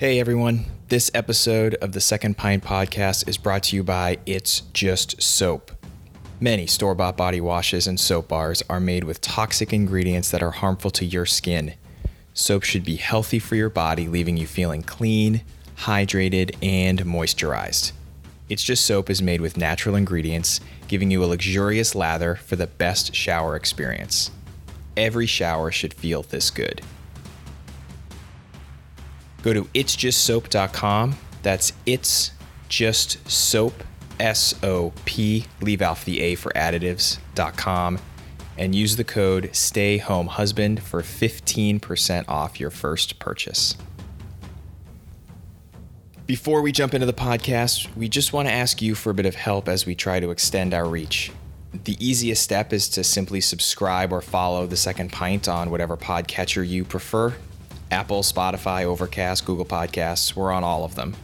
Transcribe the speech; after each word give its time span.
Hey 0.00 0.18
everyone, 0.18 0.64
this 0.88 1.10
episode 1.12 1.74
of 1.74 1.92
the 1.92 2.00
Second 2.00 2.38
Pint 2.38 2.64
Podcast 2.64 3.28
is 3.28 3.36
brought 3.36 3.64
to 3.64 3.76
you 3.76 3.84
by 3.84 4.16
It's 4.24 4.62
Just 4.72 5.20
Soap. 5.20 5.72
Many 6.40 6.66
store 6.66 6.94
bought 6.94 7.18
body 7.18 7.38
washes 7.38 7.86
and 7.86 8.00
soap 8.00 8.28
bars 8.28 8.62
are 8.70 8.80
made 8.80 9.04
with 9.04 9.20
toxic 9.20 9.74
ingredients 9.74 10.30
that 10.30 10.42
are 10.42 10.52
harmful 10.52 10.90
to 10.92 11.04
your 11.04 11.26
skin. 11.26 11.74
Soap 12.32 12.62
should 12.62 12.82
be 12.82 12.96
healthy 12.96 13.38
for 13.38 13.56
your 13.56 13.68
body, 13.68 14.08
leaving 14.08 14.38
you 14.38 14.46
feeling 14.46 14.82
clean, 14.82 15.42
hydrated, 15.76 16.56
and 16.62 17.00
moisturized. 17.00 17.92
It's 18.48 18.62
Just 18.62 18.86
Soap 18.86 19.10
is 19.10 19.20
made 19.20 19.42
with 19.42 19.58
natural 19.58 19.96
ingredients, 19.96 20.62
giving 20.88 21.10
you 21.10 21.22
a 21.22 21.26
luxurious 21.26 21.94
lather 21.94 22.36
for 22.36 22.56
the 22.56 22.68
best 22.68 23.14
shower 23.14 23.54
experience. 23.54 24.30
Every 24.96 25.26
shower 25.26 25.70
should 25.70 25.92
feel 25.92 26.22
this 26.22 26.50
good. 26.50 26.80
Go 29.42 29.52
to 29.52 29.64
itsjustsoap.com. 29.64 31.16
That's 31.42 31.72
it's 31.86 32.32
just 32.68 33.28
soap, 33.28 33.74
S 34.18 34.54
O 34.62 34.92
P, 35.04 35.46
leave 35.60 35.82
off 35.82 36.04
the 36.04 36.20
A 36.20 36.34
for 36.34 36.52
additives.com, 36.52 37.98
and 38.58 38.74
use 38.74 38.96
the 38.96 39.04
code 39.04 39.50
Stay 39.52 39.98
Home 39.98 40.26
Husband 40.28 40.82
for 40.82 41.02
15% 41.02 42.28
off 42.28 42.60
your 42.60 42.70
first 42.70 43.18
purchase. 43.18 43.76
Before 46.26 46.62
we 46.62 46.70
jump 46.70 46.94
into 46.94 47.06
the 47.06 47.12
podcast, 47.12 47.94
we 47.96 48.08
just 48.08 48.32
want 48.32 48.46
to 48.46 48.54
ask 48.54 48.80
you 48.80 48.94
for 48.94 49.10
a 49.10 49.14
bit 49.14 49.26
of 49.26 49.34
help 49.34 49.68
as 49.68 49.84
we 49.84 49.96
try 49.96 50.20
to 50.20 50.30
extend 50.30 50.72
our 50.72 50.86
reach. 50.86 51.32
The 51.84 51.96
easiest 51.98 52.42
step 52.42 52.72
is 52.72 52.88
to 52.90 53.02
simply 53.02 53.40
subscribe 53.40 54.12
or 54.12 54.20
follow 54.20 54.66
the 54.66 54.76
second 54.76 55.10
pint 55.10 55.48
on 55.48 55.70
whatever 55.70 55.96
podcatcher 55.96 56.66
you 56.66 56.84
prefer. 56.84 57.34
Apple, 57.90 58.22
Spotify, 58.22 58.84
Overcast, 58.84 59.44
Google 59.44 59.64
Podcasts, 59.64 60.36
we're 60.36 60.52
on 60.52 60.62
all 60.62 60.84
of 60.84 60.94
them. 60.94 61.16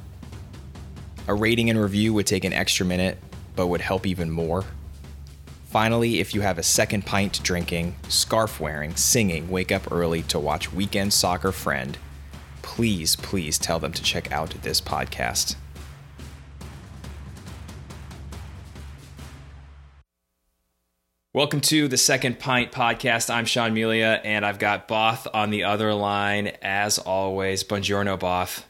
A 1.29 1.35
rating 1.35 1.71
and 1.71 1.81
review 1.81 2.13
would 2.15 2.27
take 2.27 2.45
an 2.45 2.53
extra 2.53 2.85
minute, 2.85 3.19
but 3.55 3.69
would 3.69 3.81
help 3.81 4.07
even 4.07 4.31
more. 4.31 4.65
Finally, 5.67 6.21
if 6.21 6.35
you 6.35 6.41
have 6.41 6.59
a 6.59 6.63
second 6.63 7.07
pint 7.07 7.43
drinking, 7.43 7.95
scarf 8.09 8.59
wearing, 8.61 8.97
singing, 8.97 9.49
wake 9.51 9.71
up 9.71 9.93
early 9.93 10.23
to 10.23 10.39
watch 10.39 10.73
weekend 10.73 11.13
soccer 11.13 11.53
friend, 11.53 11.99
please, 12.63 13.15
please 13.17 13.59
tell 13.59 13.79
them 13.79 13.93
to 13.93 14.03
check 14.03 14.33
out 14.33 14.51
this 14.63 14.81
podcast. 14.81 15.55
Welcome 21.37 21.61
to 21.61 21.87
the 21.87 21.99
Second 21.99 22.39
Pint 22.39 22.73
Podcast. 22.73 23.29
I'm 23.29 23.45
Sean 23.45 23.75
Melia, 23.75 24.23
and 24.25 24.43
I've 24.43 24.59
got 24.59 24.89
Both 24.89 25.29
on 25.35 25.51
the 25.51 25.65
other 25.65 25.93
line 25.93 26.47
as 26.63 26.97
always. 26.97 27.63
Buongiorno, 27.63 28.19
Both. 28.19 28.65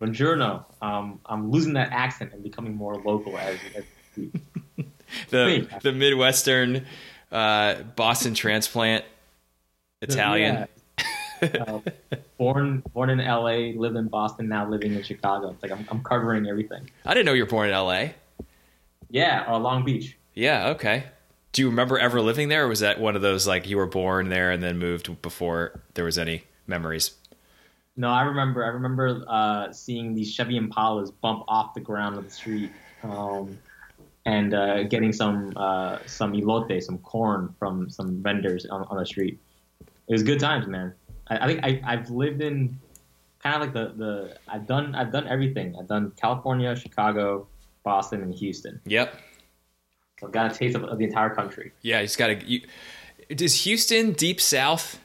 Buongiorno. 0.00 0.64
Um, 0.82 1.20
I'm 1.24 1.52
losing 1.52 1.74
that 1.74 1.92
accent 1.92 2.32
and 2.32 2.42
becoming 2.42 2.74
more 2.74 2.96
local 2.96 3.38
as, 3.38 3.58
as 3.76 3.84
the 5.30 5.68
the 5.84 5.92
Midwestern 5.92 6.84
uh, 7.30 7.76
Boston 7.94 8.34
transplant 8.34 9.04
Italian. 10.02 10.66
Yeah. 11.40 11.48
uh, 11.64 11.80
born 12.38 12.82
born 12.92 13.10
in 13.10 13.20
L.A., 13.20 13.74
live 13.74 13.94
in 13.94 14.08
Boston, 14.08 14.48
now 14.48 14.68
living 14.68 14.94
in 14.94 15.02
Chicago. 15.04 15.50
It's 15.50 15.62
like 15.62 15.70
I'm, 15.70 15.86
I'm 15.88 16.02
covering 16.02 16.48
everything. 16.48 16.90
I 17.06 17.14
didn't 17.14 17.26
know 17.26 17.34
you 17.34 17.44
were 17.44 17.50
born 17.50 17.68
in 17.68 17.74
L.A. 17.76 18.16
Yeah, 19.10 19.44
uh, 19.46 19.60
Long 19.60 19.84
Beach. 19.84 20.18
Yeah. 20.34 20.70
Okay. 20.70 21.04
Do 21.52 21.62
you 21.62 21.68
remember 21.68 21.98
ever 21.98 22.20
living 22.20 22.48
there, 22.48 22.64
or 22.64 22.68
was 22.68 22.80
that 22.80 23.00
one 23.00 23.16
of 23.16 23.22
those 23.22 23.46
like 23.46 23.68
you 23.68 23.76
were 23.76 23.86
born 23.86 24.28
there 24.28 24.50
and 24.52 24.62
then 24.62 24.78
moved 24.78 25.20
before 25.20 25.80
there 25.94 26.04
was 26.04 26.16
any 26.16 26.44
memories? 26.66 27.12
No, 27.96 28.08
I 28.08 28.22
remember. 28.22 28.64
I 28.64 28.68
remember 28.68 29.24
uh, 29.26 29.72
seeing 29.72 30.14
these 30.14 30.32
Chevy 30.32 30.58
Impalas 30.58 31.12
bump 31.20 31.44
off 31.48 31.74
the 31.74 31.80
ground 31.80 32.16
of 32.16 32.24
the 32.24 32.30
street, 32.30 32.70
um, 33.02 33.58
and 34.24 34.54
uh, 34.54 34.84
getting 34.84 35.12
some 35.12 35.52
uh, 35.56 35.98
some 36.06 36.32
elote, 36.32 36.82
some 36.82 36.98
corn 36.98 37.54
from 37.58 37.90
some 37.90 38.22
vendors 38.22 38.64
on, 38.66 38.84
on 38.84 38.98
the 38.98 39.06
street. 39.06 39.38
It 39.80 40.12
was 40.12 40.22
good 40.22 40.40
times, 40.40 40.66
man. 40.66 40.94
I, 41.26 41.38
I 41.38 41.46
think 41.46 41.60
I, 41.64 41.80
I've 41.84 42.10
lived 42.10 42.42
in 42.42 42.78
kind 43.42 43.56
of 43.56 43.62
like 43.62 43.72
the, 43.72 43.94
the 43.96 44.38
I've 44.48 44.66
done 44.66 44.94
I've 44.94 45.12
done 45.12 45.26
everything. 45.26 45.74
I've 45.78 45.88
done 45.88 46.12
California, 46.20 46.76
Chicago, 46.76 47.48
Boston, 47.82 48.22
and 48.22 48.34
Houston. 48.34 48.80
Yep. 48.86 49.14
So 50.20 50.26
I've 50.26 50.32
got 50.32 50.52
a 50.52 50.54
taste 50.54 50.76
of, 50.76 50.84
of 50.84 50.98
the 50.98 51.04
entire 51.04 51.30
country. 51.34 51.72
Yeah, 51.80 52.00
you 52.00 52.06
just 52.06 52.18
got 52.18 52.28
to. 52.28 52.60
Does 53.34 53.64
Houston 53.64 54.12
deep 54.12 54.40
south? 54.40 55.00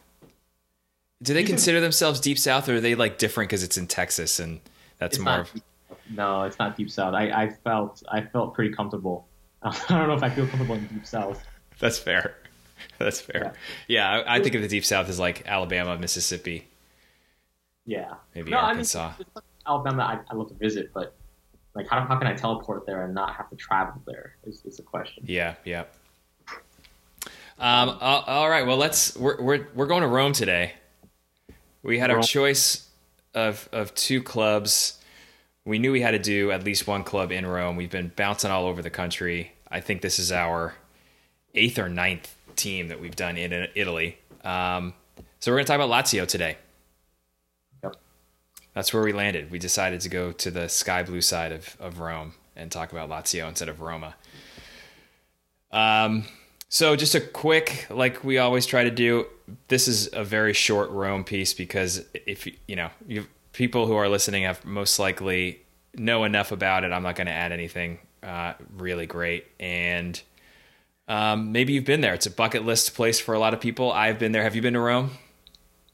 Do 1.24 1.34
they 1.34 1.40
Houston- 1.40 1.56
consider 1.56 1.80
themselves 1.80 2.20
deep 2.20 2.38
south, 2.38 2.68
or 2.68 2.76
are 2.76 2.81
they 2.81 2.96
like 2.96 3.18
different 3.18 3.50
because 3.50 3.64
it's 3.64 3.78
in 3.78 3.88
Texas 3.88 4.40
and 4.40 4.59
that's 4.98 5.18
more 5.18 5.26
not 5.38 5.40
of? 5.56 5.62
no, 6.09 6.44
it's 6.44 6.59
not 6.59 6.76
deep 6.76 6.92
south. 6.92 7.14
I, 7.14 7.30
I 7.30 7.50
felt 7.50 8.03
I 8.12 8.22
felt 8.22 8.53
pretty 8.53 8.74
comfortable. 8.76 9.26
I 9.64 9.72
don't 9.88 10.08
know 10.09 10.16
if 10.16 10.24
I 10.24 10.30
feel 10.30 10.46
comfortable 10.48 10.76
in 10.76 10.86
deep 10.88 11.06
south. 11.06 11.42
That's 11.80 11.97
fair. 11.97 12.36
That's 13.00 13.22
fair. 13.22 13.53
Yeah, 13.88 14.09
I, 14.09 14.36
I 14.38 14.40
think 14.42 14.56
of 14.56 14.62
the 14.62 14.68
deep 14.68 14.86
south 14.86 15.08
as 15.09 15.20
like 15.20 15.44
Alabama, 15.47 15.97
Mississippi. 15.97 16.68
Yeah, 17.86 18.16
Maybe 18.34 18.52
no, 18.52 18.58
Arkansas. 18.58 19.14
I 19.14 19.18
mean, 19.18 19.28
Alabama, 19.68 20.03
I, 20.03 20.32
I 20.32 20.36
love 20.36 20.47
to 20.50 20.56
visit, 20.56 20.92
but 20.94 21.16
like, 21.75 21.88
how, 21.90 22.02
how 22.06 22.16
can 22.18 22.28
I 22.28 22.34
teleport 22.34 22.86
there 22.86 23.03
and 23.03 23.13
not 23.13 23.36
have 23.36 23.50
to 23.50 23.56
travel 23.56 24.02
there? 24.08 24.36
Is, 24.46 24.63
is 24.66 24.78
the 24.78 24.84
question. 24.84 25.24
Yeah, 25.28 25.56
yeah. 25.66 25.84
Um, 27.58 27.97
all, 28.02 28.22
all 28.22 28.50
right. 28.50 28.66
Well, 28.66 28.78
let's. 28.78 29.16
We're 29.16 29.41
we're 29.41 29.68
we're 29.75 29.85
going 29.85 30.02
to 30.02 30.08
Rome 30.08 30.34
today. 30.34 30.74
We 31.84 32.00
had 32.00 32.12
our 32.12 32.22
choice 32.22 32.88
of 33.34 33.69
of 33.72 33.94
two 33.94 34.24
clubs. 34.24 35.00
We 35.66 35.80
knew 35.80 35.91
we 35.91 36.02
had 36.02 36.12
to 36.12 36.19
do 36.19 36.52
at 36.52 36.64
least 36.64 36.88
one 36.88 37.03
club 37.03 37.31
in 37.31 37.46
Rome. 37.46 37.75
We've 37.75 37.91
been 37.91 38.12
bouncing 38.16 38.52
all 38.52 38.66
over 38.66 38.81
the 38.81 38.90
country. 38.90 39.53
I 39.69 39.80
think 39.80 40.02
this 40.02 40.19
is 40.19 40.31
our 40.31 40.75
eighth 41.53 41.80
or 41.80 41.90
ninth 41.90 42.35
team 42.56 42.90
that 42.90 43.02
we've 43.02 43.16
done 43.16 43.38
in 43.38 43.68
Italy. 43.74 44.18
Um, 44.44 44.94
so 45.40 45.52
we're 45.52 45.58
going 45.58 45.66
to 45.66 45.74
talk 45.74 45.81
about 45.81 45.90
Lazio 45.90 46.28
today. 46.28 46.58
That's 48.75 48.94
where 48.94 49.02
we 49.02 49.13
landed. 49.13 49.50
We 49.50 49.58
decided 49.58 50.02
to 50.02 50.09
go 50.09 50.34
to 50.34 50.52
the 50.52 50.68
sky 50.68 51.02
blue 51.02 51.22
side 51.22 51.53
of, 51.53 51.78
of 51.80 52.00
Rome 52.00 52.34
and 52.58 52.69
talk 52.69 52.91
about 52.91 53.09
Lazio 53.09 53.47
instead 53.47 53.69
of 53.69 53.80
Roma. 53.80 54.16
Um, 55.72 56.25
so 56.68 56.96
just 56.97 57.16
a 57.16 57.22
quick, 57.22 57.88
like 57.90 58.24
we 58.24 58.38
always 58.38 58.66
try 58.66 58.84
to 58.84 58.91
do. 58.91 59.28
This 59.69 59.88
is 59.88 60.09
a 60.14 60.25
very 60.25 60.53
short 60.53 60.90
Rome 60.90 61.24
piece 61.24 61.53
because 61.53 62.06
if 62.14 62.46
you 62.46 62.53
you 62.68 62.75
know 62.75 62.90
you 63.08 63.28
people 63.53 63.88
who 63.88 63.96
are 63.96 64.09
listening 64.09 64.44
have 64.44 64.66
most 64.66 65.00
likely 65.00 65.62
know 65.94 66.25
enough 66.25 66.52
about 66.52 66.84
it. 66.84 66.91
I'm 66.91 67.03
not 67.03 67.16
going 67.16 67.28
to 67.28 67.34
add 67.34 67.53
anything 67.53 68.00
uh, 68.22 68.53
really 68.78 69.08
great 69.08 69.47
and. 69.59 70.22
Um, 71.08 71.52
maybe 71.52 71.72
you've 71.74 71.85
been 71.85 72.02
there. 72.02 72.16
It's 72.16 72.25
a 72.25 72.31
bucket 72.31 72.66
list 72.66 72.96
place 72.96 73.19
for 73.19 73.35
a 73.35 73.40
lot 73.40 73.53
of 73.53 73.62
people. 73.62 73.91
I've 73.91 74.18
been 74.18 74.31
there. 74.31 74.41
Have 74.41 74.56
you 74.56 74.64
been 74.64 74.74
to 74.74 74.80
Rome? 74.80 75.12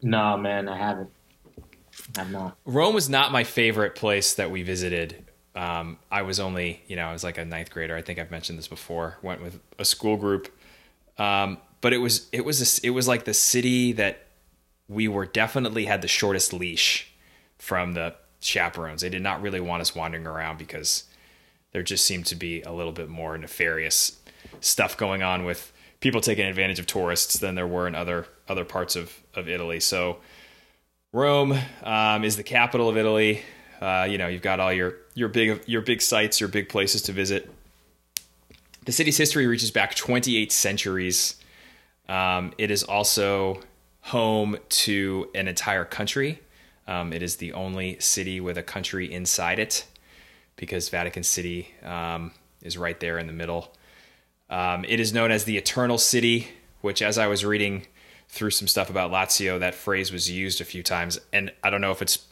No, 0.01 0.37
man, 0.37 0.69
I 0.69 0.77
haven't. 0.77 1.09
I've 2.17 2.31
not. 2.31 2.57
Rome 2.65 2.93
was 2.93 3.09
not 3.09 3.31
my 3.31 3.43
favorite 3.43 3.95
place 3.95 4.33
that 4.35 4.51
we 4.51 4.63
visited. 4.63 5.25
Um, 5.55 5.97
I 6.09 6.21
was 6.21 6.39
only, 6.39 6.81
you 6.87 6.95
know, 6.95 7.05
I 7.05 7.13
was 7.13 7.23
like 7.23 7.37
a 7.37 7.45
ninth 7.45 7.71
grader. 7.71 7.95
I 7.95 8.01
think 8.01 8.19
I've 8.19 8.31
mentioned 8.31 8.57
this 8.57 8.67
before. 8.67 9.17
Went 9.21 9.41
with 9.41 9.59
a 9.77 9.85
school 9.85 10.17
group, 10.17 10.53
um, 11.17 11.57
but 11.81 11.93
it 11.93 11.97
was 11.97 12.27
it 12.31 12.45
was 12.45 12.61
a, 12.61 12.87
it 12.87 12.91
was 12.91 13.07
like 13.07 13.25
the 13.25 13.33
city 13.33 13.91
that 13.93 14.27
we 14.87 15.07
were 15.07 15.25
definitely 15.25 15.85
had 15.85 16.01
the 16.01 16.07
shortest 16.07 16.53
leash 16.53 17.11
from 17.57 17.93
the 17.93 18.15
chaperones. 18.39 19.01
They 19.01 19.09
did 19.09 19.21
not 19.21 19.41
really 19.41 19.59
want 19.59 19.81
us 19.81 19.95
wandering 19.95 20.25
around 20.25 20.57
because 20.57 21.05
there 21.71 21.83
just 21.83 22.05
seemed 22.05 22.25
to 22.27 22.35
be 22.35 22.61
a 22.61 22.71
little 22.71 22.91
bit 22.91 23.09
more 23.09 23.37
nefarious 23.37 24.19
stuff 24.59 24.97
going 24.97 25.23
on 25.23 25.45
with 25.45 25.71
people 25.99 26.19
taking 26.19 26.45
advantage 26.45 26.79
of 26.79 26.87
tourists 26.87 27.37
than 27.39 27.55
there 27.55 27.67
were 27.67 27.87
in 27.87 27.95
other 27.95 28.27
other 28.47 28.65
parts 28.65 28.95
of 28.95 29.21
of 29.33 29.47
Italy. 29.47 29.79
So 29.79 30.17
Rome 31.13 31.57
um, 31.83 32.23
is 32.23 32.37
the 32.37 32.43
capital 32.43 32.87
of 32.87 32.95
Italy. 32.95 33.41
Uh, 33.81 34.07
you 34.09 34.17
know, 34.17 34.27
you've 34.27 34.41
got 34.41 34.61
all 34.61 34.71
your 34.71 34.95
your 35.13 35.27
big 35.27 35.61
your 35.65 35.81
big 35.81 36.01
sites, 36.01 36.39
your 36.39 36.47
big 36.47 36.69
places 36.69 37.01
to 37.03 37.11
visit. 37.11 37.49
The 38.85 38.93
city's 38.93 39.17
history 39.17 39.45
reaches 39.45 39.71
back 39.71 39.93
28 39.93 40.51
centuries. 40.53 41.35
Um, 42.07 42.53
it 42.57 42.71
is 42.71 42.83
also 42.83 43.61
home 44.01 44.57
to 44.69 45.29
an 45.35 45.49
entire 45.49 45.83
country. 45.83 46.39
Um, 46.87 47.11
it 47.11 47.21
is 47.21 47.35
the 47.35 47.53
only 47.53 47.99
city 47.99 48.39
with 48.39 48.57
a 48.57 48.63
country 48.63 49.11
inside 49.11 49.59
it 49.59 49.85
because 50.55 50.87
Vatican 50.87 51.23
City 51.23 51.73
um, 51.83 52.31
is 52.63 52.77
right 52.77 52.99
there 52.99 53.17
in 53.17 53.27
the 53.27 53.33
middle. 53.33 53.73
Um, 54.49 54.85
it 54.87 54.99
is 54.99 55.13
known 55.13 55.29
as 55.29 55.43
the 55.43 55.57
Eternal 55.57 55.97
City, 55.97 56.47
which, 56.79 57.01
as 57.01 57.17
I 57.17 57.27
was 57.27 57.45
reading 57.45 57.85
through 58.31 58.49
some 58.49 58.67
stuff 58.67 58.89
about 58.89 59.11
Lazio, 59.11 59.59
that 59.59 59.75
phrase 59.75 60.09
was 60.09 60.31
used 60.31 60.61
a 60.61 60.65
few 60.65 60.81
times. 60.81 61.19
And 61.33 61.51
I 61.63 61.69
don't 61.69 61.81
know 61.81 61.91
if 61.91 62.01
it's, 62.01 62.25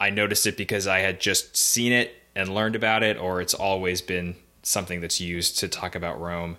I 0.00 0.10
noticed 0.10 0.48
it 0.48 0.56
because 0.56 0.88
I 0.88 0.98
had 0.98 1.20
just 1.20 1.56
seen 1.56 1.92
it 1.92 2.12
and 2.34 2.52
learned 2.52 2.74
about 2.74 3.04
it, 3.04 3.16
or 3.16 3.40
it's 3.40 3.54
always 3.54 4.02
been 4.02 4.34
something 4.64 5.00
that's 5.00 5.20
used 5.20 5.56
to 5.60 5.68
talk 5.68 5.94
about 5.94 6.20
Rome. 6.20 6.56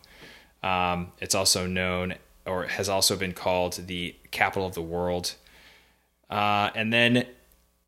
Um, 0.64 1.12
it's 1.20 1.36
also 1.36 1.68
known, 1.68 2.16
or 2.46 2.68
has 2.68 2.88
also 2.88 3.18
been 3.18 3.34
called, 3.34 3.74
the 3.74 4.16
capital 4.32 4.66
of 4.66 4.76
the 4.76 4.82
world. 4.82 5.36
Uh, 6.30 6.70
and 6.74 6.94
then 6.94 7.26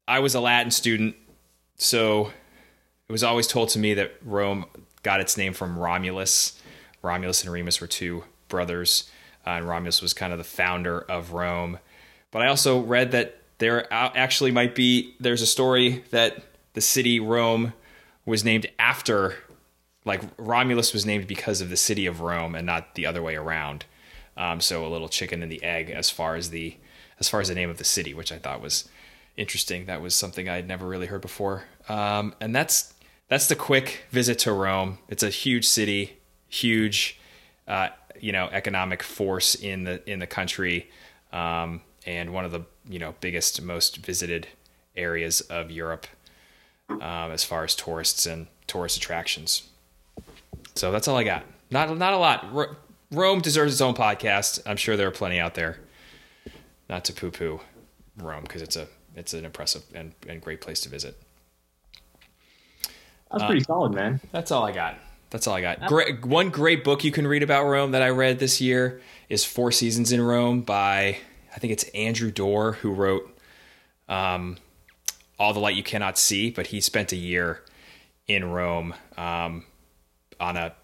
I 0.09 0.19
was 0.19 0.35
a 0.35 0.41
Latin 0.41 0.71
student, 0.71 1.15
so 1.77 2.31
it 3.07 3.11
was 3.11 3.23
always 3.23 3.47
told 3.47 3.69
to 3.69 3.79
me 3.79 3.93
that 3.93 4.11
Rome 4.25 4.65
got 5.03 5.21
its 5.21 5.37
name 5.37 5.53
from 5.53 5.79
Romulus. 5.79 6.61
Romulus 7.01 7.43
and 7.43 7.51
Remus 7.51 7.79
were 7.79 7.87
two 7.87 8.25
brothers, 8.49 9.09
uh, 9.45 9.51
and 9.51 9.67
Romulus 9.67 10.01
was 10.01 10.13
kind 10.13 10.31
of 10.31 10.37
the 10.37 10.43
founder 10.45 10.99
of 10.99 11.33
Rome. 11.33 11.79
But 12.31 12.41
I 12.41 12.47
also 12.47 12.79
read 12.79 13.11
that 13.11 13.37
there 13.57 13.91
actually 13.91 14.51
might 14.51 14.73
be 14.73 15.15
there's 15.19 15.41
a 15.41 15.47
story 15.47 16.03
that 16.11 16.43
the 16.73 16.81
city 16.81 17.19
Rome 17.19 17.73
was 18.25 18.43
named 18.43 18.67
after 18.79 19.35
like 20.05 20.21
Romulus 20.37 20.93
was 20.93 21.05
named 21.05 21.27
because 21.27 21.61
of 21.61 21.69
the 21.69 21.77
city 21.77 22.05
of 22.05 22.21
Rome 22.21 22.55
and 22.55 22.65
not 22.65 22.95
the 22.95 23.05
other 23.05 23.21
way 23.21 23.35
around. 23.35 23.85
Um, 24.35 24.61
so 24.61 24.85
a 24.85 24.89
little 24.89 25.09
chicken 25.09 25.43
and 25.43 25.51
the 25.51 25.61
egg 25.63 25.91
as 25.91 26.09
far 26.09 26.35
as 26.35 26.49
the 26.49 26.75
as 27.19 27.29
far 27.29 27.39
as 27.39 27.49
the 27.49 27.55
name 27.55 27.69
of 27.69 27.77
the 27.77 27.83
city, 27.83 28.13
which 28.13 28.31
I 28.31 28.39
thought 28.39 28.61
was 28.61 28.89
interesting. 29.37 29.85
That 29.85 30.01
was 30.01 30.15
something 30.15 30.49
I'd 30.49 30.67
never 30.67 30.87
really 30.87 31.07
heard 31.07 31.21
before. 31.21 31.65
Um, 31.87 32.33
and 32.41 32.55
that's 32.55 32.93
that's 33.27 33.47
the 33.47 33.55
quick 33.55 34.05
visit 34.09 34.39
to 34.39 34.53
Rome. 34.53 34.97
It's 35.07 35.23
a 35.23 35.29
huge 35.29 35.67
city, 35.67 36.17
huge, 36.49 37.19
uh, 37.67 37.89
you 38.19 38.31
know, 38.31 38.49
economic 38.51 39.03
force 39.03 39.55
in 39.55 39.83
the 39.83 40.09
in 40.09 40.19
the 40.19 40.27
country, 40.27 40.89
um, 41.31 41.81
and 42.05 42.33
one 42.33 42.45
of 42.45 42.51
the 42.51 42.61
you 42.87 42.99
know 42.99 43.15
biggest, 43.21 43.61
most 43.61 43.97
visited 43.97 44.47
areas 44.95 45.41
of 45.41 45.71
Europe 45.71 46.07
um, 46.89 47.31
as 47.31 47.43
far 47.43 47.63
as 47.63 47.75
tourists 47.75 48.25
and 48.25 48.47
tourist 48.67 48.97
attractions. 48.97 49.63
So 50.75 50.91
that's 50.91 51.07
all 51.07 51.17
I 51.17 51.23
got. 51.23 51.43
Not 51.69 51.97
not 51.97 52.13
a 52.13 52.17
lot. 52.17 52.77
Rome 53.11 53.41
deserves 53.41 53.73
its 53.73 53.81
own 53.81 53.93
podcast. 53.93 54.61
I'm 54.65 54.77
sure 54.77 54.95
there 54.95 55.07
are 55.07 55.11
plenty 55.11 55.39
out 55.39 55.55
there. 55.55 55.79
Not 56.89 57.05
to 57.05 57.13
poo 57.13 57.31
poo 57.31 57.61
Rome 58.17 58.43
because 58.43 58.61
it's 58.61 58.75
a 58.75 58.87
it's 59.15 59.33
an 59.33 59.45
impressive 59.45 59.83
and, 59.93 60.13
and 60.27 60.41
great 60.41 60.61
place 60.61 60.81
to 60.81 60.89
visit. 60.89 61.17
That's 63.31 63.45
pretty 63.45 63.61
uh, 63.61 63.65
solid, 63.65 63.93
man. 63.93 64.19
That's 64.31 64.51
all 64.51 64.63
I 64.63 64.71
got. 64.71 64.97
That's 65.31 65.47
all 65.47 65.55
I 65.55 65.61
got. 65.61 65.87
Great, 65.87 66.25
one 66.25 66.49
great 66.49 66.83
book 66.83 67.03
you 67.03 67.11
can 67.11 67.25
read 67.25 67.41
about 67.41 67.65
Rome 67.65 67.91
that 67.91 68.01
I 68.01 68.09
read 68.09 68.39
this 68.39 68.61
year 68.61 69.01
is 69.29 69.43
Four 69.45 69.71
Seasons 69.71 70.11
in 70.11 70.21
Rome 70.21 70.61
by 70.61 71.17
I 71.55 71.59
think 71.59 71.73
it's 71.73 71.85
Andrew 71.95 72.31
Doerr 72.31 72.73
who 72.73 72.91
wrote 72.91 73.39
um, 74.09 74.57
All 75.39 75.53
the 75.53 75.59
Light 75.59 75.75
You 75.75 75.83
Cannot 75.83 76.17
See, 76.17 76.51
but 76.51 76.67
he 76.67 76.81
spent 76.81 77.13
a 77.13 77.15
year 77.15 77.63
in 78.27 78.45
Rome 78.45 78.93
um, 79.17 79.65
on 80.39 80.57
a 80.57 80.75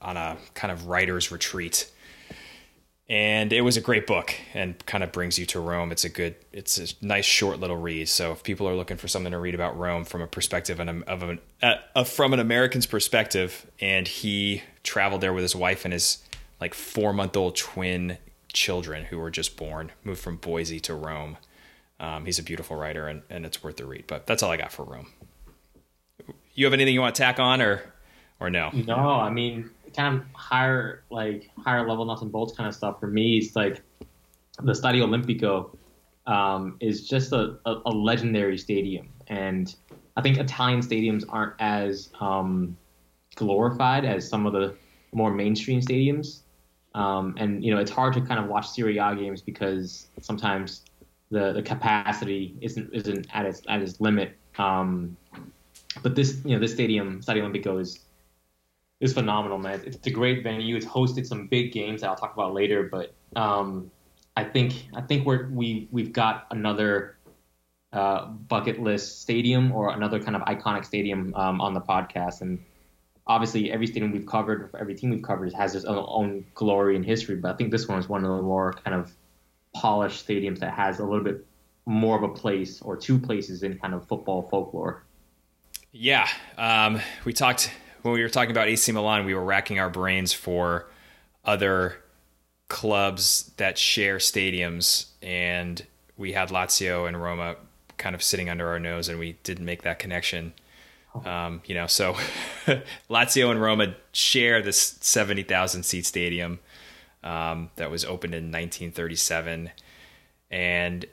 on 0.00 0.16
a 0.16 0.38
kind 0.54 0.72
of 0.72 0.86
writer's 0.86 1.30
retreat. 1.30 1.90
And 3.08 3.52
it 3.52 3.60
was 3.60 3.76
a 3.76 3.80
great 3.80 4.06
book 4.06 4.34
and 4.54 4.74
kind 4.86 5.04
of 5.04 5.12
brings 5.12 5.38
you 5.38 5.44
to 5.46 5.60
Rome. 5.60 5.92
It's 5.92 6.04
a 6.04 6.08
good, 6.08 6.34
it's 6.52 6.78
a 6.78 7.04
nice 7.04 7.24
short 7.24 7.60
little 7.60 7.76
read. 7.76 8.08
So 8.08 8.32
if 8.32 8.42
people 8.42 8.68
are 8.68 8.74
looking 8.74 8.96
for 8.96 9.08
something 9.08 9.32
to 9.32 9.38
read 9.38 9.54
about 9.54 9.78
Rome 9.78 10.04
from 10.04 10.22
a 10.22 10.26
perspective 10.26 10.80
of 10.80 11.22
an, 11.22 11.40
uh, 11.62 12.04
from 12.04 12.32
an 12.32 12.40
American's 12.40 12.86
perspective, 12.86 13.66
and 13.80 14.08
he 14.08 14.62
traveled 14.82 15.20
there 15.20 15.32
with 15.32 15.42
his 15.42 15.54
wife 15.54 15.84
and 15.84 15.92
his 15.92 16.18
like 16.60 16.74
four 16.74 17.12
month 17.12 17.36
old 17.36 17.56
twin 17.56 18.18
children 18.52 19.04
who 19.04 19.18
were 19.18 19.30
just 19.30 19.56
born, 19.56 19.92
moved 20.04 20.20
from 20.20 20.36
Boise 20.36 20.80
to 20.80 20.94
Rome. 20.94 21.36
Um, 21.98 22.24
he's 22.24 22.38
a 22.38 22.42
beautiful 22.42 22.76
writer 22.76 23.08
and, 23.08 23.22
and 23.28 23.44
it's 23.44 23.62
worth 23.62 23.76
the 23.76 23.84
read. 23.84 24.04
But 24.06 24.26
that's 24.26 24.42
all 24.42 24.50
I 24.50 24.56
got 24.56 24.72
for 24.72 24.84
Rome. 24.84 25.08
You 26.54 26.66
have 26.66 26.72
anything 26.72 26.94
you 26.94 27.00
want 27.00 27.14
to 27.14 27.22
tack 27.22 27.38
on 27.38 27.60
or 27.60 27.82
or 28.40 28.50
no? 28.50 28.70
No, 28.72 28.94
I 28.94 29.30
mean, 29.30 29.70
kind 29.96 30.16
of 30.16 30.24
higher, 30.34 31.04
like 31.10 31.50
higher 31.58 31.86
level 31.88 32.04
nuts 32.04 32.22
and 32.22 32.32
bolts 32.32 32.54
kind 32.56 32.68
of 32.68 32.74
stuff 32.74 33.00
for 33.00 33.06
me 33.06 33.38
is 33.38 33.56
like 33.56 33.82
the 34.62 34.72
Stadio 34.72 35.04
Olimpico 35.04 35.76
um, 36.26 36.76
is 36.80 37.08
just 37.08 37.32
a, 37.32 37.58
a, 37.66 37.82
a, 37.86 37.90
legendary 37.90 38.56
stadium, 38.56 39.08
and 39.26 39.74
I 40.16 40.22
think 40.22 40.38
Italian 40.38 40.80
stadiums 40.80 41.24
aren't 41.28 41.54
as 41.58 42.10
um, 42.20 42.76
glorified 43.34 44.04
as 44.04 44.28
some 44.28 44.46
of 44.46 44.52
the 44.52 44.76
more 45.12 45.32
mainstream 45.32 45.80
stadiums. 45.80 46.40
Um, 46.94 47.34
and 47.38 47.64
you 47.64 47.74
know, 47.74 47.80
it's 47.80 47.90
hard 47.90 48.12
to 48.14 48.20
kind 48.20 48.38
of 48.38 48.46
watch 48.46 48.68
Serie 48.68 48.98
A 48.98 49.16
games 49.16 49.42
because 49.42 50.08
sometimes 50.20 50.84
the, 51.30 51.52
the 51.52 51.62
capacity 51.62 52.54
isn't 52.60 52.92
isn't 52.92 53.26
at 53.32 53.46
its 53.46 53.62
at 53.68 53.80
its 53.82 54.00
limit. 54.00 54.36
Um, 54.58 55.16
but 56.02 56.14
this 56.14 56.40
you 56.44 56.54
know 56.54 56.60
this 56.60 56.72
stadium, 56.72 57.20
Stadio 57.20 57.42
Olimpico, 57.42 57.80
is 57.80 58.00
is 59.02 59.12
phenomenal, 59.12 59.58
man. 59.58 59.82
It's 59.84 60.06
a 60.06 60.10
great 60.10 60.44
venue. 60.44 60.76
It's 60.76 60.86
hosted 60.86 61.26
some 61.26 61.48
big 61.48 61.72
games 61.72 62.00
that 62.00 62.08
I'll 62.08 62.16
talk 62.16 62.32
about 62.32 62.54
later, 62.54 62.88
but 62.90 63.12
um, 63.34 63.90
I 64.36 64.44
think 64.44 64.86
I 64.94 65.02
think 65.02 65.26
we're 65.26 65.48
we 65.50 65.88
we've 65.90 66.12
got 66.12 66.46
another 66.52 67.18
uh, 67.92 68.26
bucket 68.26 68.80
list 68.80 69.20
stadium 69.20 69.72
or 69.72 69.92
another 69.92 70.20
kind 70.20 70.36
of 70.36 70.42
iconic 70.42 70.84
stadium 70.84 71.34
um, 71.34 71.60
on 71.60 71.74
the 71.74 71.80
podcast, 71.80 72.42
and 72.42 72.64
obviously 73.26 73.72
every 73.72 73.88
stadium 73.88 74.12
we've 74.12 74.26
covered, 74.26 74.70
every 74.78 74.94
team 74.94 75.10
we've 75.10 75.24
covered 75.24 75.52
has 75.52 75.74
its 75.74 75.84
own 75.84 76.46
glory 76.54 76.94
and 76.94 77.04
history. 77.04 77.34
But 77.34 77.54
I 77.54 77.56
think 77.56 77.72
this 77.72 77.88
one 77.88 77.98
is 77.98 78.08
one 78.08 78.24
of 78.24 78.36
the 78.36 78.42
more 78.42 78.72
kind 78.72 78.94
of 78.94 79.12
polished 79.74 80.24
stadiums 80.24 80.60
that 80.60 80.74
has 80.74 81.00
a 81.00 81.04
little 81.04 81.24
bit 81.24 81.44
more 81.86 82.16
of 82.16 82.22
a 82.22 82.32
place 82.32 82.80
or 82.82 82.96
two 82.96 83.18
places 83.18 83.64
in 83.64 83.76
kind 83.78 83.94
of 83.94 84.06
football 84.06 84.48
folklore. 84.48 85.02
Yeah, 85.90 86.28
um, 86.56 87.00
we 87.24 87.32
talked 87.32 87.72
when 88.02 88.14
we 88.14 88.22
were 88.22 88.28
talking 88.28 88.50
about 88.50 88.68
AC 88.68 88.90
Milan, 88.92 89.24
we 89.24 89.34
were 89.34 89.44
racking 89.44 89.78
our 89.78 89.90
brains 89.90 90.32
for 90.32 90.88
other 91.44 91.96
clubs 92.68 93.52
that 93.56 93.78
share 93.78 94.18
stadiums, 94.18 95.06
and 95.20 95.86
we 96.16 96.32
had 96.32 96.50
Lazio 96.50 97.06
and 97.06 97.20
Roma 97.20 97.56
kind 97.98 98.14
of 98.14 98.22
sitting 98.22 98.48
under 98.48 98.68
our 98.68 98.78
nose, 98.78 99.08
and 99.08 99.18
we 99.18 99.38
didn't 99.42 99.64
make 99.64 99.82
that 99.82 99.98
connection. 99.98 100.52
Um, 101.24 101.60
you 101.66 101.74
know, 101.74 101.86
so 101.86 102.14
Lazio 103.10 103.50
and 103.50 103.60
Roma 103.60 103.94
share 104.12 104.62
this 104.62 104.96
seventy 105.00 105.42
thousand 105.42 105.82
seat 105.84 106.06
stadium 106.06 106.58
um, 107.22 107.70
that 107.76 107.90
was 107.90 108.04
opened 108.04 108.34
in 108.34 108.44
1937, 108.44 109.70
and 110.50 111.06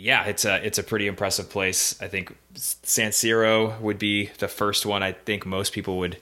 yeah, 0.00 0.24
it's 0.24 0.44
a 0.44 0.64
it's 0.64 0.78
a 0.78 0.82
pretty 0.82 1.06
impressive 1.06 1.50
place. 1.50 2.00
I 2.00 2.08
think 2.08 2.34
San 2.54 3.10
Siro 3.10 3.78
would 3.80 3.98
be 3.98 4.30
the 4.38 4.48
first 4.48 4.86
one. 4.86 5.02
I 5.02 5.12
think 5.12 5.44
most 5.44 5.72
people 5.72 5.98
would 5.98 6.18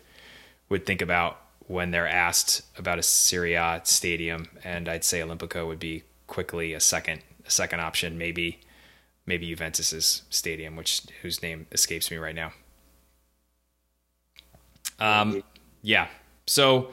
would 0.68 0.84
think 0.84 1.00
about 1.00 1.40
when 1.68 1.92
they're 1.92 2.08
asked 2.08 2.62
about 2.76 2.98
a 2.98 3.02
Serie 3.02 3.54
A 3.54 3.80
stadium, 3.84 4.48
and 4.64 4.88
I'd 4.88 5.04
say 5.04 5.20
Olimpico 5.20 5.66
would 5.66 5.78
be 5.78 6.02
quickly 6.26 6.72
a 6.72 6.80
second 6.80 7.22
a 7.46 7.50
second 7.50 7.80
option. 7.80 8.18
Maybe 8.18 8.58
maybe 9.26 9.46
Juventus's 9.46 10.22
stadium, 10.28 10.74
which 10.74 11.02
whose 11.22 11.40
name 11.40 11.66
escapes 11.70 12.10
me 12.10 12.16
right 12.16 12.34
now. 12.34 12.52
Um, 14.98 15.44
yeah. 15.82 16.08
So 16.46 16.90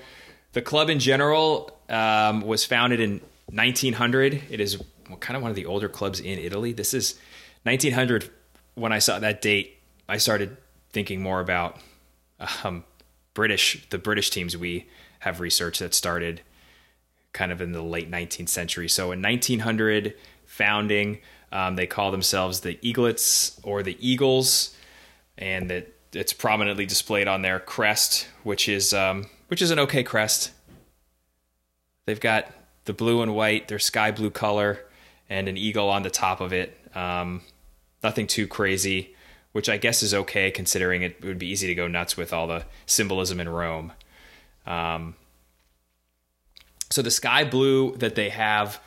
the 0.54 0.62
club 0.62 0.92
in 0.92 1.00
general 1.00 1.80
um, 1.90 2.42
was 2.42 2.64
founded 2.64 3.00
in 3.00 3.22
1900. 3.48 4.44
It 4.52 4.60
is 4.60 4.80
kind 5.20 5.36
of 5.36 5.42
one 5.42 5.50
of 5.50 5.56
the 5.56 5.66
older 5.66 5.90
clubs 5.90 6.20
in 6.20 6.40
Italy. 6.40 6.74
This 6.74 6.94
is 6.94 7.20
1900. 7.64 8.30
When 8.76 8.92
I 8.92 9.00
saw 9.00 9.20
that 9.20 9.42
date, 9.42 9.78
I 10.08 10.18
started 10.18 10.58
thinking 10.92 11.22
more 11.22 11.40
about 11.40 11.78
um, 12.64 12.84
British 13.34 13.88
the 13.90 13.98
British 13.98 14.30
teams 14.30 14.58
we 14.58 14.88
have 15.20 15.40
researched 15.40 15.80
that 15.80 15.94
started 15.94 16.42
kind 17.34 17.52
of 17.52 17.62
in 17.62 17.74
the 17.74 17.82
late 17.82 18.10
19th 18.10 18.50
century. 18.50 18.88
So 18.88 19.12
in 19.12 19.22
1900 19.22 20.16
founding, 20.46 21.20
um, 21.52 21.76
they 21.76 21.88
call 21.88 22.12
themselves 22.12 22.62
the 22.62 22.76
Eaglets 22.82 23.60
or 23.64 23.84
the 23.84 23.98
Eagles, 24.00 24.76
and 25.38 25.70
that 25.70 25.94
it's 26.14 26.34
prominently 26.34 26.86
displayed 26.86 27.28
on 27.28 27.42
their 27.42 27.60
crest, 27.60 28.28
which 28.44 28.70
is 28.70 28.94
um, 28.94 29.30
which 29.48 29.62
is 29.62 29.72
an 29.72 29.80
okay 29.80 30.04
crest. 30.04 30.52
They've 32.06 32.20
got 32.20 32.52
the 32.86 32.94
blue 32.94 33.22
and 33.22 33.36
white, 33.36 33.68
their 33.68 33.80
sky 33.80 34.12
blue 34.12 34.30
color, 34.30 34.85
and 35.30 35.48
an 35.48 35.58
eagle 35.58 35.90
on 35.90 36.04
the 36.04 36.10
top 36.10 36.42
of 36.42 36.54
it. 36.54 36.78
Um, 36.96 37.42
nothing 38.04 38.28
too 38.28 38.48
crazy, 38.48 39.16
which 39.52 39.70
I 39.70 39.78
guess 39.78 40.04
is 40.04 40.14
okay 40.14 40.52
considering 40.52 41.02
it 41.02 41.24
would 41.24 41.40
be 41.40 41.48
easy 41.48 41.68
to 41.68 41.76
go 41.76 41.88
nuts 41.88 42.16
with 42.16 42.34
all 42.34 42.48
the 42.48 42.66
symbolism 42.86 43.40
in 43.40 43.50
Rome. 43.50 43.94
Um, 44.66 45.16
so 46.90 47.02
the 47.02 47.12
sky 47.12 47.44
blue 47.44 47.96
that 47.98 48.16
they 48.16 48.30
have 48.30 48.80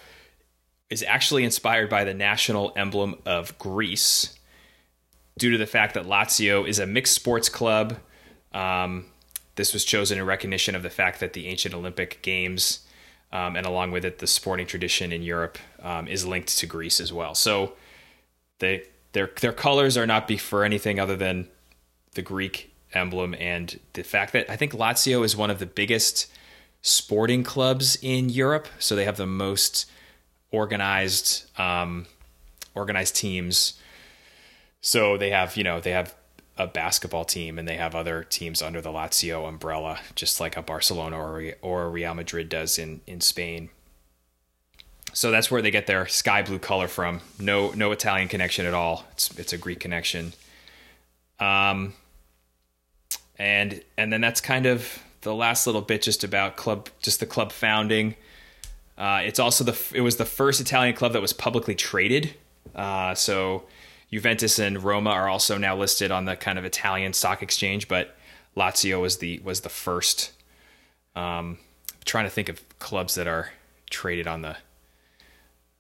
is 0.91 1.03
actually 1.03 1.45
inspired 1.45 1.91
by 1.91 2.05
the 2.05 2.15
national 2.15 2.73
emblem 2.77 3.17
of 3.27 3.59
Greece 3.59 4.39
due 5.39 5.51
to 5.53 5.59
the 5.59 5.67
fact 5.67 5.95
that 5.95 6.05
Lazio 6.07 6.67
is 6.67 6.79
a 6.79 6.87
mixed 6.87 7.15
sports 7.15 7.49
club. 7.49 7.99
Um, 8.53 9.07
this 9.57 9.73
was 9.73 9.85
chosen 9.85 10.19
in 10.19 10.25
recognition 10.25 10.75
of 10.75 10.83
the 10.83 10.91
fact 10.91 11.21
that 11.21 11.33
the 11.33 11.49
ancient 11.49 11.75
Olympic 11.75 12.23
Games 12.23 12.87
um, 13.33 13.57
and 13.57 13.67
along 13.67 13.91
with 13.91 14.05
it, 14.05 14.19
the 14.19 14.27
sporting 14.27 14.67
tradition 14.67 15.13
in 15.13 15.23
Europe 15.23 15.59
um, 15.83 16.09
is 16.09 16.27
linked 16.27 16.57
to 16.59 16.67
Greece 16.67 17.01
as 17.01 17.13
well. 17.13 17.35
So 17.35 17.75
they 18.59 18.85
their 19.13 19.31
their 19.41 19.53
colors 19.53 19.97
are 19.97 20.07
not 20.07 20.29
be 20.29 20.37
for 20.37 20.65
anything 20.65 20.99
other 21.01 21.17
than 21.17 21.49
the 22.15 22.23
Greek 22.23 22.73
emblem 22.95 23.35
and 23.39 23.79
the 23.93 24.03
fact 24.03 24.33
that 24.33 24.51
I 24.51 24.57
think 24.57 24.73
Lazio 24.73 25.25
is 25.25 25.37
one 25.37 25.51
of 25.51 25.59
the 25.59 25.67
biggest 25.67 26.31
sporting 26.83 27.45
clubs 27.45 27.99
in 28.03 28.29
Europe. 28.31 28.69
So 28.79 28.97
they 28.97 29.05
have 29.05 29.17
the 29.17 29.27
most 29.27 29.91
organized 30.51 31.45
um, 31.61 32.07
organized 32.75 33.17
teams 33.17 33.75
So 34.81 35.17
they 35.17 35.31
have, 35.31 35.57
you 35.57 35.65
know, 35.65 35.81
they 35.81 35.91
have 35.91 36.15
a 36.59 36.67
basketball 36.67 37.25
team 37.25 37.59
and 37.59 37.67
they 37.69 37.77
have 37.77 37.95
other 37.95 38.25
teams 38.25 38.61
under 38.61 38.81
the 38.81 38.91
Lazio 38.91 39.49
umbrella, 39.49 40.01
just 40.15 40.41
like 40.41 40.57
a 40.57 40.63
Barcelona 40.63 41.17
or 41.17 41.53
or 41.63 41.89
Real 41.89 42.15
Madrid 42.15 42.49
does 42.49 42.79
in 42.79 43.01
in 43.07 43.21
Spain. 43.21 43.71
So 45.13 45.31
that's 45.31 45.51
where 45.51 45.63
they 45.63 45.71
get 45.71 45.87
their 45.87 46.07
sky 46.07 46.43
blue 46.43 46.59
color 46.59 46.89
from. 46.89 47.21
No 47.39 47.71
no 47.71 47.93
Italian 47.93 48.29
connection 48.29 48.67
at 48.67 48.75
all. 48.75 49.05
It's 49.13 49.37
it's 49.39 49.53
a 49.53 49.59
Greek 49.59 49.81
connection. 49.81 50.33
Um 51.39 51.95
and 53.39 53.83
and 53.97 54.13
then 54.13 54.21
that's 54.21 54.41
kind 54.41 54.67
of 54.67 55.03
the 55.23 55.35
last 55.35 55.67
little 55.67 55.83
bit 55.83 56.03
just 56.03 56.25
about 56.25 56.57
club 56.57 56.89
just 57.01 57.21
the 57.21 57.27
club 57.27 57.53
founding. 57.53 58.17
Uh, 58.97 59.21
it's 59.25 59.39
also 59.39 59.63
the 59.63 59.79
it 59.95 60.01
was 60.01 60.17
the 60.17 60.25
first 60.25 60.61
Italian 60.61 60.95
club 60.95 61.13
that 61.13 61.23
was 61.23 61.33
publicly 61.33 61.75
traded. 61.75 62.35
Uh, 62.75 63.15
so 63.15 63.65
Juventus 64.11 64.59
and 64.59 64.83
Roma 64.83 65.11
are 65.11 65.29
also 65.29 65.59
now 65.59 65.77
listed 65.77 66.11
on 66.11 66.25
the 66.25 66.37
kind 66.37 66.59
of 66.59 66.65
Italian 66.65 67.13
stock 67.13 67.43
exchange, 67.43 67.89
but 67.89 68.17
Lazio 68.57 69.01
was 69.01 69.19
the 69.19 69.41
was 69.41 69.61
the 69.61 69.69
first. 69.69 70.33
Um, 71.15 71.59
trying 72.05 72.25
to 72.25 72.31
think 72.31 72.49
of 72.49 72.63
clubs 72.79 73.17
that 73.17 73.27
are 73.27 73.51
traded 73.91 74.27
on 74.27 74.43
the 74.43 74.57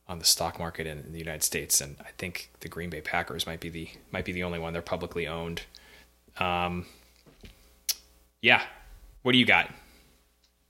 on 0.09 0.19
the 0.19 0.25
stock 0.25 0.59
market 0.59 0.87
in, 0.87 0.99
in, 0.99 1.13
the 1.13 1.19
United 1.19 1.43
States, 1.43 1.81
and 1.81 1.97
I 2.01 2.11
think 2.17 2.51
the 2.61 2.69
Green 2.69 2.89
Bay 2.91 3.01
Packers 3.01 3.47
might 3.47 3.61
be 3.61 3.69
the 3.69 3.89
might 4.11 4.25
be 4.25 4.33
the 4.33 4.43
only 4.43 4.59
one. 4.59 4.73
They're 4.73 4.83
publicly 4.83 5.27
owned. 5.27 5.63
Um, 6.39 6.87
yeah, 8.41 8.63
what 9.23 9.33
do 9.33 9.39
you 9.39 9.47
got? 9.47 9.71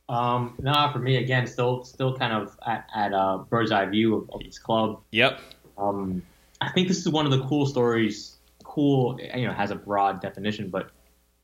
Um, 0.09 0.55
nah, 0.59 0.91
for 0.91 0.99
me 0.99 1.17
again, 1.17 1.47
still 1.47 1.85
still 1.85 2.17
kind 2.17 2.33
of 2.33 2.57
at, 2.67 2.89
at 2.95 3.13
a 3.13 3.45
bird's 3.49 3.73
eye 3.73 3.87
view 3.87 4.17
of, 4.17 4.31
of 4.31 4.41
this 4.43 4.59
club. 4.59 5.01
Yep. 5.11 5.41
Um, 5.77 6.23
I 6.61 6.71
think 6.71 6.89
this 6.89 6.99
is 6.99 7.09
one 7.09 7.25
of 7.25 7.33
the 7.33 7.45
cool 7.45 7.67
stories. 7.67 8.37
Cool, 8.65 9.19
you 9.35 9.47
know, 9.47 9.53
has 9.53 9.71
a 9.71 9.75
broad 9.75 10.21
definition, 10.21 10.71
but 10.71 10.91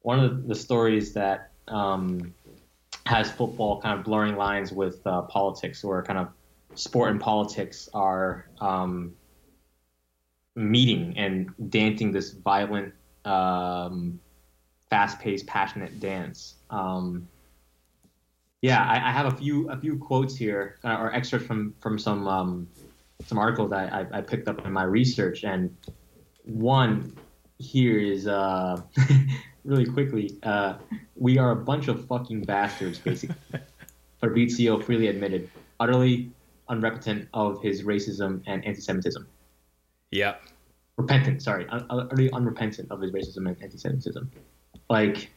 one 0.02 0.20
of 0.20 0.46
the 0.46 0.54
stories 0.54 1.14
that 1.14 1.50
um, 1.68 2.34
has 3.06 3.30
football 3.30 3.80
kind 3.80 3.98
of 3.98 4.04
blurring 4.04 4.36
lines 4.36 4.72
with 4.72 5.06
uh, 5.06 5.22
politics, 5.22 5.84
or 5.84 6.02
kind 6.02 6.18
of 6.18 6.28
sport 6.74 7.10
and 7.10 7.20
politics 7.20 7.88
are 7.94 8.46
um, 8.60 9.14
meeting 10.54 11.14
and 11.16 11.50
dancing 11.70 12.12
this 12.12 12.30
violent, 12.32 12.92
um, 13.24 14.20
fast-paced, 14.90 15.46
passionate 15.46 16.00
dance. 16.00 16.54
Um, 16.70 17.28
yeah, 18.60 18.82
I, 18.82 19.08
I, 19.08 19.12
have 19.12 19.26
a 19.26 19.36
few 19.36 19.68
a 19.70 19.76
few 19.76 19.98
quotes 19.98 20.34
here, 20.36 20.78
uh, 20.84 20.96
or 20.98 21.14
excerpts 21.14 21.46
from 21.46 21.74
from 21.80 21.98
some 21.98 22.26
um, 22.26 22.68
some 23.26 23.38
articles 23.38 23.70
that 23.70 23.92
I, 23.92 24.18
I, 24.18 24.20
picked 24.20 24.48
up 24.48 24.66
in 24.66 24.72
my 24.72 24.82
research, 24.82 25.44
and 25.44 25.74
one 26.44 27.16
here 27.58 27.98
is 27.98 28.26
uh, 28.26 28.80
really 29.64 29.86
quickly. 29.86 30.38
Uh, 30.42 30.74
we 31.16 31.38
are 31.38 31.52
a 31.52 31.56
bunch 31.56 31.88
of 31.88 32.06
fucking 32.06 32.42
bastards, 32.42 32.98
basically. 32.98 33.36
Fabrizio 34.20 34.80
freely 34.80 35.08
admitted, 35.08 35.50
utterly 35.80 36.30
unrepentant 36.68 37.28
of 37.34 37.62
his 37.62 37.82
racism 37.82 38.42
and 38.46 38.64
anti-Semitism. 38.64 39.26
Yeah. 40.10 40.36
Repentant, 40.96 41.42
sorry, 41.42 41.66
utterly 41.70 42.30
unrepentant 42.32 42.90
of 42.90 43.00
his 43.00 43.10
racism 43.10 43.48
and 43.48 43.56
anti-Semitism. 43.62 44.30
Like, 44.88 45.30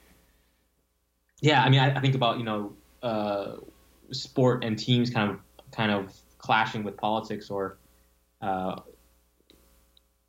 yeah, 1.41 1.63
I 1.63 1.69
mean, 1.69 1.79
I, 1.79 1.95
I 1.95 1.99
think 1.99 2.15
about 2.15 2.37
you 2.37 2.43
know, 2.43 2.73
uh, 3.03 3.57
sport 4.11 4.63
and 4.63 4.77
teams 4.77 5.09
kind 5.09 5.31
of 5.31 5.39
kind 5.71 5.91
of 5.91 6.13
clashing 6.47 6.83
with 6.83 6.95
politics 6.95 7.49
or 7.49 7.77
uh, 8.41 8.75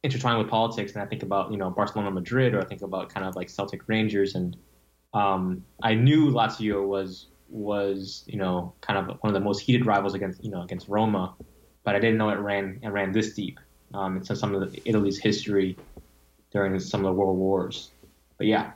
intertwined 0.03 0.39
with 0.39 0.49
politics, 0.49 0.93
and 0.93 1.03
I 1.03 1.07
think 1.07 1.23
about 1.23 1.53
you 1.53 1.59
know 1.59 1.71
Barcelona, 1.71 2.11
Madrid, 2.11 2.55
or 2.55 2.61
I 2.61 2.65
think 2.65 2.83
about 2.83 3.09
kind 3.09 3.25
of 3.25 3.37
like 3.37 3.49
Celtic 3.49 3.83
Rangers, 3.87 4.35
and 4.35 4.57
um, 5.15 5.65
I 5.83 5.95
knew 5.95 6.31
Lazio 6.31 6.87
was 6.87 7.29
was 7.49 8.25
you 8.27 8.39
know 8.39 8.75
kind 8.81 8.99
of 8.99 9.17
one 9.23 9.29
of 9.33 9.35
the 9.35 9.45
most 9.49 9.61
heated 9.61 9.87
rivals 9.87 10.15
against 10.15 10.45
you 10.45 10.51
know 10.51 10.63
against 10.63 10.89
Roma, 10.89 11.35
but 11.85 11.95
I 11.95 12.01
didn't 12.01 12.19
know 12.19 12.31
it 12.31 12.41
ran 12.51 12.81
it 12.83 12.89
ran 12.89 13.13
this 13.13 13.33
deep 13.35 13.61
um, 13.95 14.17
into 14.17 14.35
some 14.35 14.55
of 14.55 14.61
the, 14.61 14.83
Italy's 14.85 15.19
history 15.19 15.77
during 16.51 16.79
some 16.81 17.05
of 17.05 17.07
the 17.07 17.13
world 17.13 17.39
wars. 17.39 17.91
But 18.39 18.49
yeah, 18.49 18.73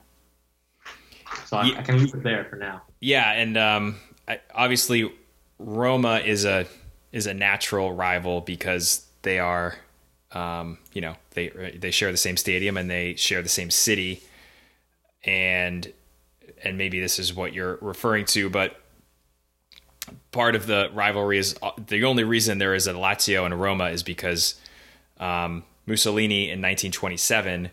so 1.46 1.56
I, 1.56 1.64
yeah. 1.64 1.78
I 1.80 1.82
can 1.82 1.98
leave 1.98 2.14
it 2.14 2.22
there 2.22 2.46
for 2.48 2.56
now. 2.56 2.82
Yeah, 3.00 3.32
and 3.32 3.56
um, 3.56 3.96
I, 4.28 4.40
obviously 4.54 5.12
Roma 5.58 6.20
is 6.24 6.44
a 6.44 6.66
is 7.12 7.26
a 7.26 7.34
natural 7.34 7.92
rival 7.92 8.40
because 8.40 9.06
they 9.22 9.38
are, 9.38 9.76
um, 10.32 10.78
you 10.92 11.00
know, 11.00 11.16
they 11.32 11.48
they 11.78 11.90
share 11.90 12.10
the 12.10 12.16
same 12.16 12.36
stadium 12.36 12.76
and 12.76 12.90
they 12.90 13.14
share 13.14 13.42
the 13.42 13.48
same 13.48 13.70
city, 13.70 14.22
and 15.24 15.92
and 16.64 16.78
maybe 16.78 17.00
this 17.00 17.18
is 17.18 17.34
what 17.34 17.52
you're 17.52 17.78
referring 17.80 18.24
to, 18.26 18.48
but 18.48 18.76
part 20.30 20.56
of 20.56 20.66
the 20.66 20.90
rivalry 20.92 21.38
is 21.38 21.54
uh, 21.62 21.70
the 21.86 22.04
only 22.04 22.24
reason 22.24 22.58
there 22.58 22.74
is 22.74 22.86
a 22.86 22.92
Lazio 22.92 23.44
and 23.44 23.60
Roma 23.60 23.86
is 23.86 24.02
because 24.02 24.54
um, 25.18 25.64
Mussolini 25.86 26.44
in 26.44 26.60
1927 26.60 27.70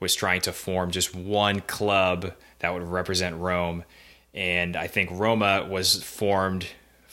was 0.00 0.14
trying 0.14 0.40
to 0.42 0.52
form 0.52 0.90
just 0.90 1.14
one 1.14 1.60
club 1.60 2.32
that 2.58 2.72
would 2.72 2.82
represent 2.82 3.36
Rome. 3.36 3.84
And 4.34 4.76
I 4.76 4.86
think 4.86 5.10
Roma 5.12 5.66
was 5.68 6.02
formed 6.02 6.66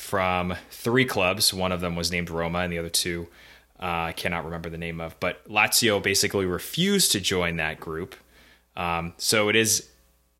from 0.09 0.55
three 0.71 1.05
clubs. 1.05 1.53
One 1.53 1.71
of 1.71 1.81
them 1.81 1.95
was 1.95 2.11
named 2.11 2.31
Roma, 2.31 2.59
and 2.59 2.73
the 2.73 2.79
other 2.79 2.89
two 2.89 3.27
uh, 3.79 4.09
I 4.09 4.11
cannot 4.11 4.43
remember 4.43 4.67
the 4.67 4.77
name 4.77 4.99
of. 4.99 5.19
But 5.19 5.47
Lazio 5.47 6.01
basically 6.01 6.47
refused 6.47 7.11
to 7.11 7.19
join 7.19 7.57
that 7.57 7.79
group. 7.79 8.15
Um, 8.75 9.13
so 9.17 9.49
it 9.49 9.55
is 9.55 9.87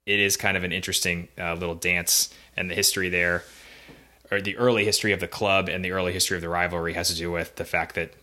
it 0.07 0.19
is 0.19 0.37
kind 0.37 0.57
of 0.57 0.63
an 0.63 0.71
interesting 0.71 1.27
uh, 1.37 1.53
little 1.53 1.75
dance, 1.75 2.33
and 2.57 2.67
the 2.67 2.73
history 2.73 3.09
there, 3.09 3.43
or 4.31 4.41
the 4.41 4.57
early 4.57 4.85
history 4.85 5.11
of 5.11 5.19
the 5.19 5.27
club 5.27 5.69
and 5.69 5.85
the 5.85 5.91
early 5.91 6.13
history 6.13 6.35
of 6.35 6.41
the 6.41 6.49
rivalry 6.49 6.93
has 6.93 7.09
to 7.09 7.15
do 7.15 7.31
with 7.31 7.55
the 7.57 7.65
fact 7.65 7.93
that 7.93 8.13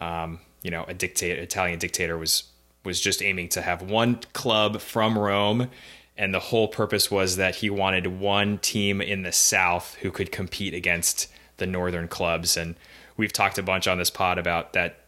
um, 0.00 0.38
you 0.62 0.70
know 0.70 0.84
a 0.86 0.94
dictator, 0.94 1.42
Italian 1.42 1.80
dictator 1.80 2.16
was 2.16 2.44
was 2.84 3.00
just 3.00 3.22
aiming 3.22 3.48
to 3.48 3.60
have 3.60 3.82
one 3.82 4.20
club 4.34 4.80
from 4.80 5.18
Rome 5.18 5.68
and 6.20 6.34
the 6.34 6.38
whole 6.38 6.68
purpose 6.68 7.10
was 7.10 7.36
that 7.36 7.56
he 7.56 7.70
wanted 7.70 8.06
one 8.06 8.58
team 8.58 9.00
in 9.00 9.22
the 9.22 9.32
South 9.32 9.94
who 10.02 10.10
could 10.10 10.30
compete 10.30 10.74
against 10.74 11.28
the 11.56 11.66
northern 11.66 12.08
clubs. 12.08 12.58
And 12.58 12.74
we've 13.16 13.32
talked 13.32 13.56
a 13.56 13.62
bunch 13.62 13.88
on 13.88 13.96
this 13.96 14.10
pod 14.10 14.36
about 14.36 14.74
that 14.74 14.98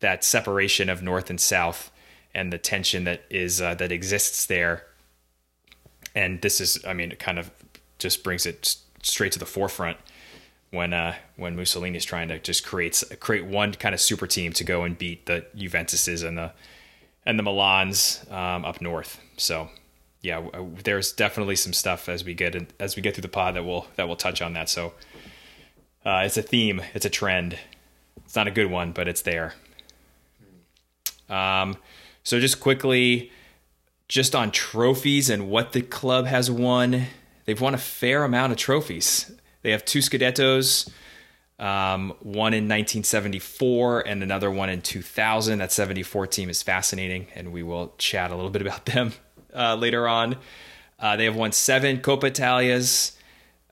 that 0.00 0.22
separation 0.22 0.90
of 0.90 1.02
North 1.02 1.30
and 1.30 1.40
South 1.40 1.90
and 2.34 2.52
the 2.52 2.58
tension 2.58 3.04
that 3.04 3.22
is 3.30 3.62
uh, 3.62 3.74
that 3.76 3.90
exists 3.90 4.44
there. 4.44 4.84
And 6.14 6.42
this 6.42 6.60
is, 6.60 6.84
I 6.86 6.92
mean, 6.92 7.12
it 7.12 7.18
kind 7.18 7.38
of 7.38 7.50
just 7.98 8.22
brings 8.22 8.44
it 8.44 8.76
straight 9.02 9.32
to 9.32 9.38
the 9.38 9.46
forefront 9.46 9.96
when 10.70 10.92
uh, 10.92 11.14
when 11.36 11.56
Mussolini 11.56 11.96
is 11.96 12.04
trying 12.04 12.28
to 12.28 12.38
just 12.38 12.62
create 12.62 13.02
create 13.20 13.46
one 13.46 13.72
kind 13.72 13.94
of 13.94 14.02
super 14.02 14.26
team 14.26 14.52
to 14.52 14.64
go 14.64 14.84
and 14.84 14.98
beat 14.98 15.24
the 15.24 15.46
Juventuses 15.56 16.22
and 16.22 16.36
the 16.36 16.52
and 17.24 17.38
the 17.38 17.42
Milans 17.42 18.30
um, 18.30 18.66
up 18.66 18.82
north. 18.82 19.18
So 19.38 19.70
yeah, 20.22 20.40
there's 20.84 21.12
definitely 21.12 21.56
some 21.56 21.72
stuff 21.72 22.08
as 22.08 22.24
we 22.24 22.32
get 22.32 22.72
as 22.80 22.94
we 22.94 23.02
get 23.02 23.14
through 23.14 23.22
the 23.22 23.28
pod 23.28 23.54
that 23.56 23.64
will 23.64 23.88
that 23.96 24.06
will 24.06 24.16
touch 24.16 24.40
on 24.40 24.52
that. 24.52 24.68
So 24.68 24.92
uh, 26.06 26.22
it's 26.24 26.36
a 26.36 26.42
theme, 26.42 26.80
it's 26.94 27.04
a 27.04 27.10
trend. 27.10 27.58
It's 28.24 28.36
not 28.36 28.46
a 28.46 28.52
good 28.52 28.70
one, 28.70 28.92
but 28.92 29.08
it's 29.08 29.22
there. 29.22 29.54
Um, 31.28 31.76
so 32.22 32.38
just 32.38 32.60
quickly, 32.60 33.32
just 34.06 34.34
on 34.34 34.52
trophies 34.52 35.28
and 35.28 35.48
what 35.48 35.72
the 35.72 35.82
club 35.82 36.26
has 36.26 36.50
won, 36.50 37.06
they've 37.44 37.60
won 37.60 37.74
a 37.74 37.78
fair 37.78 38.22
amount 38.22 38.52
of 38.52 38.58
trophies. 38.58 39.32
They 39.62 39.72
have 39.72 39.84
two 39.84 40.00
Scudettos, 40.00 40.88
um, 41.58 42.10
one 42.20 42.54
in 42.54 42.64
1974 42.64 44.06
and 44.06 44.22
another 44.22 44.50
one 44.50 44.68
in 44.68 44.82
2000. 44.82 45.58
That 45.58 45.72
74 45.72 46.26
team 46.28 46.48
is 46.48 46.62
fascinating, 46.62 47.26
and 47.34 47.52
we 47.52 47.62
will 47.62 47.94
chat 47.98 48.30
a 48.30 48.36
little 48.36 48.50
bit 48.50 48.62
about 48.62 48.86
them 48.86 49.14
uh, 49.54 49.74
later 49.76 50.08
on. 50.08 50.36
Uh, 50.98 51.16
they 51.16 51.24
have 51.24 51.36
won 51.36 51.52
seven 51.52 51.98
Coppa 51.98 52.24
Italias 52.24 53.16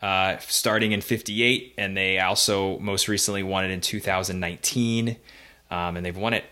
uh, 0.02 0.38
starting 0.38 0.92
in 0.92 1.00
58, 1.00 1.74
and 1.76 1.96
they 1.96 2.18
also 2.18 2.78
most 2.78 3.06
recently 3.06 3.42
won 3.42 3.64
it 3.64 3.70
in 3.70 3.80
2019. 3.80 5.16
Um, 5.70 5.96
and 5.96 6.04
they've 6.04 6.16
won 6.16 6.34
it 6.34 6.44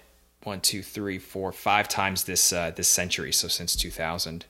one, 0.45 0.61
two, 0.61 0.83
three, 0.83 1.19
four, 1.19 1.51
five 1.53 1.89
times 1.89 2.25
this 2.25 2.53
uh, 2.53 2.71
this 2.71 2.89
century, 2.89 3.33
so 3.33 3.49
since 3.49 3.75
2000. 3.75 4.45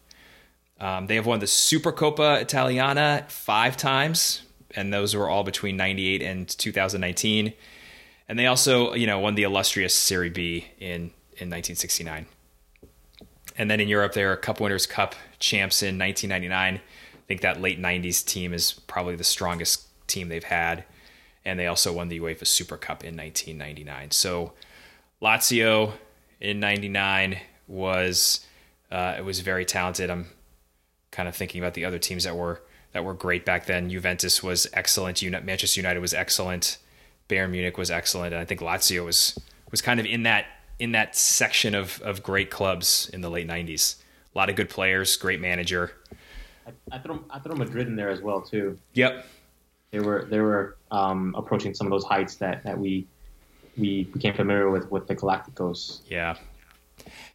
Um, 0.81 1.07
they 1.07 1.17
have 1.17 1.27
won 1.27 1.41
the 1.41 1.47
Supercoppa 1.47 2.41
Italiana 2.41 3.25
five 3.29 3.77
times, 3.77 4.43
and 4.77 4.93
those 4.93 5.17
were 5.17 5.29
all 5.29 5.43
between 5.43 5.77
98 5.77 6.23
and 6.23 6.49
2019. 6.49 7.53
And 8.29 8.39
they 8.39 8.47
also, 8.47 8.95
you 8.95 9.07
know, 9.07 9.19
won 9.19 9.35
the 9.35 9.43
illustrious 9.43 9.95
Serie 9.95 10.31
B 10.31 10.67
in 10.79 11.11
in 11.41 11.51
1969. 11.51 12.27
And 13.59 13.71
then 13.71 13.81
in 13.81 13.89
Europe, 13.89 14.13
they 14.13 14.23
are 14.23 14.37
Cup 14.37 14.61
Winners' 14.61 14.87
Cup 14.87 15.15
champs 15.41 15.83
in 15.83 15.99
1999. 15.99 16.77
I 16.77 16.81
think 17.27 17.41
that 17.43 17.61
late 17.61 17.81
90s 17.81 18.25
team 18.25 18.55
is 18.55 18.73
probably 18.73 19.17
the 19.17 19.25
strongest 19.25 19.87
team 20.07 20.29
they've 20.29 20.45
had. 20.45 20.85
And 21.45 21.59
they 21.59 21.67
also 21.67 21.93
won 21.93 22.09
the 22.09 22.21
UEFA 22.21 22.47
Super 22.47 22.77
Cup 22.77 23.05
in 23.05 23.17
1999. 23.17 24.13
So 24.13 24.53
Lazio 25.21 25.93
in 26.41 26.61
'99 26.61 27.39
was 27.67 28.47
uh, 28.91 29.17
it 29.19 29.25
was 29.25 29.41
very 29.41 29.65
talented. 29.65 30.11
I'm 30.11 30.29
kind 31.11 31.29
of 31.29 31.35
thinking 31.35 31.61
about 31.61 31.75
the 31.75 31.85
other 31.85 31.99
teams 31.99 32.25
that 32.25 32.37
were 32.37 32.63
that 32.93 33.05
were 33.05 33.15
great 33.15 33.45
back 33.45 33.67
then. 33.67 33.91
Juventus 33.91 34.43
was 34.43 34.67
excellent. 34.73 35.23
Manchester 35.23 35.81
United 35.81 36.01
was 36.01 36.15
excellent. 36.15 36.79
Bayern 37.29 37.51
Munich 37.51 37.77
was 37.77 37.91
excellent, 37.91 38.33
and 38.33 38.41
I 38.41 38.45
think 38.45 38.61
Lazio 38.61 39.05
was 39.05 39.39
was 39.71 39.81
kind 39.83 40.01
of 40.01 40.07
in 40.07 40.23
that 40.23 40.47
in 40.79 40.93
that 40.93 41.17
section 41.17 41.75
of 41.75 42.01
of 42.03 42.23
great 42.23 42.51
clubs 42.51 43.11
in 43.13 43.21
the 43.21 43.31
late 43.31 43.47
'90s. 43.47 43.97
A 44.35 44.39
lot 44.39 44.51
of 44.51 44.57
good 44.57 44.69
players, 44.69 45.17
great 45.17 45.41
manager. 45.41 45.93
I, 46.67 46.97
I 46.97 46.99
throw 46.99 47.23
I 47.31 47.39
throw 47.39 47.57
Madrid 47.57 47.87
in 47.87 47.97
there 47.97 48.11
as 48.11 48.21
well 48.21 48.41
too. 48.41 48.79
Yep, 48.95 49.27
they 49.91 50.01
were 50.01 50.27
they 50.29 50.41
were 50.41 50.77
um, 50.91 51.35
approaching 51.37 51.75
some 51.75 51.87
of 51.87 51.91
those 51.91 52.05
heights 52.05 52.37
that 52.37 52.63
that 52.65 52.79
we 52.79 53.07
we 53.77 54.05
became 54.05 54.35
familiar 54.35 54.71
with 54.71 54.91
with 54.91 55.07
the 55.07 55.17
Galacticos. 55.17 56.01
Yeah, 56.09 56.37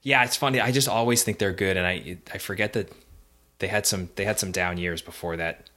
yeah, 0.01 0.23
it's 0.23 0.35
funny. 0.35 0.59
I 0.59 0.71
just 0.71 0.87
always 0.87 1.23
think 1.23 1.39
they're 1.39 1.53
good, 1.53 1.77
and 1.77 1.87
I 1.87 2.17
I 2.33 2.37
forget 2.37 2.73
that 2.73 2.91
they 3.59 3.67
had 3.67 3.85
some 3.85 4.09
they 4.15 4.25
had 4.25 4.39
some 4.39 4.51
down 4.51 4.77
years 4.77 5.01
before 5.01 5.37
that 5.37 5.69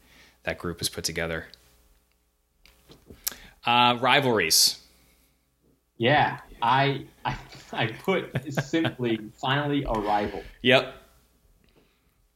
that 0.42 0.58
group 0.58 0.78
was 0.78 0.88
put 0.88 1.04
together. 1.04 1.46
Uh, 3.64 3.98
rivalries. 4.00 4.80
Yeah, 5.98 6.38
I 6.62 7.06
I 7.24 7.36
I 7.72 7.86
put 7.86 8.30
simply 8.52 9.18
finally 9.40 9.84
arrival. 9.84 10.06
rival. 10.06 10.44
Yep. 10.62 10.94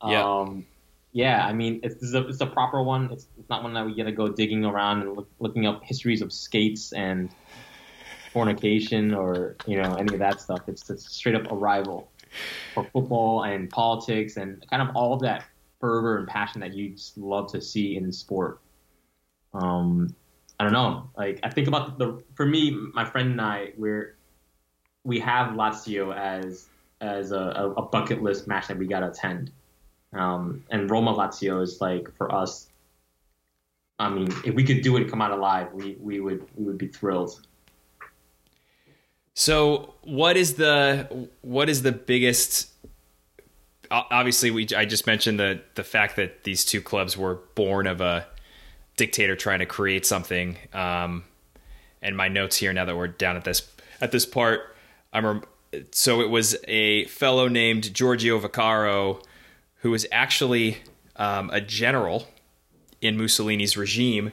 Yep. 0.07 0.25
Um, 0.25 0.67
yeah, 1.13 1.45
I 1.45 1.53
mean 1.53 1.81
it's 1.83 2.15
a, 2.15 2.29
it's 2.29 2.41
a 2.41 2.47
proper 2.47 2.83
one. 2.83 3.11
It's, 3.13 3.27
it's 3.39 3.49
not 3.49 3.63
one 3.63 3.75
that 3.75 3.85
we 3.85 3.95
gotta 3.95 4.13
go 4.13 4.29
digging 4.29 4.65
around 4.65 5.03
and 5.03 5.17
look, 5.17 5.29
looking 5.41 5.67
up 5.67 5.83
histories 5.85 6.23
of 6.23 6.33
skates 6.33 6.93
and 6.93 7.31
fornication 8.33 9.13
or 9.13 9.57
you 9.67 9.81
know 9.81 9.95
any 9.97 10.15
of 10.15 10.21
that 10.21 10.41
stuff. 10.41 10.63
It's, 10.69 10.89
it's 10.89 11.11
straight 11.11 11.35
up 11.35 11.51
arrival 11.51 12.11
for 12.75 12.85
football 12.85 13.43
and 13.43 13.69
politics 13.69 14.37
and 14.37 14.65
kind 14.71 14.89
of 14.89 14.95
all 14.95 15.13
of 15.13 15.21
that 15.21 15.45
fervor 15.81 16.19
and 16.19 16.29
passion 16.29 16.61
that 16.61 16.75
you 16.75 16.91
just 16.91 17.19
love 17.19 17.51
to 17.53 17.61
see 17.61 17.97
in 17.97 18.13
sport. 18.13 18.61
Um, 19.53 20.15
I 20.61 20.63
don't 20.63 20.75
know. 20.75 21.09
Like 21.17 21.41
I 21.43 21.49
think 21.49 21.69
about 21.69 21.99
the 21.99 22.23
for 22.35 22.45
me, 22.45 22.71
my 22.93 23.07
friend 23.07 23.31
and 23.31 23.41
I, 23.41 23.73
we're 23.79 24.15
we 25.05 25.19
have 25.21 25.55
Lazio 25.55 26.15
as 26.15 26.69
as 27.01 27.33
a, 27.33 27.73
a 27.79 27.83
bucket 27.83 28.23
list 28.23 28.47
match 28.47 28.69
that 28.69 28.77
we 28.77 28.87
gotta 28.87 29.09
attend. 29.09 29.53
Um, 30.13 30.63
and 30.71 30.91
Roma 30.91 31.15
Lazio 31.15 31.63
is 31.63 31.81
like 31.81 32.15
for 32.15 32.31
us. 32.31 32.69
I 33.99 34.11
mean, 34.11 34.29
if 34.45 34.55
we 34.55 34.63
could 34.63 34.83
do 34.83 34.99
it 34.99 35.03
and 35.03 35.11
come 35.11 35.23
out 35.23 35.31
alive, 35.31 35.73
we, 35.73 35.97
we 35.99 36.21
would 36.21 36.47
we 36.55 36.67
would 36.67 36.77
be 36.77 36.89
thrilled. 36.89 37.41
So, 39.33 39.95
what 40.03 40.37
is 40.37 40.55
the 40.55 41.31
what 41.41 41.71
is 41.71 41.81
the 41.81 41.93
biggest? 41.93 42.71
Obviously, 43.91 44.51
we 44.51 44.69
I 44.77 44.85
just 44.85 45.07
mentioned 45.07 45.41
the 45.41 45.63
the 45.75 45.85
fact 45.85 46.17
that 46.17 46.45
these 46.45 46.67
two 46.67 46.83
clubs 46.83 47.17
were 47.17 47.37
born 47.55 47.87
of 47.87 48.03
a 48.03 48.27
dictator 49.01 49.35
trying 49.35 49.61
to 49.61 49.67
create 49.67 50.05
something. 50.05 50.59
Um, 50.75 51.25
and 52.03 52.15
my 52.15 52.29
notes 52.29 52.59
here 52.59 52.75
now 52.75 52.85
that 52.85 52.95
we're 52.95 53.09
down 53.09 53.35
at 53.35 53.45
this 53.45 53.67
at 53.99 54.13
this 54.13 54.27
part, 54.27 54.77
I'm 55.11 55.43
so 55.91 56.21
it 56.21 56.29
was 56.29 56.55
a 56.69 57.07
fellow 57.07 57.49
named 57.49 57.95
Giorgio 57.95 58.39
Vaccaro 58.39 59.25
who 59.77 59.91
was 59.91 60.05
actually 60.13 60.77
um, 61.17 61.49
a 61.51 61.63
general 61.63 62.29
in 63.01 63.17
Mussolini's 63.17 63.75
regime, 63.75 64.33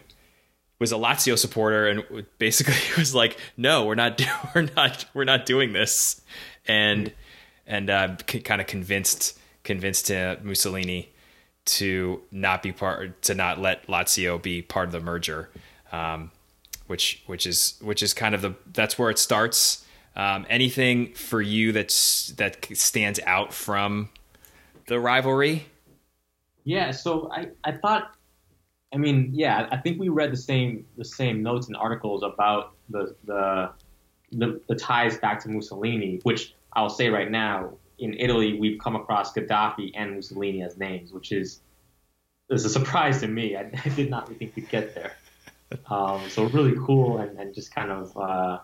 was 0.80 0.92
a 0.92 0.96
Lazio 0.96 1.38
supporter, 1.38 1.88
and 1.88 2.26
basically 2.38 2.76
was 2.98 3.16
like, 3.16 3.38
"No, 3.56 3.86
we're 3.86 3.96
not, 3.96 4.18
do- 4.18 4.26
we're 4.56 4.68
not, 4.76 5.06
we're 5.14 5.24
not 5.24 5.46
doing 5.46 5.72
this," 5.72 6.20
and 6.68 7.14
and 7.66 7.90
uh, 7.90 8.18
c- 8.30 8.42
kind 8.42 8.60
of 8.60 8.68
convinced 8.68 9.40
convinced 9.64 10.12
uh, 10.12 10.36
Mussolini 10.44 11.14
to 11.68 12.22
not 12.32 12.64
be 12.64 12.72
part 12.72 13.22
to 13.24 13.36
not 13.36 13.60
let 13.60 13.88
Lazio 13.88 14.42
be 14.42 14.62
part 14.62 14.88
of 14.88 14.92
the 14.92 15.00
merger, 15.00 15.50
um, 15.92 16.32
which 16.88 17.24
which 17.26 17.46
is 17.46 17.78
which 17.82 18.02
is 18.02 18.14
kind 18.14 18.34
of 18.34 18.42
the 18.42 18.56
that's 18.74 18.98
where 18.98 19.10
it 19.10 19.20
starts. 19.20 19.86
Um, 20.16 20.48
anything 20.50 21.14
for 21.14 21.42
you 21.42 21.72
that's 21.72 22.30
that 22.38 22.66
stands 22.74 23.20
out 23.26 23.54
from 23.54 24.10
the 24.88 25.00
rivalry? 25.00 25.68
Yeah, 26.64 26.92
so 26.92 27.32
I, 27.32 27.50
I 27.64 27.72
thought 27.74 28.18
I 28.94 28.98
mean, 28.98 29.32
yeah, 29.34 29.68
I 29.72 29.78
think 29.78 30.00
we 30.00 30.10
read 30.10 30.32
the 30.32 30.38
same 30.38 30.86
the 30.98 31.06
same 31.06 31.44
notes 31.44 31.68
and 31.68 31.76
articles 31.76 32.24
about 32.24 32.74
the 32.90 33.16
the 33.26 33.72
the, 34.32 34.62
the 34.68 34.76
ties 34.76 35.18
back 35.18 35.42
to 35.44 35.50
Mussolini, 35.50 36.20
which 36.24 36.54
I'll 36.74 36.90
say 36.90 37.10
right 37.10 37.30
now, 37.32 37.74
in 38.00 38.14
Italy 38.14 38.60
we've 38.60 38.80
come 38.80 38.96
across 38.96 39.34
Gaddafi 39.34 39.92
and 39.96 40.16
Mussolini 40.16 40.64
as 40.64 40.78
names, 40.78 41.12
which 41.12 41.32
is 41.32 41.62
is 42.50 42.64
a 42.66 42.70
surprise 42.70 43.20
to 43.22 43.28
me. 43.28 43.56
I, 43.56 43.70
I 43.86 43.90
did 43.90 44.10
not 44.10 44.30
think 44.34 44.56
we'd 44.56 44.70
get 44.70 44.96
there. 44.96 45.14
Um, 45.90 46.22
so 46.30 46.46
really 46.46 46.76
cool 46.86 47.18
and, 47.18 47.38
and 47.38 47.54
just 47.54 47.76
kind 47.76 47.92
of 47.92 48.16
uh, 48.18 48.60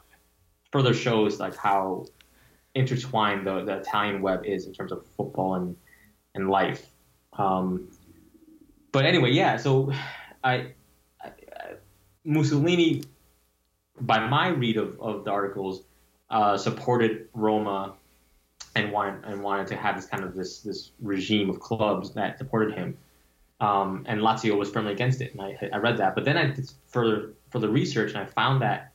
further 0.71 0.93
shows 0.93 1.39
like 1.39 1.55
how 1.55 2.05
intertwined 2.75 3.45
the, 3.45 3.65
the 3.65 3.79
Italian 3.79 4.21
web 4.21 4.45
is 4.45 4.65
in 4.67 4.73
terms 4.73 4.91
of 4.91 5.05
football 5.17 5.55
and 5.55 5.75
and 6.35 6.49
life. 6.49 6.85
Um, 7.33 7.89
but 8.91 9.05
anyway, 9.05 9.31
yeah. 9.31 9.57
So 9.57 9.91
I, 10.43 10.73
I, 11.21 11.31
Mussolini, 12.23 13.03
by 13.99 14.27
my 14.27 14.47
read 14.49 14.77
of, 14.77 14.99
of 14.99 15.25
the 15.25 15.31
articles, 15.31 15.83
uh, 16.29 16.57
supported 16.57 17.27
Roma 17.33 17.93
and 18.75 18.91
wanted 18.91 19.23
and 19.25 19.41
wanted 19.43 19.67
to 19.67 19.75
have 19.75 19.95
this 19.95 20.05
kind 20.05 20.23
of 20.23 20.35
this 20.35 20.59
this 20.61 20.91
regime 21.01 21.49
of 21.49 21.59
clubs 21.59 22.13
that 22.13 22.37
supported 22.37 22.75
him. 22.75 22.97
Um, 23.59 24.03
and 24.07 24.19
Lazio 24.19 24.57
was 24.57 24.69
firmly 24.69 24.91
against 24.91 25.21
it, 25.21 25.31
and 25.31 25.41
I, 25.41 25.57
I 25.71 25.77
read 25.77 25.97
that. 25.97 26.15
But 26.15 26.25
then 26.25 26.37
I 26.37 26.47
did 26.47 26.71
further 26.87 27.33
further 27.49 27.69
research, 27.69 28.09
and 28.09 28.19
I 28.19 28.25
found 28.25 28.61
that 28.61 28.91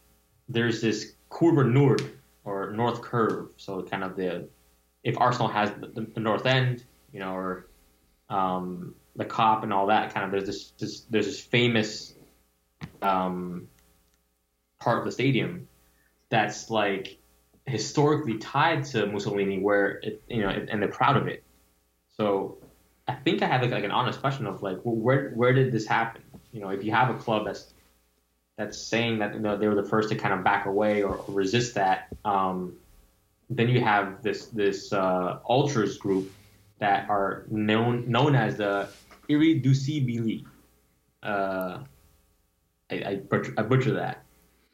there's 0.49 0.81
this 0.81 1.13
Curva 1.31 1.71
Nord 1.71 2.03
or 2.45 2.73
North 2.73 3.03
Curve. 3.03 3.49
So 3.57 3.83
kind 3.83 4.05
of 4.05 4.17
the 4.17 4.49
if 5.05 5.19
Arsenal 5.19 5.49
has 5.49 5.71
the, 5.71 6.07
the 6.13 6.21
north 6.21 6.45
end, 6.47 6.85
you 7.13 7.21
know, 7.21 7.35
or 7.35 7.67
um, 8.29 8.95
the 9.17 9.25
Kop 9.25 9.63
and 9.63 9.73
all 9.73 9.87
that 9.87 10.13
kind 10.13 10.27
of 10.27 10.33
there's 10.33 10.47
this, 10.47 10.71
this 10.79 11.01
there's 11.03 11.27
this 11.27 11.41
famous 11.41 12.15
um, 13.01 13.69
part 14.81 14.99
of 14.99 15.05
the 15.05 15.13
stadium 15.13 15.69
that's 16.29 16.71
like 16.71 17.19
historically 17.69 18.39
tied 18.39 18.85
to 18.87 19.07
Mussolini, 19.07 19.59
where 19.59 20.01
it, 20.03 20.23
you 20.29 20.43
know, 20.43 20.49
and 20.49 20.83
they're 20.83 20.89
proud 20.89 21.17
of 21.17 21.29
it. 21.29 21.45
So 22.17 22.59
I 23.07 23.15
think 23.15 23.43
I 23.43 23.47
have 23.47 23.63
like, 23.63 23.71
like 23.71 23.85
an 23.85 23.91
honest 23.91 24.21
question 24.21 24.47
of 24.47 24.63
like, 24.63 24.79
well, 24.85 24.97
where 24.97 25.31
where 25.31 25.53
did 25.53 25.73
this 25.73 25.87
happen? 25.87 26.23
You 26.53 26.61
know, 26.61 26.71
if 26.71 26.85
you 26.85 26.93
have 26.93 27.15
a 27.15 27.19
club 27.19 27.47
that's 27.47 27.73
that's 28.57 28.77
saying 28.77 29.21
that 29.21 29.35
you 29.35 29.41
know, 29.41 29.57
they 29.57 29.69
were 29.69 29.81
the 29.81 29.89
first 29.89 30.09
to 30.11 30.17
kind 30.17 30.35
of 30.35 30.43
back 30.43 30.67
away 30.67 31.03
or, 31.03 31.25
resist 31.29 31.77
that, 31.77 32.09
um, 32.25 32.75
then 33.49 33.69
you 33.69 33.81
have 33.81 34.23
this 34.23 34.47
this 34.47 34.93
uh, 34.93 35.39
ultras 35.49 35.97
group 35.97 36.33
that 36.79 37.09
are 37.09 37.45
known 37.51 38.11
known 38.11 38.35
as 38.35 38.57
the 38.57 38.89
Irreducibili. 39.29 40.45
Uh, 41.23 41.79
I, 42.91 42.95
I, 42.95 43.17
butcher, 43.17 43.55
I 43.57 43.63
butcher 43.63 43.95
that. 43.95 44.25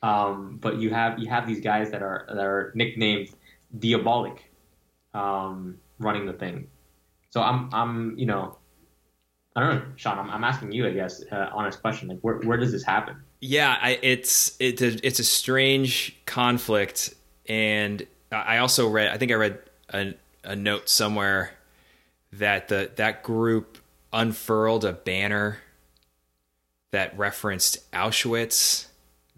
Um, 0.04 0.58
but 0.60 0.76
you 0.76 0.90
have 0.90 1.18
you 1.18 1.30
have 1.30 1.46
these 1.46 1.60
guys 1.60 1.90
that 1.92 2.02
are 2.02 2.26
that 2.28 2.44
are 2.44 2.72
nicknamed 2.74 3.30
Diabolik, 3.78 4.38
um, 5.14 5.78
running 5.98 6.26
the 6.26 6.34
thing. 6.34 6.68
So 7.30 7.40
I'm 7.40 7.70
I'm 7.72 8.18
you 8.18 8.26
know 8.26 8.58
I 9.56 9.60
don't 9.60 9.74
know, 9.76 9.84
Sean. 9.96 10.18
I'm, 10.18 10.28
I'm 10.28 10.44
asking 10.44 10.72
you, 10.72 10.86
I 10.86 10.90
guess, 10.90 11.24
uh, 11.32 11.48
honest 11.54 11.80
question. 11.80 12.08
Like, 12.08 12.18
where 12.20 12.36
where 12.40 12.58
does 12.58 12.70
this 12.70 12.84
happen? 12.84 13.16
Yeah, 13.40 13.78
I, 13.80 13.98
it's 14.02 14.54
it's 14.60 14.82
a 14.82 15.06
it's 15.06 15.20
a 15.20 15.24
strange 15.24 16.14
conflict, 16.26 17.14
and 17.46 18.06
I 18.30 18.58
also 18.58 18.88
read. 18.88 19.08
I 19.08 19.16
think 19.16 19.32
I 19.32 19.36
read 19.36 19.58
a, 19.88 20.14
a 20.44 20.54
note 20.54 20.90
somewhere 20.90 21.52
that 22.34 22.68
the 22.68 22.90
that 22.96 23.22
group 23.22 23.78
unfurled 24.12 24.84
a 24.84 24.92
banner 24.92 25.60
that 26.90 27.16
referenced 27.16 27.90
Auschwitz 27.90 28.88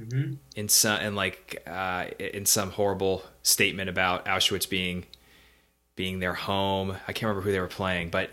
mm-hmm. 0.00 0.34
in 0.54 0.68
some 0.68 0.98
and 1.00 1.16
like 1.16 1.62
uh, 1.66 2.06
in 2.18 2.46
some 2.46 2.70
horrible 2.70 3.22
statement 3.42 3.88
about 3.88 4.26
Auschwitz 4.26 4.68
being 4.68 5.06
being 5.94 6.18
their 6.18 6.34
home. 6.34 6.96
I 7.08 7.12
can't 7.12 7.24
remember 7.24 7.42
who 7.42 7.52
they 7.52 7.60
were 7.60 7.66
playing, 7.66 8.10
but 8.10 8.30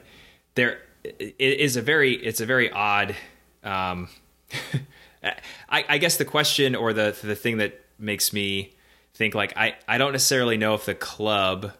there 0.56 0.80
it 1.04 1.36
is 1.40 1.76
a 1.76 1.82
very 1.82 2.14
it's 2.14 2.42
a 2.42 2.46
very 2.46 2.72
odd. 2.72 3.16
Um, 3.64 4.10
I, 5.70 5.86
I 5.88 5.98
guess 5.98 6.18
the 6.18 6.26
question 6.26 6.76
or 6.76 6.94
the 6.94 7.16
the 7.22 7.36
thing 7.36 7.58
that 7.58 7.80
makes 7.98 8.34
me 8.34 8.74
think 9.14 9.36
like 9.36 9.56
I 9.58 9.76
I 9.88 9.98
don't 9.98 10.12
necessarily 10.12 10.58
know 10.58 10.74
if 10.74 10.86
the 10.86 10.96
club 10.96 11.74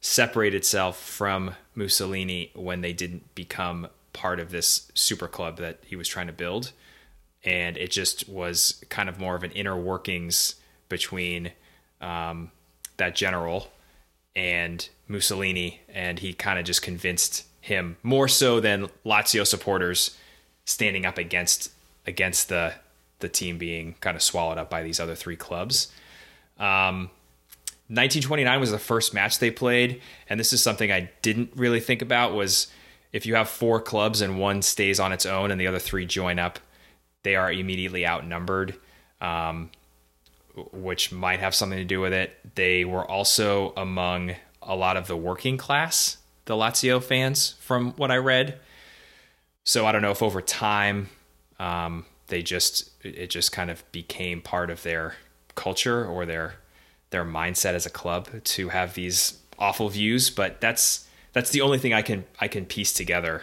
separate 0.00 0.54
itself 0.54 1.00
from 1.00 1.54
Mussolini 1.74 2.52
when 2.54 2.80
they 2.80 2.92
didn't 2.92 3.34
become 3.34 3.88
part 4.12 4.38
of 4.40 4.50
this 4.50 4.90
super 4.94 5.28
club 5.28 5.58
that 5.58 5.80
he 5.84 5.96
was 5.96 6.08
trying 6.08 6.28
to 6.28 6.32
build. 6.32 6.72
And 7.48 7.78
it 7.78 7.90
just 7.90 8.28
was 8.28 8.84
kind 8.90 9.08
of 9.08 9.18
more 9.18 9.34
of 9.34 9.42
an 9.42 9.52
inner 9.52 9.76
workings 9.76 10.56
between 10.90 11.52
um, 12.00 12.50
that 12.98 13.14
general 13.14 13.68
and 14.36 14.86
Mussolini, 15.08 15.80
and 15.88 16.18
he 16.18 16.34
kind 16.34 16.58
of 16.58 16.66
just 16.66 16.82
convinced 16.82 17.46
him 17.60 17.96
more 18.02 18.28
so 18.28 18.60
than 18.60 18.88
Lazio 19.04 19.46
supporters 19.46 20.16
standing 20.64 21.06
up 21.06 21.16
against 21.16 21.72
against 22.06 22.48
the 22.48 22.74
the 23.20 23.28
team 23.28 23.56
being 23.56 23.94
kind 24.00 24.14
of 24.14 24.22
swallowed 24.22 24.58
up 24.58 24.68
by 24.68 24.82
these 24.82 25.00
other 25.00 25.14
three 25.14 25.36
clubs. 25.36 25.90
Um, 26.58 27.10
1929 27.90 28.60
was 28.60 28.70
the 28.70 28.78
first 28.78 29.14
match 29.14 29.38
they 29.38 29.50
played, 29.50 30.02
and 30.28 30.38
this 30.38 30.52
is 30.52 30.62
something 30.62 30.92
I 30.92 31.10
didn't 31.22 31.50
really 31.56 31.80
think 31.80 32.02
about 32.02 32.34
was 32.34 32.68
if 33.12 33.24
you 33.24 33.34
have 33.36 33.48
four 33.48 33.80
clubs 33.80 34.20
and 34.20 34.38
one 34.38 34.60
stays 34.60 35.00
on 35.00 35.12
its 35.12 35.24
own 35.24 35.50
and 35.50 35.58
the 35.58 35.66
other 35.66 35.78
three 35.78 36.04
join 36.04 36.38
up, 36.38 36.58
they 37.22 37.36
are 37.36 37.52
immediately 37.52 38.06
outnumbered, 38.06 38.76
um, 39.20 39.70
which 40.72 41.12
might 41.12 41.40
have 41.40 41.54
something 41.54 41.78
to 41.78 41.84
do 41.84 42.00
with 42.00 42.12
it. 42.12 42.54
They 42.54 42.84
were 42.84 43.04
also 43.04 43.72
among 43.76 44.34
a 44.62 44.76
lot 44.76 44.96
of 44.96 45.06
the 45.06 45.16
working 45.16 45.56
class, 45.56 46.18
the 46.44 46.54
Lazio 46.54 47.02
fans, 47.02 47.54
from 47.60 47.92
what 47.92 48.10
I 48.10 48.16
read. 48.16 48.58
So 49.64 49.86
I 49.86 49.92
don't 49.92 50.02
know 50.02 50.10
if 50.10 50.22
over 50.22 50.40
time 50.40 51.10
um, 51.58 52.06
they 52.28 52.42
just 52.42 52.90
it 53.02 53.28
just 53.28 53.52
kind 53.52 53.70
of 53.70 53.84
became 53.92 54.40
part 54.40 54.70
of 54.70 54.82
their 54.82 55.16
culture 55.54 56.06
or 56.06 56.24
their 56.24 56.54
their 57.10 57.24
mindset 57.24 57.74
as 57.74 57.86
a 57.86 57.90
club 57.90 58.28
to 58.44 58.68
have 58.68 58.94
these 58.94 59.38
awful 59.58 59.88
views. 59.88 60.30
But 60.30 60.60
that's 60.60 61.08
that's 61.32 61.50
the 61.50 61.60
only 61.60 61.78
thing 61.78 61.92
I 61.92 62.02
can 62.02 62.24
I 62.40 62.48
can 62.48 62.64
piece 62.64 62.92
together 62.92 63.42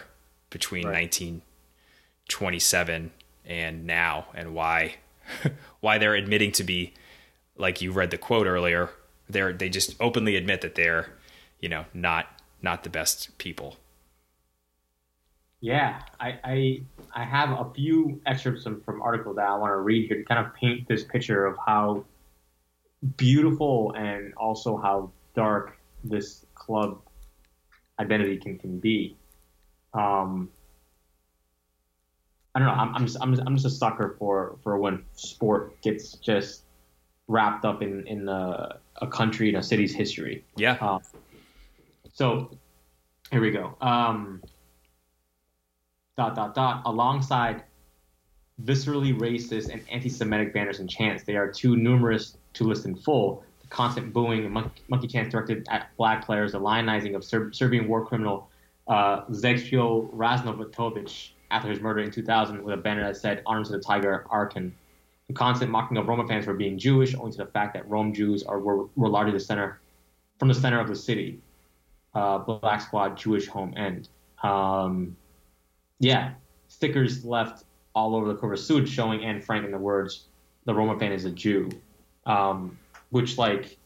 between 0.50 0.86
right. 0.86 1.02
1927 1.02 3.12
and 3.46 3.86
now, 3.86 4.26
and 4.34 4.54
why 4.54 4.96
why 5.80 5.98
they're 5.98 6.14
admitting 6.14 6.52
to 6.52 6.64
be 6.64 6.94
like 7.56 7.80
you 7.80 7.92
read 7.92 8.10
the 8.10 8.18
quote 8.18 8.46
earlier. 8.46 8.90
They're 9.28 9.52
they 9.52 9.68
just 9.68 9.96
openly 10.00 10.36
admit 10.36 10.60
that 10.60 10.74
they're 10.74 11.08
you 11.60 11.68
know 11.68 11.84
not 11.94 12.26
not 12.62 12.84
the 12.84 12.90
best 12.90 13.36
people. 13.38 13.76
Yeah, 15.60 16.02
I, 16.20 16.38
I 16.44 16.82
I 17.14 17.24
have 17.24 17.50
a 17.58 17.72
few 17.72 18.20
excerpts 18.26 18.62
from, 18.64 18.82
from 18.82 19.02
articles 19.02 19.36
that 19.36 19.48
I 19.48 19.56
want 19.56 19.72
to 19.72 19.78
read 19.78 20.08
here 20.08 20.18
to 20.18 20.24
kind 20.24 20.44
of 20.44 20.54
paint 20.54 20.86
this 20.86 21.02
picture 21.02 21.46
of 21.46 21.56
how 21.64 22.04
beautiful 23.16 23.92
and 23.96 24.34
also 24.34 24.76
how 24.76 25.10
dark 25.34 25.78
this 26.04 26.44
club 26.54 27.00
identity 27.98 28.36
can, 28.36 28.58
can 28.58 28.78
be. 28.78 29.16
Um, 29.94 30.50
I 32.56 32.58
don't 32.58 32.68
know. 32.68 32.74
I'm, 32.74 32.94
I'm 32.94 33.06
just, 33.06 33.18
I'm 33.20 33.34
just, 33.34 33.46
I'm 33.46 33.54
just 33.54 33.66
a 33.66 33.70
sucker 33.70 34.16
for, 34.18 34.56
for 34.62 34.78
when 34.78 35.04
sport 35.12 35.78
gets 35.82 36.14
just 36.14 36.62
wrapped 37.28 37.66
up 37.66 37.82
in, 37.82 38.06
in 38.06 38.30
a, 38.30 38.78
a 39.02 39.06
country 39.06 39.48
and 39.48 39.58
a 39.58 39.62
city's 39.62 39.94
history. 39.94 40.42
Yeah. 40.56 40.78
Um, 40.80 41.02
so 42.14 42.56
here 43.30 43.42
we 43.42 43.50
go. 43.50 43.76
Um, 43.82 44.42
dot, 46.16 46.34
dot, 46.34 46.54
dot. 46.54 46.80
Alongside 46.86 47.62
viscerally 48.64 49.14
racist 49.14 49.68
and 49.68 49.82
anti-Semitic 49.92 50.54
banners 50.54 50.78
and 50.78 50.88
chants, 50.88 51.24
they 51.24 51.36
are 51.36 51.52
too 51.52 51.76
numerous 51.76 52.38
to 52.54 52.64
list 52.64 52.86
in 52.86 52.96
full 52.96 53.44
The 53.60 53.66
constant 53.66 54.14
booing 54.14 54.46
and 54.46 54.54
monkey, 54.54 54.80
monkey 54.88 55.08
chants 55.08 55.30
directed 55.30 55.66
at 55.68 55.94
black 55.98 56.24
players, 56.24 56.52
the 56.52 56.60
lionizing 56.60 57.14
of 57.14 57.22
Ser- 57.22 57.52
Serbian 57.52 57.86
war 57.86 58.06
criminal 58.06 58.48
uh, 58.88 59.26
Zecjo 59.26 60.10
Raznovatovic 60.14 61.32
after 61.50 61.68
his 61.68 61.80
murder 61.80 62.00
in 62.00 62.10
2000 62.10 62.62
with 62.62 62.74
a 62.74 62.76
banner 62.76 63.02
that 63.04 63.16
said 63.16 63.42
"Honor 63.46 63.64
to 63.64 63.72
the 63.72 63.80
Tiger 63.80 64.26
Arkan." 64.30 64.72
The 65.28 65.34
constant 65.34 65.70
mocking 65.70 65.96
of 65.96 66.06
Roma 66.06 66.26
fans 66.26 66.44
for 66.44 66.54
being 66.54 66.78
Jewish, 66.78 67.14
owing 67.16 67.32
to 67.32 67.38
the 67.38 67.46
fact 67.46 67.74
that 67.74 67.88
Rome 67.88 68.14
Jews 68.14 68.44
are 68.44 68.60
were, 68.60 68.86
were 68.94 69.08
largely 69.08 69.32
the 69.32 69.40
center 69.40 69.80
from 70.38 70.48
the 70.48 70.54
center 70.54 70.80
of 70.80 70.88
the 70.88 70.94
city. 70.94 71.40
Uh, 72.14 72.38
Black 72.38 72.80
Squad 72.80 73.16
Jewish 73.16 73.46
home 73.46 73.74
end. 73.76 74.08
Um, 74.42 75.16
yeah, 75.98 76.32
stickers 76.68 77.24
left 77.24 77.64
all 77.94 78.14
over 78.14 78.32
the 78.32 78.38
Curva 78.38 78.58
Sud 78.58 78.88
showing 78.88 79.24
Anne 79.24 79.40
Frank 79.40 79.64
in 79.64 79.70
the 79.70 79.78
words, 79.78 80.26
"The 80.64 80.74
Roma 80.74 80.98
fan 80.98 81.12
is 81.12 81.24
a 81.24 81.30
Jew." 81.30 81.70
Um, 82.24 82.78
which 83.10 83.38
like 83.38 83.76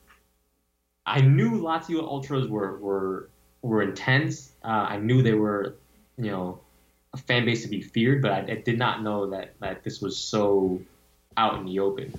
I 1.06 1.20
knew 1.20 1.60
Lazio 1.60 2.02
ultras 2.02 2.48
were 2.48 2.78
were 2.78 3.30
were 3.62 3.82
intense. 3.82 4.52
Uh, 4.62 4.86
I 4.88 4.96
knew 4.98 5.22
they 5.22 5.34
were, 5.34 5.76
you 6.16 6.30
know, 6.30 6.60
a 7.12 7.16
fan 7.16 7.44
base 7.44 7.62
to 7.62 7.68
be 7.68 7.80
feared, 7.80 8.22
but 8.22 8.32
I, 8.32 8.38
I, 8.38 8.62
did 8.64 8.78
not 8.78 9.02
know 9.02 9.30
that 9.30 9.54
that 9.60 9.82
this 9.82 10.00
was 10.00 10.16
so 10.16 10.80
out 11.36 11.58
in 11.58 11.64
the 11.64 11.80
open. 11.80 12.18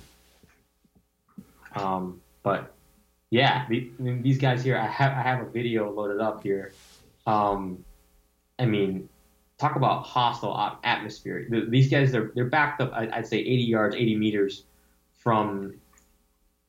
Um, 1.74 2.20
but 2.42 2.74
yeah, 3.30 3.66
the, 3.68 3.90
these 3.98 4.38
guys 4.38 4.62
here, 4.62 4.76
I 4.76 4.86
have 4.86 5.12
I 5.12 5.22
have 5.22 5.40
a 5.40 5.50
video 5.50 5.90
loaded 5.90 6.20
up 6.20 6.42
here. 6.42 6.72
Um, 7.26 7.84
I 8.58 8.66
mean, 8.66 9.08
talk 9.58 9.76
about 9.76 10.04
hostile 10.04 10.78
atmosphere. 10.84 11.46
These 11.68 11.88
guys, 11.88 12.12
they're 12.12 12.30
they're 12.34 12.44
backed 12.44 12.80
up. 12.80 12.92
I'd 12.92 13.26
say 13.26 13.38
80 13.38 13.62
yards, 13.62 13.96
80 13.96 14.16
meters 14.16 14.64
from 15.18 15.74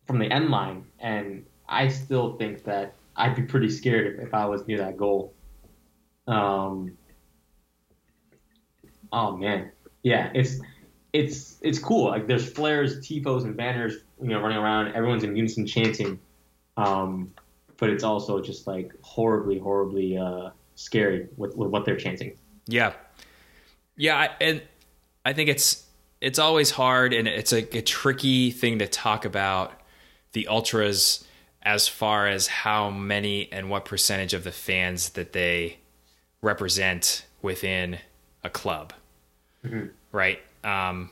from 0.07 0.19
the 0.19 0.31
end 0.31 0.49
line, 0.49 0.85
and 0.99 1.45
I 1.67 1.89
still 1.89 2.37
think 2.37 2.63
that 2.63 2.93
I'd 3.15 3.35
be 3.35 3.43
pretty 3.43 3.69
scared 3.69 4.15
if, 4.15 4.27
if 4.27 4.33
I 4.33 4.45
was 4.45 4.67
near 4.67 4.77
that 4.77 4.95
goal. 4.97 5.33
Um, 6.27 6.97
oh 9.13 9.37
man, 9.37 9.71
yeah, 10.01 10.31
it's 10.33 10.59
it's 11.13 11.57
it's 11.61 11.79
cool. 11.79 12.09
Like 12.09 12.27
there's 12.27 12.51
flares, 12.51 12.99
tifos, 12.99 13.43
and 13.43 13.55
banners, 13.55 13.97
you 14.21 14.29
know, 14.29 14.41
running 14.41 14.57
around. 14.57 14.93
Everyone's 14.93 15.23
in 15.23 15.35
unison 15.35 15.65
chanting, 15.65 16.19
um, 16.75 17.31
but 17.77 17.89
it's 17.89 18.03
also 18.03 18.41
just 18.41 18.67
like 18.67 18.91
horribly, 19.01 19.59
horribly 19.59 20.17
uh, 20.17 20.49
scary 20.75 21.27
with, 21.37 21.55
with 21.55 21.69
what 21.69 21.85
they're 21.85 21.95
chanting. 21.95 22.35
Yeah, 22.65 22.93
yeah, 23.95 24.33
and 24.41 24.61
I 25.23 25.33
think 25.33 25.49
it's 25.49 25.85
it's 26.19 26.39
always 26.39 26.71
hard 26.71 27.13
and 27.13 27.27
it's 27.27 27.53
a, 27.53 27.77
a 27.77 27.81
tricky 27.81 28.49
thing 28.49 28.79
to 28.79 28.87
talk 28.87 29.25
about 29.25 29.79
the 30.31 30.47
ultras 30.47 31.25
as 31.61 31.87
far 31.87 32.27
as 32.27 32.47
how 32.47 32.89
many 32.89 33.51
and 33.51 33.69
what 33.69 33.85
percentage 33.85 34.33
of 34.33 34.43
the 34.43 34.51
fans 34.51 35.09
that 35.11 35.33
they 35.33 35.77
represent 36.41 37.25
within 37.41 37.99
a 38.43 38.49
club 38.49 38.93
mm-hmm. 39.65 39.87
right? 40.11 40.39
Um, 40.63 41.09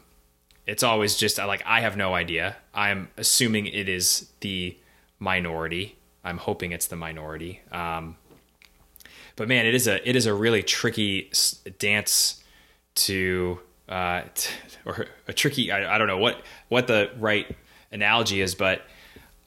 it's 0.68 0.84
always 0.84 1.16
just 1.16 1.38
like 1.38 1.64
i 1.66 1.82
have 1.82 1.98
no 1.98 2.14
idea. 2.14 2.56
I'm 2.74 3.10
assuming 3.18 3.66
it 3.68 3.90
is 3.90 4.30
the 4.40 4.78
minority. 5.20 5.98
I'm 6.24 6.38
hoping 6.38 6.72
it's 6.72 6.88
the 6.88 6.96
minority. 6.96 7.62
Um, 7.72 8.16
but 9.36 9.48
man 9.48 9.66
it 9.66 9.74
is 9.74 9.88
a 9.88 10.08
it 10.08 10.16
is 10.16 10.26
a 10.26 10.34
really 10.34 10.62
tricky 10.62 11.32
dance 11.80 12.44
to 12.96 13.60
uh, 13.90 14.22
or 14.86 15.08
a 15.28 15.34
tricky 15.34 15.72
I, 15.72 15.96
I 15.96 15.98
don't 15.98 16.08
know 16.08 16.20
what 16.20 16.42
what 16.70 16.88
the 16.88 17.12
right 17.18 17.56
analogy 17.92 18.42
is 18.42 18.56
but 18.56 18.84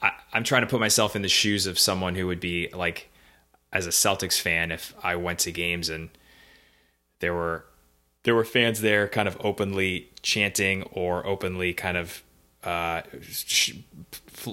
I, 0.01 0.11
I'm 0.33 0.43
trying 0.43 0.61
to 0.61 0.67
put 0.67 0.79
myself 0.79 1.15
in 1.15 1.21
the 1.21 1.29
shoes 1.29 1.65
of 1.65 1.79
someone 1.79 2.15
who 2.15 2.27
would 2.27 2.39
be 2.39 2.69
like, 2.73 3.09
as 3.73 3.87
a 3.87 3.89
Celtics 3.89 4.39
fan, 4.39 4.71
if 4.71 4.93
I 5.03 5.15
went 5.15 5.39
to 5.39 5.51
games 5.51 5.89
and 5.89 6.09
there 7.19 7.33
were 7.33 7.65
there 8.25 8.35
were 8.35 8.43
fans 8.43 8.81
there, 8.81 9.07
kind 9.07 9.27
of 9.27 9.37
openly 9.39 10.09
chanting 10.21 10.83
or 10.91 11.25
openly 11.25 11.73
kind 11.73 11.95
of 11.95 12.23
uh, 12.63 13.01
sh- 13.21 13.75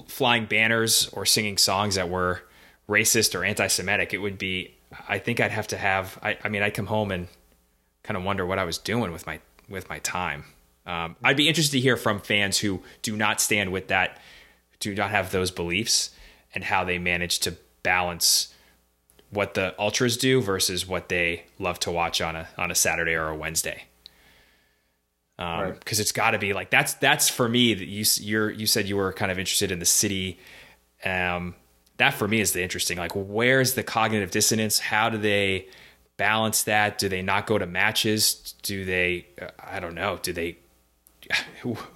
flying 0.07 0.45
banners 0.45 1.09
or 1.09 1.25
singing 1.25 1.57
songs 1.57 1.95
that 1.95 2.09
were 2.09 2.41
racist 2.87 3.37
or 3.37 3.43
anti-Semitic. 3.43 4.13
It 4.13 4.19
would 4.19 4.37
be. 4.37 4.75
I 5.09 5.17
think 5.17 5.39
I'd 5.39 5.51
have 5.51 5.67
to 5.69 5.77
have. 5.77 6.17
I, 6.21 6.37
I 6.43 6.49
mean, 6.49 6.61
I'd 6.61 6.75
come 6.75 6.85
home 6.85 7.11
and 7.11 7.27
kind 8.03 8.15
of 8.15 8.23
wonder 8.23 8.45
what 8.45 8.59
I 8.59 8.63
was 8.63 8.77
doing 8.77 9.11
with 9.11 9.25
my 9.25 9.39
with 9.67 9.89
my 9.89 9.99
time. 9.99 10.45
Um, 10.85 11.15
I'd 11.23 11.37
be 11.37 11.47
interested 11.47 11.77
to 11.77 11.81
hear 11.81 11.97
from 11.97 12.19
fans 12.19 12.59
who 12.59 12.83
do 13.01 13.15
not 13.15 13.41
stand 13.41 13.71
with 13.71 13.87
that 13.87 14.19
do 14.79 14.93
not 14.93 15.11
have 15.11 15.31
those 15.31 15.49
beliefs 15.49 16.11
and 16.53 16.63
how 16.63 16.83
they 16.83 16.99
manage 16.99 17.39
to 17.39 17.55
balance 17.83 18.52
what 19.33 19.55
the 19.55 19.73
ultras 19.79 20.17
do 20.17 20.41
versus 20.41 20.87
what 20.87 21.09
they 21.09 21.45
love 21.59 21.79
to 21.79 21.91
watch 21.91 22.21
on 22.21 22.35
a 22.35 22.47
on 22.57 22.71
a 22.71 22.75
Saturday 22.75 23.13
or 23.13 23.27
a 23.29 23.35
Wednesday. 23.35 23.83
Um, 25.39 25.59
right. 25.59 25.85
cause 25.85 25.99
it's 25.99 26.11
gotta 26.11 26.37
be 26.37 26.53
like, 26.53 26.69
that's, 26.69 26.93
that's 26.95 27.27
for 27.27 27.49
me 27.49 27.73
that 27.73 27.87
you, 27.87 28.05
you're, 28.21 28.51
you 28.51 28.67
said 28.67 28.87
you 28.87 28.95
were 28.95 29.11
kind 29.11 29.31
of 29.31 29.39
interested 29.39 29.71
in 29.71 29.79
the 29.79 29.85
city. 29.85 30.39
Um, 31.03 31.55
that 31.97 32.13
for 32.13 32.27
me 32.27 32.39
is 32.39 32.53
the 32.53 32.61
interesting, 32.61 32.99
like, 32.99 33.13
where's 33.15 33.73
the 33.73 33.81
cognitive 33.81 34.29
dissonance? 34.29 34.77
How 34.77 35.09
do 35.09 35.17
they 35.17 35.67
balance 36.17 36.63
that? 36.63 36.99
Do 36.99 37.09
they 37.09 37.23
not 37.23 37.47
go 37.47 37.57
to 37.57 37.65
matches? 37.65 38.53
Do 38.61 38.85
they, 38.85 39.25
uh, 39.41 39.47
I 39.59 39.79
don't 39.79 39.95
know. 39.95 40.19
Do 40.21 40.33
they, 40.33 40.59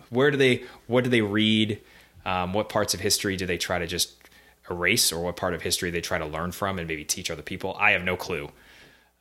where 0.10 0.32
do 0.32 0.38
they, 0.38 0.63
what 0.88 1.04
do 1.04 1.10
they 1.12 1.21
read? 1.21 1.80
Um, 2.26 2.54
what 2.54 2.69
parts 2.69 2.93
of 2.93 3.00
history 3.00 3.38
do 3.38 3.45
they 3.45 3.58
try 3.58 3.78
to 3.80 3.88
just 3.88 4.16
erase, 4.69 5.12
or 5.12 5.23
what 5.23 5.36
part 5.36 5.53
of 5.53 5.62
history 5.62 5.91
they 5.91 6.01
try 6.01 6.17
to 6.17 6.25
learn 6.25 6.51
from 6.51 6.80
and 6.80 6.88
maybe 6.88 7.06
teach 7.06 7.32
other 7.32 7.41
people? 7.41 7.75
I 7.80 7.91
have 7.91 8.03
no 8.03 8.15
clue. 8.15 8.49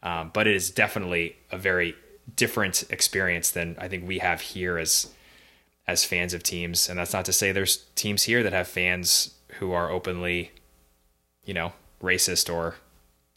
Um, 0.02 0.30
but 0.32 0.46
it 0.46 0.54
is 0.54 0.70
definitely 0.70 1.36
a 1.50 1.58
very 1.58 1.96
different 2.34 2.84
experience 2.90 3.50
than 3.50 3.76
I 3.78 3.88
think 3.88 4.06
we 4.06 4.18
have 4.18 4.40
here 4.40 4.78
as 4.78 5.12
as 5.88 6.04
fans 6.04 6.34
of 6.34 6.42
teams. 6.42 6.88
And 6.88 6.98
that's 6.98 7.12
not 7.12 7.24
to 7.26 7.32
say 7.32 7.52
there's 7.52 7.84
teams 7.94 8.24
here 8.24 8.42
that 8.42 8.52
have 8.52 8.66
fans 8.66 9.34
who 9.58 9.72
are 9.72 9.90
openly, 9.90 10.50
you 11.44 11.54
know, 11.54 11.72
racist 12.02 12.52
or 12.52 12.74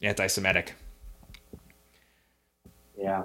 anti-Semitic. 0.02 0.74
Yeah, 2.98 3.24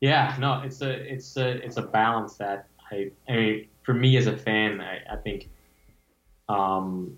yeah. 0.00 0.36
No, 0.38 0.62
it's 0.62 0.82
a 0.82 0.90
it's 0.90 1.36
a 1.36 1.64
it's 1.64 1.76
a 1.76 1.82
balance 1.82 2.34
that 2.34 2.66
I 2.90 3.10
I 3.28 3.36
mean 3.36 3.68
for 3.82 3.94
me 3.94 4.16
as 4.16 4.26
a 4.26 4.36
fan, 4.36 4.80
I, 4.80 5.00
I 5.12 5.16
think 5.16 5.48
um, 6.48 7.16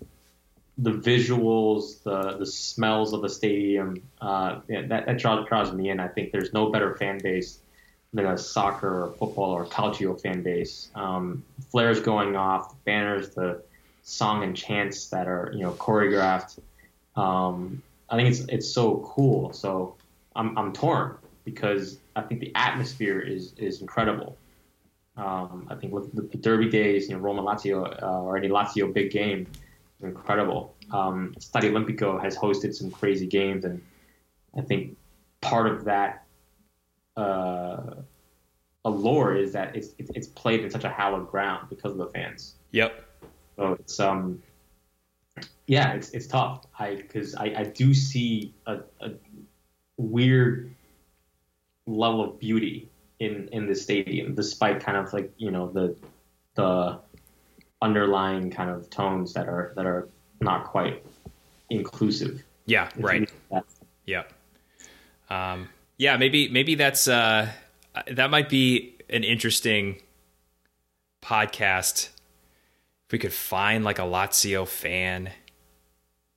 the 0.77 0.91
visuals, 0.91 2.03
the 2.03 2.37
the 2.37 2.45
smells 2.45 3.13
of 3.13 3.21
the 3.21 3.29
stadium, 3.29 4.01
uh, 4.21 4.59
yeah, 4.67 4.85
that 4.87 5.05
that 5.05 5.17
draws, 5.17 5.47
draws 5.47 5.71
me 5.71 5.89
in. 5.89 5.99
I 5.99 6.07
think 6.07 6.31
there's 6.31 6.53
no 6.53 6.69
better 6.71 6.95
fan 6.95 7.19
base 7.21 7.59
than 8.13 8.25
a 8.25 8.37
soccer 8.37 9.05
or 9.05 9.13
football 9.13 9.51
or 9.51 9.65
calcio 9.65 10.19
fan 10.19 10.43
base. 10.43 10.89
Um, 10.95 11.43
flares 11.71 11.99
going 11.99 12.35
off, 12.35 12.69
the 12.69 12.75
banners, 12.85 13.29
the 13.29 13.63
song 14.03 14.43
and 14.43 14.55
chants 14.55 15.07
that 15.07 15.27
are 15.27 15.51
you 15.53 15.61
know 15.61 15.71
choreographed. 15.73 16.59
Um, 17.15 17.81
I 18.09 18.15
think 18.15 18.29
it's 18.29 18.41
it's 18.41 18.69
so 18.69 19.09
cool. 19.15 19.53
So 19.53 19.95
I'm 20.35 20.57
I'm 20.57 20.73
torn 20.73 21.17
because 21.43 21.97
I 22.15 22.21
think 22.21 22.41
the 22.41 22.51
atmosphere 22.53 23.19
is 23.19 23.53
is 23.57 23.81
incredible. 23.81 24.37
Um, 25.17 25.67
I 25.71 25.75
think 25.75 25.91
with 25.93 26.13
the 26.13 26.37
Derby 26.37 26.69
days, 26.69 27.09
you 27.09 27.15
know, 27.15 27.21
Roma 27.21 27.41
Lazio 27.41 28.03
uh, 28.03 28.21
or 28.21 28.37
any 28.37 28.49
Lazio 28.49 28.93
big 28.93 29.09
game, 29.09 29.47
incredible. 30.01 30.75
Um, 30.91 31.35
Stadio 31.39 31.71
Olimpico 31.71 32.21
has 32.21 32.37
hosted 32.37 32.73
some 32.73 32.91
crazy 32.91 33.27
games, 33.27 33.65
and 33.65 33.81
I 34.57 34.61
think 34.61 34.97
part 35.41 35.67
of 35.67 35.85
that 35.85 36.25
uh, 37.15 37.95
allure 38.85 39.35
is 39.35 39.53
that 39.53 39.75
it's, 39.75 39.93
it's 39.97 40.27
played 40.27 40.63
in 40.63 40.71
such 40.71 40.83
a 40.83 40.89
hallowed 40.89 41.29
ground 41.29 41.67
because 41.69 41.91
of 41.91 41.97
the 41.97 42.07
fans. 42.07 42.55
Yep. 42.71 43.03
So 43.55 43.73
it's 43.73 43.99
um, 43.99 44.41
yeah, 45.65 45.93
it's 45.93 46.11
it's 46.11 46.27
tough. 46.27 46.65
I 46.77 46.95
because 46.95 47.35
I, 47.35 47.53
I 47.57 47.63
do 47.63 47.93
see 47.93 48.53
a, 48.65 48.79
a 49.01 49.11
weird 49.97 50.73
level 51.85 52.23
of 52.23 52.39
beauty 52.39 52.89
in 53.19 53.49
in 53.51 53.67
the 53.67 53.75
stadium, 53.75 54.35
despite 54.35 54.79
kind 54.79 54.97
of 54.97 55.11
like 55.11 55.33
you 55.37 55.51
know 55.51 55.69
the 55.69 55.95
the 56.55 56.99
underlying 57.81 58.49
kind 58.49 58.69
of 58.69 58.89
tones 58.89 59.33
that 59.33 59.47
are 59.47 59.73
that 59.75 59.85
are 59.85 60.09
not 60.41 60.65
quite 60.65 61.03
inclusive. 61.69 62.43
Yeah, 62.65 62.89
right. 62.97 63.29
Yeah. 64.05 64.23
Um, 65.29 65.69
yeah, 65.97 66.17
maybe 66.17 66.47
maybe 66.49 66.75
that's 66.75 67.07
uh, 67.07 67.49
that 68.09 68.29
might 68.29 68.49
be 68.49 68.95
an 69.09 69.23
interesting 69.23 70.01
podcast. 71.21 72.09
If 73.05 73.13
we 73.13 73.19
could 73.19 73.33
find 73.33 73.83
like 73.83 73.99
a 73.99 74.03
Lazio 74.03 74.67
fan, 74.67 75.31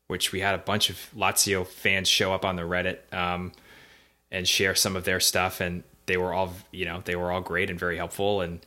which 0.06 0.32
we 0.32 0.40
had 0.40 0.54
a 0.54 0.58
bunch 0.58 0.88
of 0.90 0.96
Lazio 1.16 1.66
fans 1.66 2.08
show 2.08 2.32
up 2.32 2.44
on 2.44 2.56
the 2.56 2.62
Reddit 2.62 2.98
um, 3.12 3.52
and 4.30 4.46
share 4.46 4.74
some 4.74 4.96
of 4.96 5.04
their 5.04 5.20
stuff, 5.20 5.60
and 5.60 5.82
they 6.06 6.16
were 6.16 6.32
all 6.32 6.54
you 6.70 6.84
know 6.84 7.02
they 7.04 7.16
were 7.16 7.30
all 7.30 7.40
great 7.40 7.70
and 7.70 7.78
very 7.78 7.96
helpful 7.96 8.40
and 8.40 8.60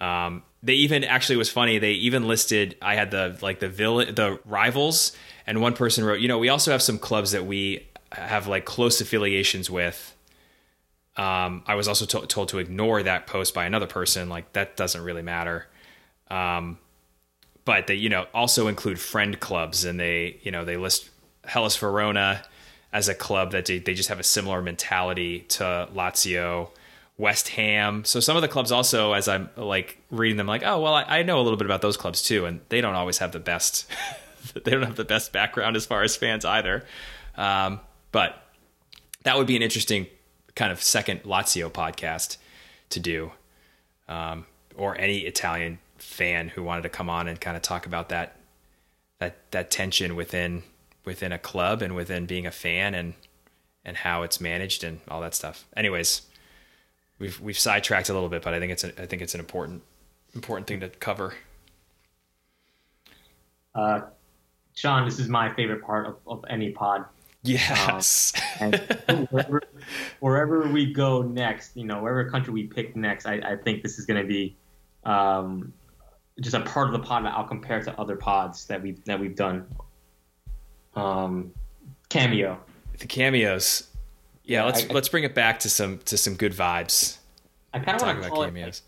um, 0.00 0.42
they 0.62 0.74
even 0.74 1.04
actually 1.04 1.36
was 1.36 1.48
funny 1.48 1.78
they 1.78 1.92
even 1.92 2.26
listed 2.26 2.76
i 2.82 2.94
had 2.94 3.10
the 3.10 3.38
like 3.42 3.60
the 3.60 3.68
villain 3.68 4.14
the 4.14 4.38
rivals 4.44 5.12
and 5.46 5.60
one 5.60 5.72
person 5.72 6.04
wrote 6.04 6.20
you 6.20 6.28
know 6.28 6.38
we 6.38 6.48
also 6.48 6.72
have 6.72 6.82
some 6.82 6.98
clubs 6.98 7.32
that 7.32 7.46
we 7.46 7.86
have 8.12 8.46
like 8.46 8.64
close 8.64 9.00
affiliations 9.00 9.70
with. 9.70 10.14
Um, 11.16 11.64
i 11.66 11.74
was 11.74 11.88
also 11.88 12.06
to- 12.06 12.26
told 12.26 12.48
to 12.50 12.58
ignore 12.58 13.02
that 13.02 13.26
post 13.26 13.52
by 13.52 13.64
another 13.66 13.88
person 13.88 14.28
like 14.28 14.52
that 14.52 14.76
doesn't 14.76 15.02
really 15.02 15.22
matter. 15.22 15.66
Um, 16.30 16.78
but 17.64 17.86
they 17.86 17.94
you 17.94 18.08
know 18.08 18.26
also 18.32 18.68
include 18.68 19.00
friend 19.00 19.38
clubs 19.40 19.84
and 19.84 19.98
they 19.98 20.38
you 20.42 20.52
know 20.52 20.64
they 20.64 20.76
list 20.76 21.10
hellas 21.44 21.76
verona 21.76 22.44
as 22.92 23.08
a 23.08 23.14
club 23.14 23.52
that 23.52 23.66
they, 23.66 23.78
they 23.78 23.94
just 23.94 24.08
have 24.08 24.20
a 24.20 24.24
similar 24.24 24.62
mentality 24.62 25.40
to 25.40 25.88
lazio 25.94 26.70
West 27.18 27.48
Ham. 27.48 28.04
So 28.04 28.20
some 28.20 28.36
of 28.36 28.42
the 28.42 28.48
clubs 28.48 28.72
also, 28.72 29.12
as 29.12 29.28
I'm 29.28 29.50
like 29.56 29.98
reading 30.10 30.36
them, 30.36 30.46
like, 30.46 30.62
oh 30.64 30.80
well, 30.80 30.94
I, 30.94 31.02
I, 31.02 31.22
know 31.24 31.40
a 31.40 31.42
little 31.42 31.58
bit 31.58 31.66
about 31.66 31.82
those 31.82 31.96
clubs 31.96 32.22
too, 32.22 32.46
and 32.46 32.60
they 32.68 32.80
don't 32.80 32.94
always 32.94 33.18
have 33.18 33.32
the 33.32 33.40
best. 33.40 33.90
they 34.64 34.70
don't 34.70 34.84
have 34.84 34.96
the 34.96 35.04
best 35.04 35.32
background 35.32 35.76
as 35.76 35.84
far 35.84 36.02
as 36.02 36.16
fans 36.16 36.44
either. 36.44 36.86
Um, 37.36 37.80
but 38.12 38.40
that 39.24 39.36
would 39.36 39.48
be 39.48 39.56
an 39.56 39.62
interesting 39.62 40.06
kind 40.54 40.72
of 40.72 40.80
second 40.80 41.24
Lazio 41.24 41.70
podcast 41.70 42.36
to 42.90 43.00
do, 43.00 43.32
um, 44.08 44.46
or 44.76 44.96
any 44.96 45.18
Italian 45.18 45.80
fan 45.98 46.48
who 46.48 46.62
wanted 46.62 46.82
to 46.82 46.88
come 46.88 47.10
on 47.10 47.26
and 47.26 47.40
kind 47.40 47.56
of 47.56 47.62
talk 47.62 47.84
about 47.84 48.10
that 48.10 48.36
that 49.18 49.50
that 49.50 49.72
tension 49.72 50.14
within 50.14 50.62
within 51.04 51.32
a 51.32 51.38
club 51.38 51.82
and 51.82 51.96
within 51.96 52.26
being 52.26 52.46
a 52.46 52.52
fan 52.52 52.94
and 52.94 53.14
and 53.84 53.96
how 53.96 54.22
it's 54.22 54.40
managed 54.40 54.84
and 54.84 55.00
all 55.08 55.20
that 55.20 55.34
stuff. 55.34 55.66
Anyways, 55.76 56.22
we've 57.18 57.40
we've 57.40 57.58
sidetracked 57.58 58.08
a 58.08 58.14
little 58.14 58.28
bit, 58.28 58.42
but 58.42 58.54
I 58.54 58.60
think 58.60 58.72
it's 58.72 58.84
a, 58.84 59.02
I 59.02 59.06
think 59.06 59.22
it's 59.22 59.34
an 59.34 59.40
important 59.40 59.82
important 60.34 60.66
thing 60.66 60.80
to 60.80 60.88
cover. 60.88 61.34
Uh, 63.74 64.00
Sean, 64.74 65.04
this 65.04 65.18
is 65.18 65.28
my 65.28 65.52
favorite 65.54 65.82
part 65.82 66.06
of, 66.06 66.16
of 66.26 66.44
any 66.48 66.70
pod. 66.70 67.04
Yes. 67.42 68.32
Um, 68.60 68.74
and 69.06 69.28
wherever, 69.28 69.62
wherever, 70.20 70.68
we 70.68 70.92
go 70.92 71.22
next, 71.22 71.76
you 71.76 71.84
know, 71.84 72.02
wherever 72.02 72.28
country 72.28 72.52
we 72.52 72.64
pick 72.64 72.96
next, 72.96 73.26
I, 73.26 73.34
I 73.34 73.56
think 73.56 73.82
this 73.82 73.98
is 73.98 74.06
going 74.06 74.20
to 74.20 74.26
be 74.26 74.56
um, 75.04 75.72
just 76.40 76.54
a 76.54 76.60
part 76.60 76.88
of 76.88 76.92
the 76.92 76.98
pod 76.98 77.24
that 77.24 77.34
I'll 77.34 77.46
compare 77.46 77.82
to 77.82 78.00
other 78.00 78.16
pods 78.16 78.66
that 78.66 78.82
we 78.82 78.92
that 79.04 79.18
we've 79.18 79.36
done. 79.36 79.66
Um, 80.94 81.52
cameo. 82.08 82.58
The 82.98 83.06
cameos. 83.06 83.87
Yeah, 84.48 84.64
let's 84.64 84.84
I, 84.84 84.92
let's 84.92 85.10
bring 85.10 85.24
it 85.24 85.34
back 85.34 85.60
to 85.60 85.70
some 85.70 85.98
to 86.06 86.16
some 86.16 86.34
good 86.34 86.52
vibes. 86.52 87.18
I 87.74 87.78
kind 87.80 88.00
of 88.00 88.06
want 88.06 88.22
to 88.22 88.28
call 88.30 88.44
cameos. 88.44 88.78
it 88.78 88.82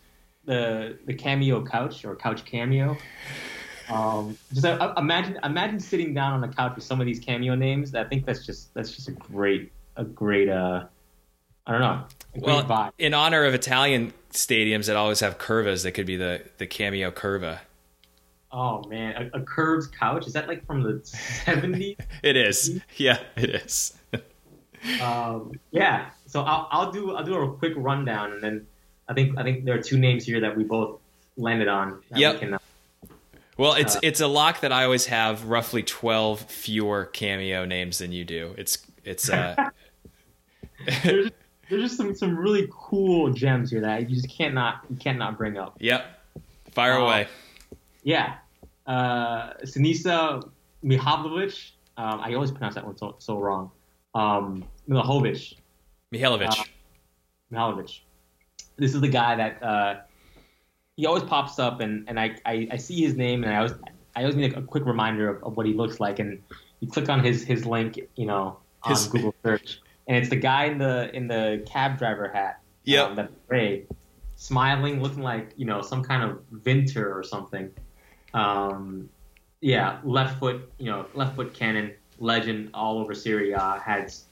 the 0.46 0.98
the 1.04 1.14
cameo 1.14 1.64
couch 1.64 2.04
or 2.04 2.16
couch 2.16 2.44
cameo. 2.46 2.96
Um, 3.90 4.38
just 4.54 4.64
uh, 4.64 4.94
imagine 4.96 5.38
imagine 5.44 5.78
sitting 5.78 6.14
down 6.14 6.32
on 6.32 6.44
a 6.44 6.52
couch 6.52 6.76
with 6.76 6.84
some 6.84 6.98
of 6.98 7.06
these 7.06 7.20
cameo 7.20 7.54
names. 7.54 7.94
I 7.94 8.04
think 8.04 8.24
that's 8.24 8.46
just 8.46 8.72
that's 8.72 8.96
just 8.96 9.08
a 9.08 9.12
great 9.12 9.70
a 9.96 10.04
great 10.04 10.48
uh 10.48 10.86
I 11.66 11.72
don't 11.72 11.82
know. 11.82 12.04
well, 12.36 12.64
vibe. 12.64 12.92
in 12.98 13.12
honor 13.12 13.44
of 13.44 13.52
Italian 13.52 14.14
stadiums 14.32 14.86
that 14.86 14.96
always 14.96 15.20
have 15.20 15.36
curvas, 15.36 15.82
that 15.82 15.92
could 15.92 16.06
be 16.06 16.16
the 16.16 16.42
the 16.56 16.66
cameo 16.66 17.10
curva. 17.10 17.58
Oh 18.50 18.82
man, 18.88 19.30
a, 19.34 19.40
a 19.40 19.42
curved 19.42 19.94
couch 19.94 20.26
is 20.26 20.32
that 20.32 20.48
like 20.48 20.64
from 20.64 20.82
the 20.82 21.00
seventies? 21.04 21.96
it 22.22 22.36
is. 22.36 22.80
Yeah, 22.96 23.18
it 23.36 23.50
is 23.50 23.92
um, 25.00 25.52
yeah. 25.70 26.10
So 26.26 26.42
I'll, 26.42 26.68
I'll 26.70 26.92
do 26.92 27.14
I'll 27.14 27.24
do 27.24 27.34
a 27.34 27.52
quick 27.52 27.74
rundown, 27.76 28.32
and 28.32 28.42
then 28.42 28.66
I 29.08 29.14
think 29.14 29.38
I 29.38 29.42
think 29.42 29.64
there 29.64 29.74
are 29.74 29.82
two 29.82 29.98
names 29.98 30.24
here 30.24 30.40
that 30.40 30.56
we 30.56 30.64
both 30.64 31.00
landed 31.36 31.68
on. 31.68 32.02
Yep. 32.14 32.34
We 32.34 32.38
can, 32.40 32.54
uh, 32.54 32.58
well, 33.56 33.74
it's 33.74 33.96
uh, 33.96 34.00
it's 34.02 34.20
a 34.20 34.26
lock 34.26 34.60
that 34.60 34.72
I 34.72 34.84
always 34.84 35.06
have 35.06 35.44
roughly 35.44 35.82
twelve 35.82 36.40
fewer 36.40 37.06
cameo 37.06 37.64
names 37.64 37.98
than 37.98 38.12
you 38.12 38.24
do. 38.24 38.54
It's 38.56 38.78
it's 39.04 39.28
uh. 39.28 39.54
there's, 41.04 41.30
there's 41.68 41.82
just 41.82 41.96
some 41.98 42.14
some 42.14 42.36
really 42.38 42.66
cool 42.70 43.30
gems 43.32 43.70
here 43.70 43.82
that 43.82 44.08
you 44.08 44.16
just 44.16 44.30
can't 44.30 44.54
not 44.54 44.82
you 44.88 44.96
can't 44.96 45.18
not 45.18 45.36
bring 45.36 45.58
up. 45.58 45.76
Yep. 45.78 46.06
Fire 46.70 46.94
uh, 46.94 47.04
away. 47.04 47.28
Yeah. 48.02 48.36
Uh, 48.86 49.52
Sinisa 49.64 50.48
Mihalovic. 50.82 51.72
Um, 51.98 52.20
I 52.20 52.32
always 52.32 52.50
pronounce 52.50 52.76
that 52.76 52.86
one 52.86 52.96
so, 52.96 53.16
so 53.18 53.38
wrong 53.38 53.70
um, 54.14 54.64
Milojevic. 54.88 55.54
Mihalovic. 56.12 56.48
Uh, 56.48 56.64
Mihalovic. 57.52 58.00
This 58.76 58.94
is 58.94 59.00
the 59.00 59.08
guy 59.08 59.36
that 59.36 59.62
uh, 59.62 60.00
he 60.96 61.06
always 61.06 61.24
pops 61.24 61.58
up, 61.58 61.80
and, 61.80 62.08
and 62.08 62.18
I, 62.18 62.36
I, 62.46 62.68
I 62.72 62.76
see 62.76 63.00
his 63.00 63.16
name, 63.16 63.44
and 63.44 63.52
I 63.52 63.56
always 63.56 63.72
I 64.16 64.22
always 64.22 64.36
need 64.36 64.52
a, 64.54 64.58
a 64.58 64.62
quick 64.62 64.86
reminder 64.86 65.28
of, 65.28 65.42
of, 65.44 65.56
what 65.56 65.66
he 65.66 65.72
looks 65.72 66.00
like, 66.00 66.18
and 66.18 66.42
you 66.80 66.88
click 66.88 67.08
on 67.08 67.22
his 67.22 67.44
his 67.44 67.64
link, 67.64 68.00
you 68.16 68.26
know, 68.26 68.58
on 68.82 68.90
his, 68.90 69.06
Google 69.06 69.34
search, 69.44 69.80
and 70.08 70.16
it's 70.16 70.28
the 70.28 70.36
guy 70.36 70.64
in 70.64 70.78
the 70.78 71.14
in 71.14 71.28
the 71.28 71.64
cab 71.66 71.98
driver 71.98 72.28
hat. 72.28 72.60
Yeah. 72.84 73.02
Um, 73.02 73.28
gray, 73.48 73.84
smiling, 74.36 75.02
looking 75.02 75.22
like 75.22 75.52
you 75.56 75.66
know 75.66 75.82
some 75.82 76.02
kind 76.02 76.28
of 76.28 76.40
vinter 76.52 77.14
or 77.14 77.22
something. 77.22 77.70
Um, 78.34 79.08
yeah, 79.60 79.98
left 80.04 80.38
foot, 80.38 80.72
you 80.78 80.86
know, 80.86 81.06
left 81.14 81.36
foot 81.36 81.52
cannon 81.52 81.92
legend 82.20 82.70
all 82.74 82.98
over 82.98 83.14
Serie 83.14 83.52
A. 83.52 83.80
Has 83.84 84.24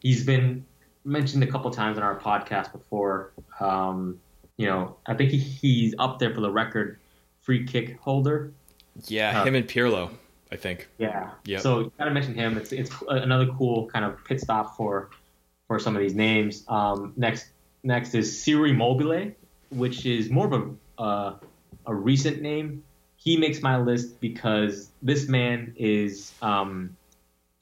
he's 0.00 0.24
been 0.24 0.64
mentioned 1.04 1.42
a 1.42 1.46
couple 1.46 1.70
times 1.70 1.98
on 1.98 2.04
our 2.04 2.18
podcast 2.18 2.72
before. 2.72 3.32
Um, 3.60 4.20
you 4.56 4.66
know, 4.66 4.96
I 5.06 5.14
think 5.14 5.30
he, 5.30 5.38
he's 5.38 5.94
up 5.98 6.18
there 6.18 6.32
for 6.32 6.40
the 6.40 6.50
record 6.50 6.98
free 7.40 7.66
kick 7.66 7.98
holder. 8.00 8.52
Yeah, 9.06 9.40
uh, 9.40 9.44
him 9.44 9.54
and 9.54 9.66
Pirlo, 9.66 10.10
I 10.50 10.56
think. 10.56 10.88
Yeah. 10.98 11.30
Yeah. 11.44 11.58
So 11.58 11.80
you 11.80 11.92
gotta 11.98 12.10
mention 12.10 12.34
him. 12.34 12.56
It's 12.56 12.72
it's 12.72 12.90
another 13.08 13.46
cool 13.46 13.88
kind 13.88 14.04
of 14.04 14.22
pit 14.24 14.40
stop 14.40 14.76
for 14.76 15.10
for 15.66 15.78
some 15.78 15.96
of 15.96 16.02
these 16.02 16.14
names. 16.14 16.64
Um, 16.68 17.12
next 17.16 17.46
next 17.82 18.14
is 18.14 18.42
Ciro 18.42 18.64
Immobile, 18.64 19.32
which 19.70 20.06
is 20.06 20.30
more 20.30 20.46
of 20.46 20.52
a 20.52 21.02
uh, 21.02 21.36
a 21.86 21.94
recent 21.94 22.42
name. 22.42 22.84
He 23.16 23.36
makes 23.36 23.62
my 23.62 23.78
list 23.78 24.20
because 24.20 24.90
this 25.00 25.28
man 25.28 25.74
is 25.76 26.32
um, 26.42 26.96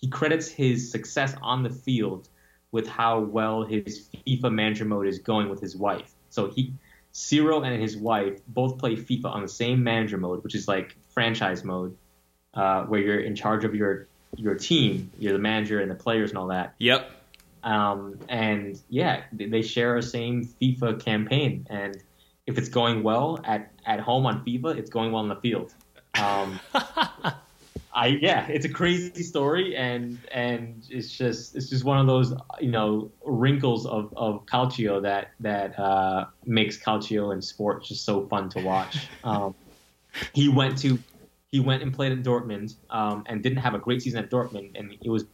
he 0.01 0.09
credits 0.09 0.49
his 0.49 0.91
success 0.91 1.35
on 1.43 1.63
the 1.63 1.71
field 1.71 2.29
with 2.73 2.87
how 2.87 3.21
well 3.21 3.65
his 3.65 4.09
FIFA 4.27 4.53
manager 4.53 4.85
mode 4.85 5.07
is 5.07 5.19
going 5.19 5.49
with 5.49 5.61
his 5.61 5.77
wife. 5.77 6.15
So 6.31 6.49
he 6.49 6.73
Ciro 7.13 7.63
and 7.63 7.81
his 7.81 7.97
wife 7.97 8.41
both 8.47 8.79
play 8.79 8.95
FIFA 8.95 9.27
on 9.27 9.43
the 9.43 9.49
same 9.49 9.83
manager 9.83 10.17
mode, 10.17 10.45
which 10.45 10.55
is 10.55 10.69
like 10.69 10.97
franchise 11.09 11.65
mode, 11.65 11.97
uh, 12.55 12.85
where 12.85 13.01
you're 13.01 13.21
in 13.21 13.35
charge 13.35 13.65
of 13.65 13.75
your 13.75 14.07
your 14.37 14.55
team, 14.55 15.11
you're 15.19 15.33
the 15.33 15.39
manager 15.39 15.81
and 15.81 15.91
the 15.91 15.95
players 15.97 16.31
and 16.31 16.39
all 16.39 16.47
that. 16.49 16.75
Yep. 16.79 17.11
Um, 17.65 18.19
and 18.29 18.81
yeah, 18.89 19.25
they 19.33 19.63
share 19.63 19.97
a 19.97 20.03
same 20.03 20.49
FIFA 20.63 21.05
campaign, 21.05 21.67
and 21.69 22.01
if 22.47 22.57
it's 22.57 22.69
going 22.69 23.03
well 23.03 23.41
at 23.45 23.73
at 23.85 24.01
home 24.01 24.25
on 24.25 24.45
FIFA, 24.45 24.77
it's 24.77 24.91
going 24.91 25.13
well 25.13 25.23
on 25.23 25.29
the 25.29 25.37
field. 25.37 25.75
Um, 26.15 26.61
I 27.93 28.07
yeah, 28.07 28.47
it's 28.47 28.65
a 28.65 28.69
crazy 28.69 29.23
story, 29.23 29.77
and 29.77 30.19
and 30.31 30.85
it's 30.89 31.17
just 31.17 31.57
it's 31.57 31.69
just 31.69 31.85
one 31.85 31.99
of 31.99 32.07
those 32.07 32.33
you 32.61 32.71
know 32.71 33.11
wrinkles 33.25 33.87
of 33.87 34.13
of 34.17 34.47
Calcio 34.47 35.03
that 35.03 35.31
that 35.41 35.79
uh, 35.79 36.27
makes 36.47 36.79
Calcio 36.79 37.33
and 37.33 37.43
sport 37.43 37.83
just 37.83 38.05
so 38.05 38.27
fun 38.27 38.49
to 38.51 38.61
watch. 38.61 39.09
Um, 39.23 39.55
he 40.33 40.49
went 40.49 40.79
to 40.79 40.99
he 41.53 41.61
went 41.61 41.83
and 41.83 41.93
played 41.93 42.13
at 42.13 42.23
Dortmund 42.23 42.75
um, 42.91 43.25
and 43.27 43.43
didn't 43.43 43.59
have 43.59 43.75
a 43.75 43.79
great 43.79 44.03
season 44.03 44.23
at 44.25 44.31
Dortmund, 44.31 44.79
and 44.79 44.97
it 45.01 45.09
was 45.09 45.25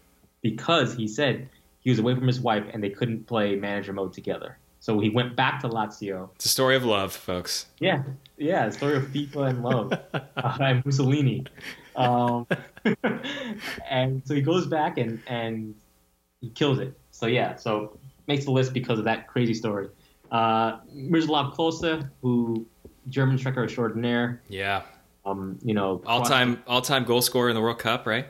because 0.42 0.95
he 0.95 1.09
said 1.09 1.49
he 1.81 1.90
was 1.90 1.99
away 1.99 2.14
from 2.14 2.27
his 2.27 2.40
wife 2.40 2.64
and 2.73 2.83
they 2.83 2.90
couldn't 2.90 3.27
play 3.27 3.55
manager 3.55 3.92
mode 3.92 4.12
together. 4.12 4.59
So 4.81 5.01
he 5.01 5.11
went 5.11 5.35
back 5.35 5.61
to 5.61 5.69
Lazio. 5.69 6.31
It's 6.37 6.45
a 6.45 6.49
story 6.49 6.77
of 6.77 6.85
love, 6.85 7.12
folks. 7.12 7.66
Yeah, 7.81 8.03
yeah, 8.37 8.66
a 8.66 8.73
story 8.73 8.97
of 8.97 9.05
FIFA 9.05 9.51
and 9.51 9.62
love 9.62 9.92
uh, 10.14 10.59
and 10.61 10.85
Mussolini. 10.85 11.45
Um, 11.96 12.46
and 13.90 14.22
so 14.26 14.35
he 14.35 14.42
goes 14.42 14.66
back 14.66 14.98
and 14.98 15.20
and 15.26 15.74
he 16.40 16.50
kills 16.50 16.78
it. 16.78 16.98
So 17.11 17.26
yeah, 17.26 17.56
so 17.56 17.98
makes 18.26 18.44
the 18.44 18.50
list 18.50 18.72
because 18.72 18.98
of 18.98 19.04
that 19.04 19.26
crazy 19.26 19.54
story. 19.54 19.88
Uh, 20.30 20.78
Miroslav 20.92 21.54
Klose, 21.54 22.09
who 22.22 22.66
German 23.09 23.38
striker 23.38 23.64
extraordinaire. 23.64 24.42
Yeah. 24.48 24.82
Um, 25.24 25.59
you 25.62 25.74
know, 25.74 26.02
all 26.06 26.22
time 26.22 26.62
all 26.66 26.82
time 26.82 27.04
goal 27.04 27.22
scorer 27.22 27.48
in 27.48 27.54
the 27.54 27.61
World 27.61 27.78
Cup, 27.78 28.06
right? 28.06 28.26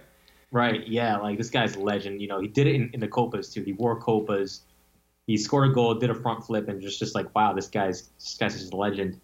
Right. 0.50 0.86
Yeah. 0.86 1.18
Like 1.18 1.38
this 1.38 1.50
guy's 1.50 1.76
a 1.76 1.80
legend. 1.80 2.20
You 2.20 2.28
know, 2.28 2.40
he 2.40 2.48
did 2.48 2.66
it 2.66 2.74
in, 2.74 2.90
in 2.94 3.00
the 3.00 3.08
Copas 3.08 3.52
too. 3.52 3.62
He 3.62 3.72
wore 3.72 3.98
Copas. 4.00 4.62
He 5.26 5.36
scored 5.36 5.70
a 5.70 5.74
goal, 5.74 5.94
did 5.94 6.08
a 6.08 6.14
front 6.14 6.44
flip, 6.44 6.68
and 6.68 6.80
just 6.80 6.98
just 6.98 7.14
like 7.14 7.34
wow, 7.34 7.52
this 7.52 7.68
guy's 7.68 8.10
this 8.18 8.36
guy's 8.38 8.58
just 8.58 8.72
a 8.72 8.76
legend. 8.76 9.20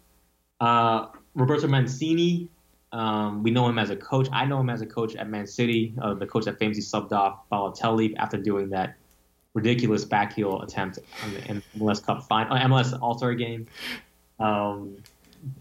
Uh, 0.59 1.07
Roberto 1.35 1.67
Mancini, 1.67 2.49
um, 2.93 3.41
we 3.41 3.49
know 3.49 3.67
him 3.67 3.79
as 3.79 3.89
a 3.89 3.95
coach. 3.95 4.27
I 4.31 4.45
know 4.45 4.59
him 4.59 4.69
as 4.69 4.81
a 4.81 4.85
coach 4.85 5.15
at 5.15 5.27
Man 5.27 5.47
City, 5.47 5.93
uh, 6.01 6.13
the 6.13 6.27
coach 6.27 6.45
that 6.45 6.59
famously 6.59 6.83
subbed 6.83 7.11
off 7.11 7.39
Balotelli 7.51 8.15
after 8.17 8.37
doing 8.37 8.69
that 8.69 8.95
ridiculous 9.55 10.05
backheel 10.05 10.63
attempt 10.63 10.99
in 11.25 11.33
the 11.33 11.61
MLS 11.79 12.03
Cup 12.05 12.23
final, 12.27 12.55
uh, 12.55 12.59
MLS 12.61 12.97
All 13.01 13.17
Star 13.17 13.33
game. 13.33 13.67
Um, 14.39 14.95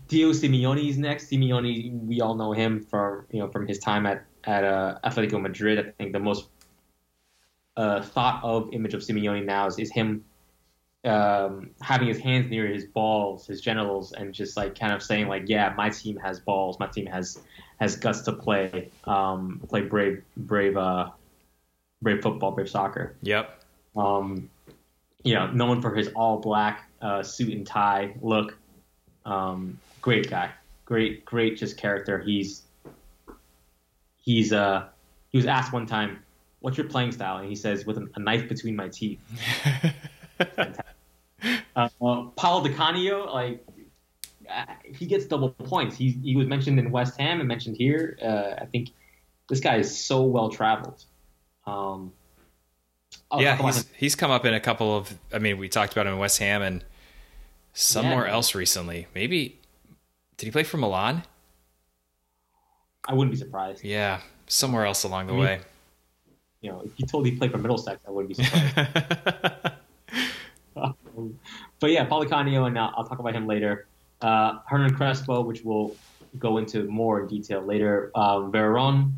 Diego 0.08 0.32
Simeone 0.32 0.88
is 0.88 0.98
next. 0.98 1.30
Simeone, 1.30 2.04
we 2.04 2.20
all 2.20 2.34
know 2.34 2.52
him 2.52 2.80
from 2.84 3.24
you 3.30 3.40
know 3.40 3.48
from 3.48 3.66
his 3.66 3.78
time 3.78 4.04
at 4.04 4.24
at 4.44 4.62
uh, 4.62 4.98
Atletico 5.02 5.40
Madrid. 5.40 5.78
I 5.78 5.90
think 5.92 6.12
the 6.12 6.20
most 6.20 6.48
uh, 7.78 8.02
thought 8.02 8.44
of 8.44 8.68
image 8.74 8.92
of 8.92 9.00
Simeone 9.00 9.46
now 9.46 9.66
is, 9.66 9.78
is 9.78 9.90
him 9.90 10.22
um, 11.04 11.70
having 11.80 12.08
his 12.08 12.18
hands 12.18 12.48
near 12.48 12.66
his 12.66 12.84
balls, 12.84 13.46
his 13.46 13.60
genitals, 13.60 14.12
and 14.12 14.32
just 14.32 14.56
like 14.56 14.78
kind 14.78 14.92
of 14.92 15.02
saying 15.02 15.28
like, 15.28 15.44
"Yeah, 15.48 15.74
my 15.76 15.90
team 15.90 16.16
has 16.18 16.38
balls. 16.38 16.78
My 16.78 16.86
team 16.86 17.06
has 17.06 17.40
has 17.80 17.96
guts 17.96 18.22
to 18.22 18.32
play, 18.32 18.90
um, 19.04 19.60
play 19.68 19.82
brave, 19.82 20.22
brave, 20.36 20.76
uh, 20.76 21.10
brave 22.00 22.22
football, 22.22 22.52
brave 22.52 22.70
soccer." 22.70 23.16
Yep. 23.22 23.64
Um, 23.96 24.48
you 25.24 25.34
know, 25.34 25.48
known 25.48 25.82
for 25.82 25.94
his 25.94 26.08
all 26.08 26.38
black 26.38 26.88
uh, 27.00 27.22
suit 27.22 27.52
and 27.52 27.66
tie 27.66 28.14
look. 28.20 28.56
Um, 29.24 29.78
great 30.00 30.30
guy, 30.30 30.50
great, 30.84 31.24
great, 31.24 31.56
just 31.56 31.76
character. 31.76 32.20
He's 32.20 32.62
he's 34.18 34.52
uh 34.52 34.86
he 35.30 35.38
was 35.38 35.46
asked 35.46 35.72
one 35.72 35.86
time, 35.86 36.22
"What's 36.60 36.78
your 36.78 36.86
playing 36.86 37.10
style?" 37.10 37.38
And 37.38 37.48
he 37.48 37.56
says, 37.56 37.86
"With 37.86 37.98
a 37.98 38.20
knife 38.20 38.48
between 38.48 38.76
my 38.76 38.88
teeth." 38.88 39.20
uh, 41.76 41.88
Paolo 42.36 42.66
Di 42.66 42.74
Canio, 42.74 43.32
like 43.32 43.64
uh, 44.48 44.64
he 44.84 45.06
gets 45.06 45.26
double 45.26 45.50
points. 45.50 45.96
He 45.96 46.10
he 46.10 46.36
was 46.36 46.46
mentioned 46.46 46.78
in 46.78 46.90
West 46.90 47.18
Ham 47.18 47.40
and 47.40 47.48
mentioned 47.48 47.76
here. 47.76 48.18
Uh, 48.22 48.60
I 48.62 48.66
think 48.66 48.90
this 49.48 49.60
guy 49.60 49.76
is 49.76 49.96
so 49.96 50.22
well 50.22 50.48
traveled. 50.48 51.04
Um, 51.66 52.12
yeah, 53.38 53.56
he's 53.56 53.86
he's 53.96 54.14
come 54.14 54.30
up 54.30 54.44
in 54.44 54.54
a 54.54 54.60
couple 54.60 54.96
of. 54.96 55.18
I 55.32 55.38
mean, 55.38 55.58
we 55.58 55.68
talked 55.68 55.92
about 55.92 56.06
him 56.06 56.14
in 56.14 56.18
West 56.18 56.38
Ham 56.38 56.62
and 56.62 56.84
somewhere 57.72 58.26
yeah. 58.26 58.32
else 58.32 58.54
recently. 58.54 59.06
Maybe 59.14 59.58
did 60.36 60.46
he 60.46 60.50
play 60.50 60.64
for 60.64 60.76
Milan? 60.76 61.22
I 63.06 63.14
wouldn't 63.14 63.32
be 63.32 63.38
surprised. 63.38 63.84
Yeah, 63.84 64.20
somewhere 64.46 64.86
else 64.86 65.04
along 65.04 65.26
the 65.26 65.32
I 65.32 65.36
mean, 65.36 65.44
way. 65.44 65.60
You 66.60 66.70
know, 66.70 66.82
if 66.84 66.94
he 66.94 67.04
told 67.04 67.26
he 67.26 67.32
played 67.32 67.50
for 67.50 67.58
Middlesex, 67.58 68.00
I 68.06 68.10
wouldn't 68.10 68.36
be 68.36 68.44
surprised. 68.44 69.74
but 71.80 71.90
yeah, 71.90 72.06
Canio, 72.06 72.64
and 72.64 72.78
uh, 72.78 72.90
I'll 72.96 73.04
talk 73.04 73.18
about 73.18 73.34
him 73.34 73.46
later. 73.46 73.86
Uh, 74.20 74.58
Hernan 74.66 74.94
Crespo, 74.94 75.42
which 75.42 75.62
we'll 75.64 75.94
go 76.38 76.58
into 76.58 76.84
more 76.84 77.20
in 77.20 77.26
detail 77.26 77.60
later. 77.60 78.10
Um, 78.14 78.52
Veron, 78.52 79.12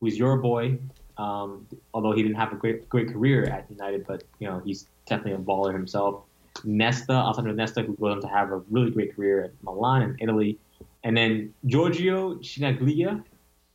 who's 0.00 0.18
your 0.18 0.38
boy, 0.38 0.78
um, 1.18 1.66
although 1.94 2.12
he 2.12 2.22
didn't 2.22 2.36
have 2.36 2.52
a 2.52 2.56
great 2.56 2.88
great 2.88 3.12
career 3.12 3.44
at 3.44 3.70
United, 3.70 4.06
but 4.06 4.24
you 4.38 4.48
know 4.48 4.60
he's 4.64 4.88
definitely 5.06 5.32
a 5.32 5.38
baller 5.38 5.72
himself. 5.72 6.24
Nesta, 6.64 7.12
Alessandro 7.12 7.52
Nesta, 7.52 7.82
who 7.82 7.94
goes 7.94 8.16
on 8.16 8.20
to 8.22 8.28
have 8.28 8.52
a 8.52 8.58
really 8.70 8.90
great 8.90 9.14
career 9.16 9.44
at 9.44 9.52
Milan 9.62 10.02
and 10.02 10.16
Italy. 10.20 10.58
And 11.04 11.16
then 11.16 11.52
Giorgio 11.66 12.34
Chinaglia, 12.36 13.24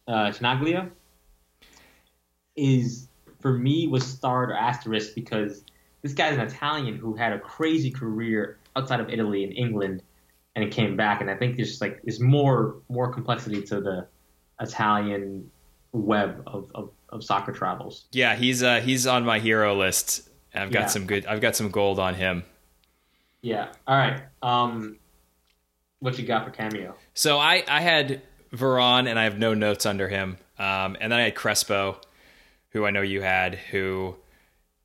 uh, 0.08 0.32
Chinaglia 0.32 0.90
is, 2.56 3.08
for 3.42 3.54
me, 3.54 3.88
was 3.88 4.06
starred 4.06 4.50
or 4.52 4.54
asterisk 4.54 5.16
because 5.16 5.64
this 6.08 6.16
guy's 6.16 6.36
an 6.36 6.42
Italian 6.42 6.96
who 6.96 7.16
had 7.16 7.34
a 7.34 7.40
crazy 7.40 7.92
career 7.92 8.58
outside 8.78 9.02
of 9.02 9.10
Italy 9.10 9.44
and 9.44 9.52
England 9.52 10.02
and 10.56 10.64
it 10.64 10.72
came 10.72 10.96
back. 10.96 11.20
And 11.20 11.30
I 11.30 11.36
think 11.36 11.58
there's 11.58 11.82
like 11.82 12.02
there's 12.04 12.22
more 12.22 12.78
more 12.88 13.12
complexity 13.12 13.62
to 13.64 13.82
the 13.82 14.08
Italian 14.62 15.52
web 15.92 16.42
of, 16.48 16.72
of, 16.74 16.92
of 17.10 17.24
soccer 17.26 17.52
travels. 17.52 18.06
Yeah, 18.12 18.36
he's 18.36 18.64
uh, 18.64 18.80
he's 18.80 19.06
on 19.06 19.26
my 19.26 19.40
hero 19.40 19.76
list. 19.76 20.30
I've 20.56 20.72
got 20.72 20.80
yeah. 20.80 20.88
some 20.88 21.06
good. 21.06 21.26
I've 21.26 21.42
got 21.42 21.58
some 21.58 21.70
gold 21.70 22.00
on 22.00 22.16
him. 22.16 22.44
Yeah. 23.42 23.68
All 23.86 23.98
right. 23.98 24.24
Um, 24.42 24.98
what 26.00 26.18
you 26.18 26.26
got 26.26 26.46
for 26.46 26.52
cameo? 26.52 26.96
So 27.14 27.38
I 27.38 27.64
I 27.68 27.82
had 27.82 28.22
Veron 28.52 29.10
and 29.10 29.20
I 29.20 29.26
have 29.26 29.38
no 29.38 29.54
notes 29.54 29.86
under 29.86 30.08
him. 30.08 30.38
Um, 30.58 30.96
and 31.02 31.12
then 31.12 31.20
I 31.20 31.24
had 31.24 31.36
Crespo, 31.36 32.00
who 32.70 32.86
I 32.86 32.92
know 32.92 33.02
you 33.02 33.22
had, 33.22 33.56
who 33.56 34.16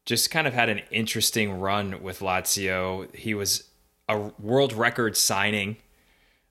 just 0.04 0.30
kind 0.30 0.46
of 0.46 0.54
had 0.54 0.68
an 0.68 0.82
interesting 0.90 1.60
run 1.60 2.02
with 2.02 2.20
Lazio. 2.20 3.14
He 3.14 3.34
was 3.34 3.64
a 4.08 4.18
world 4.18 4.72
record 4.72 5.16
signing 5.16 5.76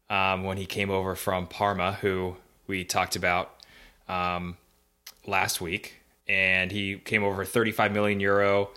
um, 0.09 0.43
when 0.43 0.57
he 0.57 0.65
came 0.65 0.89
over 0.89 1.15
from 1.15 1.47
Parma, 1.47 1.93
who 2.01 2.37
we 2.67 2.83
talked 2.83 3.15
about 3.15 3.55
um, 4.07 4.57
last 5.25 5.61
week, 5.61 6.01
and 6.27 6.71
he 6.71 6.97
came 6.97 7.23
over 7.23 7.43
35 7.45 7.91
million 7.91 8.19
euro 8.19 8.71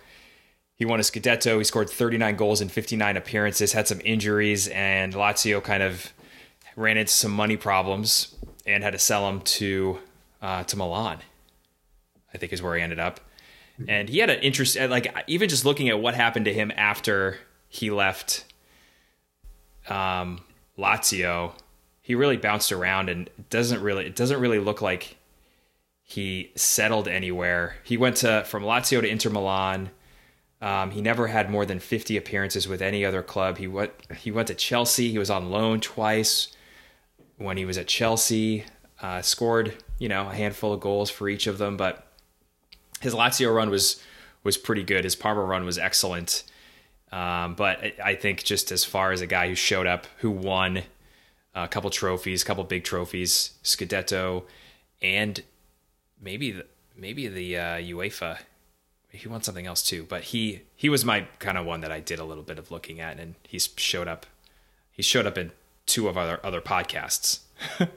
he 0.76 0.84
won 0.84 0.98
a 0.98 1.02
Scudetto. 1.02 1.58
He 1.58 1.64
scored 1.64 1.88
39 1.88 2.36
goals 2.36 2.60
in 2.60 2.68
59 2.68 3.16
appearances, 3.16 3.72
had 3.72 3.86
some 3.86 4.00
injuries, 4.04 4.68
and 4.68 5.14
Lazio 5.14 5.62
kind 5.62 5.82
of 5.82 6.12
ran 6.76 6.96
into 6.96 7.12
some 7.12 7.30
money 7.30 7.56
problems 7.56 8.34
and 8.66 8.82
had 8.82 8.92
to 8.92 8.98
sell 8.98 9.28
him 9.28 9.40
to 9.42 9.98
uh, 10.42 10.64
to 10.64 10.76
Milan. 10.76 11.18
I 12.32 12.38
think 12.38 12.52
is 12.52 12.60
where 12.60 12.76
he 12.76 12.82
ended 12.82 12.98
up. 12.98 13.20
And 13.88 14.08
he 14.08 14.18
had 14.18 14.30
an 14.30 14.40
interest, 14.40 14.78
like 14.78 15.14
even 15.26 15.48
just 15.48 15.64
looking 15.64 15.88
at 15.88 16.00
what 16.00 16.14
happened 16.14 16.44
to 16.44 16.54
him 16.54 16.72
after 16.76 17.38
he 17.68 17.90
left 17.90 18.44
um, 19.88 20.40
Lazio, 20.78 21.52
he 22.00 22.14
really 22.14 22.36
bounced 22.36 22.70
around 22.70 23.08
and 23.08 23.28
doesn't 23.50 23.82
really 23.82 24.06
it 24.06 24.14
doesn't 24.14 24.40
really 24.40 24.58
look 24.58 24.80
like 24.80 25.16
he 26.02 26.52
settled 26.54 27.08
anywhere. 27.08 27.76
He 27.82 27.96
went 27.96 28.18
to 28.18 28.44
from 28.46 28.62
Lazio 28.62 29.00
to 29.00 29.08
Inter 29.08 29.30
Milan 29.30 29.90
um, 30.64 30.92
he 30.92 31.02
never 31.02 31.26
had 31.26 31.50
more 31.50 31.66
than 31.66 31.78
50 31.78 32.16
appearances 32.16 32.66
with 32.66 32.80
any 32.80 33.04
other 33.04 33.22
club. 33.22 33.58
He 33.58 33.68
went 33.68 33.92
he 34.16 34.30
went 34.30 34.48
to 34.48 34.54
Chelsea. 34.54 35.10
He 35.10 35.18
was 35.18 35.28
on 35.28 35.50
loan 35.50 35.80
twice. 35.80 36.48
When 37.36 37.58
he 37.58 37.66
was 37.66 37.76
at 37.76 37.86
Chelsea, 37.86 38.64
uh, 39.02 39.20
scored 39.20 39.74
you 39.98 40.08
know 40.08 40.30
a 40.30 40.34
handful 40.34 40.72
of 40.72 40.80
goals 40.80 41.10
for 41.10 41.28
each 41.28 41.46
of 41.46 41.58
them. 41.58 41.76
But 41.76 42.10
his 43.04 43.14
Lazio 43.14 43.54
run 43.54 43.70
was 43.70 44.02
was 44.42 44.56
pretty 44.58 44.82
good. 44.82 45.04
His 45.04 45.14
Parma 45.14 45.42
run 45.42 45.64
was 45.64 45.78
excellent. 45.78 46.42
Um, 47.12 47.54
but 47.54 47.80
I 48.02 48.16
think 48.16 48.42
just 48.42 48.72
as 48.72 48.84
far 48.84 49.12
as 49.12 49.20
a 49.20 49.26
guy 49.26 49.48
who 49.48 49.54
showed 49.54 49.86
up, 49.86 50.06
who 50.18 50.30
won 50.30 50.82
a 51.54 51.68
couple 51.68 51.88
trophies, 51.90 52.42
a 52.42 52.44
couple 52.44 52.64
big 52.64 52.82
trophies, 52.82 53.52
Scudetto, 53.62 54.44
and 55.00 55.42
maybe 56.20 56.62
maybe 56.96 57.28
the 57.28 57.56
uh, 57.56 57.76
UEFA. 57.76 58.38
He 59.10 59.28
won 59.28 59.42
something 59.42 59.64
else 59.64 59.82
too, 59.82 60.04
but 60.08 60.22
he 60.22 60.62
he 60.74 60.88
was 60.88 61.04
my 61.04 61.28
kind 61.38 61.56
of 61.56 61.64
one 61.64 61.82
that 61.82 61.92
I 61.92 62.00
did 62.00 62.18
a 62.18 62.24
little 62.24 62.42
bit 62.42 62.58
of 62.58 62.72
looking 62.72 63.00
at, 63.00 63.20
and 63.20 63.36
he 63.44 63.58
showed 63.58 64.08
up. 64.08 64.26
He 64.90 65.02
showed 65.02 65.26
up 65.26 65.38
in 65.38 65.52
two 65.86 66.08
of 66.08 66.16
our 66.16 66.40
other 66.42 66.60
podcasts 66.60 67.40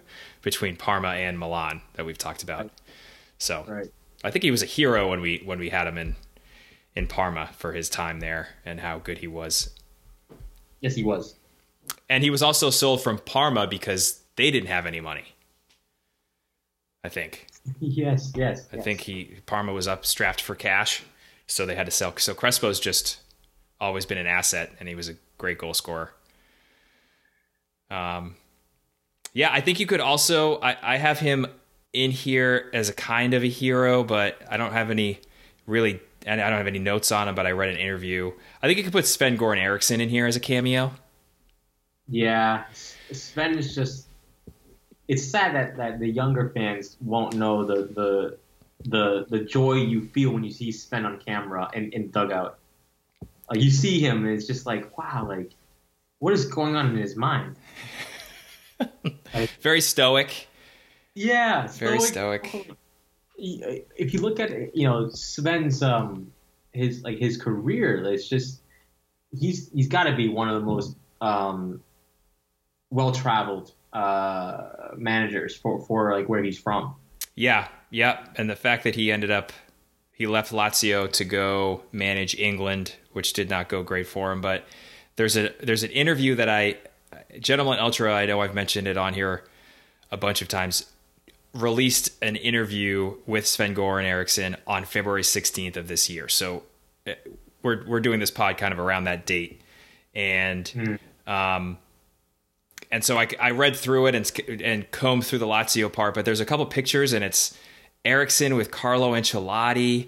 between 0.42 0.76
Parma 0.76 1.10
and 1.10 1.40
Milan 1.40 1.82
that 1.94 2.06
we've 2.06 2.18
talked 2.18 2.44
about. 2.44 2.70
So 3.40 3.66
Right. 3.68 3.92
I 4.24 4.32
think 4.32 4.44
he 4.44 4.52
was 4.52 4.64
a 4.64 4.68
hero 4.68 5.10
when 5.10 5.22
we 5.22 5.42
when 5.46 5.60
we 5.60 5.70
had 5.70 5.88
him 5.88 5.98
in 5.98 6.16
in 6.96 7.08
Parma 7.08 7.50
for 7.58 7.74
his 7.74 7.90
time 7.90 8.20
there 8.20 8.50
and 8.66 8.80
how 8.80 8.98
good 8.98 9.20
he 9.20 9.28
was. 9.28 9.76
Yes, 10.82 10.96
he 10.96 11.04
was. 11.04 11.36
And 12.10 12.24
he 12.24 12.30
was 12.30 12.42
also 12.42 12.70
sold 12.70 13.02
from 13.02 13.20
Parma 13.20 13.68
because 13.68 14.22
they 14.36 14.52
didn't 14.52 14.70
have 14.70 14.86
any 14.86 15.00
money. 15.00 15.36
I 17.04 17.10
think. 17.10 17.48
Yes, 17.82 18.32
yes. 18.34 18.66
I 18.72 18.78
yes. 18.78 18.86
think 18.86 19.02
he 19.02 19.40
Parma 19.46 19.74
was 19.74 19.90
up 19.90 20.06
strapped 20.06 20.40
for 20.40 20.56
cash, 20.56 21.04
so 21.48 21.66
they 21.66 21.76
had 21.76 21.86
to 21.86 21.92
sell. 21.92 22.16
So 22.16 22.34
Crespo's 22.34 22.80
just 22.80 23.20
always 23.82 24.06
been 24.06 24.18
an 24.18 24.26
asset, 24.26 24.72
and 24.80 24.88
he 24.88 24.96
was 24.96 25.10
a 25.10 25.16
great 25.38 25.58
goal 25.58 25.74
scorer. 25.74 26.14
Um, 27.92 28.36
yeah, 29.34 29.50
I 29.52 29.60
think 29.60 29.82
you 29.82 29.86
could 29.86 30.00
also. 30.00 30.62
I, 30.62 30.78
I 30.82 30.96
have 30.96 31.20
him 31.20 31.46
in 32.04 32.12
here 32.12 32.70
as 32.74 32.90
a 32.90 32.94
kind 32.94 33.34
of 33.34 33.44
a 33.44 33.48
hero, 33.48 34.04
but 34.04 34.42
I 34.50 34.58
don't 34.58 34.74
have 34.74 34.90
any 34.90 35.20
really. 35.66 36.00
And 36.26 36.42
I 36.42 36.50
don't 36.50 36.58
have 36.58 36.68
any 36.68 36.80
notes 36.80 37.10
on 37.14 37.30
him, 37.30 37.36
but 37.36 37.48
I 37.48 37.52
read 37.52 37.70
an 37.70 37.78
interview. 37.78 38.34
I 38.62 38.68
think 38.68 38.78
you 38.78 38.84
could 38.84 38.92
put 38.92 39.06
Sven 39.06 39.38
Goran 39.38 39.60
Eriksson 39.60 40.02
in 40.02 40.10
here 40.10 40.26
as 40.28 40.36
a 40.36 40.42
cameo. 40.42 40.92
Yeah, 42.10 42.66
Sven 43.12 43.58
is 43.58 43.74
just. 43.74 44.08
It's 45.08 45.24
sad 45.24 45.56
that, 45.56 45.78
that 45.78 46.00
the 46.00 46.10
younger 46.10 46.50
fans 46.54 46.98
won't 47.00 47.36
know 47.36 47.64
the, 47.64 47.84
the 47.86 48.38
the 48.86 49.26
the 49.30 49.40
joy 49.46 49.76
you 49.76 50.02
feel 50.10 50.32
when 50.32 50.44
you 50.44 50.52
see 50.52 50.72
Sven 50.72 51.06
on 51.06 51.18
camera 51.20 51.70
in, 51.74 51.92
in 51.94 52.12
dugout. 52.12 52.60
Like 53.50 53.62
you 53.62 53.72
see 53.72 54.00
him, 54.00 54.26
and 54.26 54.36
it's 54.36 54.48
just 54.48 54.66
like, 54.66 54.98
wow, 54.98 55.26
like 55.28 55.52
what 56.20 56.34
is 56.34 56.46
going 56.46 56.76
on 56.76 56.90
in 56.90 56.98
his 56.98 57.16
mind? 57.16 57.56
Very 59.62 59.82
stoic. 59.82 60.48
Yeah, 61.18 61.66
Very 61.68 62.00
stoic. 62.00 62.72
If 63.40 64.14
you 64.14 64.22
look 64.22 64.40
at 64.40 64.76
you 64.76 64.88
know 64.88 65.10
Sven's 65.10 65.82
um 65.82 66.32
his 66.74 67.02
like 67.04 67.18
his 67.18 67.38
career, 67.38 68.04
it's 68.04 68.30
just 68.30 68.62
he's 69.32 69.70
he's 69.72 69.88
got 69.88 70.04
to 70.04 70.16
be 70.16 70.30
one 70.30 70.48
of 70.48 70.62
the 70.62 70.66
most 70.66 70.96
um 71.20 71.82
well 72.92 73.12
traveled 73.12 73.74
uh 73.94 74.70
managers 74.96 75.56
for 75.56 75.84
for 75.86 76.12
like 76.14 76.30
where 76.30 76.44
he's 76.44 76.60
from. 76.60 76.94
Yeah, 77.34 77.68
yeah, 77.90 78.26
and 78.36 78.48
the 78.48 78.56
fact 78.56 78.84
that 78.84 78.94
he 78.94 79.12
ended 79.12 79.32
up 79.32 79.52
he 80.12 80.28
left 80.28 80.52
Lazio 80.52 81.12
to 81.14 81.26
go 81.26 81.84
manage 81.92 82.36
England, 82.36 82.94
which 83.14 83.34
did 83.34 83.50
not 83.50 83.70
go 83.70 83.82
great 83.82 84.06
for 84.06 84.32
him. 84.32 84.42
But 84.42 84.66
there's 85.16 85.36
a 85.36 85.52
there's 85.62 85.84
an 85.84 85.92
interview 85.92 86.36
that 86.36 86.48
I, 86.50 86.78
Gentleman 87.40 87.80
Ultra, 87.80 88.14
I 88.14 88.28
know 88.28 88.42
I've 88.42 88.54
mentioned 88.54 88.88
it 88.88 88.98
on 88.98 89.16
here 89.16 89.44
a 90.12 90.18
bunch 90.18 90.42
of 90.42 90.48
times, 90.48 90.86
released 91.62 92.12
an 92.22 92.36
interview 92.36 93.16
with 93.26 93.48
Sven 93.48 93.76
Goran 93.76 94.04
Eriksson 94.04 94.58
on 94.66 94.86
February 94.86 95.24
16th 95.24 95.78
of 95.78 95.88
this 95.88 96.10
year. 96.10 96.28
So 96.28 96.64
uh, 97.06 97.14
we're 97.64 97.86
we're 97.88 98.00
doing 98.00 98.20
this 98.20 98.32
pod 98.32 98.58
kind 98.58 98.72
of 98.72 98.80
around 98.80 99.06
that 99.06 99.26
date, 99.26 99.62
and 100.14 101.00
um, 101.26 101.78
and 102.92 103.04
so 103.04 103.18
I, 103.18 103.28
I 103.40 103.52
read 103.52 103.76
through 103.76 104.08
it 104.08 104.16
and 104.16 104.62
and 104.62 104.90
combed 104.92 105.26
through 105.26 105.40
the 105.40 105.48
Lazio 105.48 105.92
part, 105.92 106.14
but 106.14 106.26
there's 106.26 106.40
a 106.40 106.46
couple 106.46 106.66
pictures 106.66 107.14
and 107.14 107.24
it's 107.24 107.58
Eriksson 108.06 108.56
with 108.56 108.72
Carlo 108.72 109.14
Ancelotti, 109.14 110.08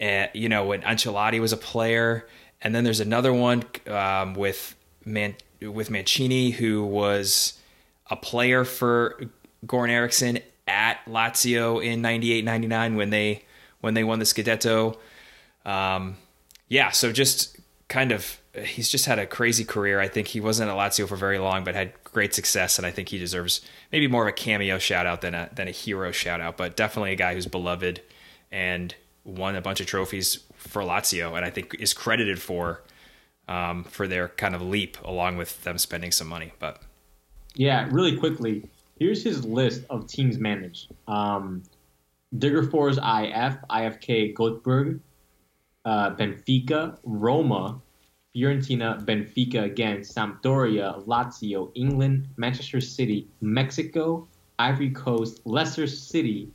uh, 0.00 0.26
you 0.34 0.48
know 0.48 0.66
when 0.66 0.82
Ancelotti 0.82 1.40
was 1.40 1.52
a 1.52 1.56
player, 1.56 2.26
and 2.60 2.74
then 2.74 2.84
there's 2.84 3.00
another 3.00 3.32
one 3.32 3.64
um, 3.86 4.34
with 4.34 4.74
Man 5.04 5.36
with 5.60 5.90
Mancini 5.90 6.50
who 6.50 6.84
was 6.84 7.58
a 8.10 8.16
player 8.16 8.64
for 8.64 9.20
Goran 9.66 9.90
Eriksson 9.90 10.40
at 10.72 11.04
Lazio 11.06 11.84
in 11.84 12.02
98-99 12.02 12.96
when 12.96 13.10
they 13.10 13.44
when 13.80 13.94
they 13.94 14.04
won 14.04 14.18
the 14.18 14.24
Scudetto. 14.24 14.96
Um, 15.64 16.16
yeah, 16.68 16.90
so 16.90 17.12
just 17.12 17.58
kind 17.88 18.12
of 18.12 18.40
he's 18.54 18.88
just 18.88 19.06
had 19.06 19.18
a 19.18 19.26
crazy 19.26 19.64
career. 19.64 20.00
I 20.00 20.08
think 20.08 20.28
he 20.28 20.40
wasn't 20.40 20.70
at 20.70 20.76
Lazio 20.76 21.08
for 21.08 21.16
very 21.16 21.38
long, 21.38 21.64
but 21.64 21.74
had 21.74 21.92
great 22.04 22.34
success, 22.34 22.78
and 22.78 22.86
I 22.86 22.90
think 22.90 23.08
he 23.08 23.18
deserves 23.18 23.60
maybe 23.90 24.06
more 24.08 24.22
of 24.22 24.28
a 24.28 24.32
cameo 24.32 24.78
shout 24.78 25.06
out 25.06 25.20
than 25.20 25.34
a 25.34 25.50
than 25.54 25.68
a 25.68 25.72
hero 25.72 26.10
shout 26.12 26.40
out. 26.40 26.56
But 26.56 26.76
definitely 26.76 27.12
a 27.12 27.16
guy 27.16 27.34
who's 27.34 27.46
beloved 27.46 28.00
and 28.50 28.94
won 29.24 29.56
a 29.56 29.60
bunch 29.60 29.80
of 29.80 29.86
trophies 29.86 30.40
for 30.54 30.82
Lazio, 30.82 31.36
and 31.36 31.44
I 31.44 31.50
think 31.50 31.74
is 31.78 31.92
credited 31.92 32.40
for 32.40 32.82
um, 33.48 33.84
for 33.84 34.06
their 34.06 34.28
kind 34.28 34.54
of 34.54 34.62
leap, 34.62 34.96
along 35.04 35.36
with 35.36 35.62
them 35.64 35.78
spending 35.78 36.12
some 36.12 36.28
money. 36.28 36.52
But 36.58 36.80
Yeah, 37.54 37.88
really 37.90 38.16
quickly, 38.16 38.68
here's 38.98 39.22
his 39.22 39.44
list 39.44 39.84
of 39.90 40.06
teams 40.06 40.38
managed. 40.38 40.92
Um, 41.08 41.62
Degerfors 42.36 42.96
IF, 42.96 43.58
IFK 43.68 44.34
Göteborg, 44.34 45.00
uh, 45.84 46.14
Benfica, 46.14 46.98
Roma, 47.04 47.80
Fiorentina, 48.34 49.04
Benfica 49.04 49.64
again, 49.64 49.98
Sampdoria, 49.98 51.04
Lazio, 51.06 51.70
England, 51.74 52.28
Manchester 52.36 52.80
City, 52.80 53.28
Mexico, 53.40 54.26
Ivory 54.58 54.90
Coast, 54.90 55.40
Leicester 55.44 55.86
City, 55.86 56.48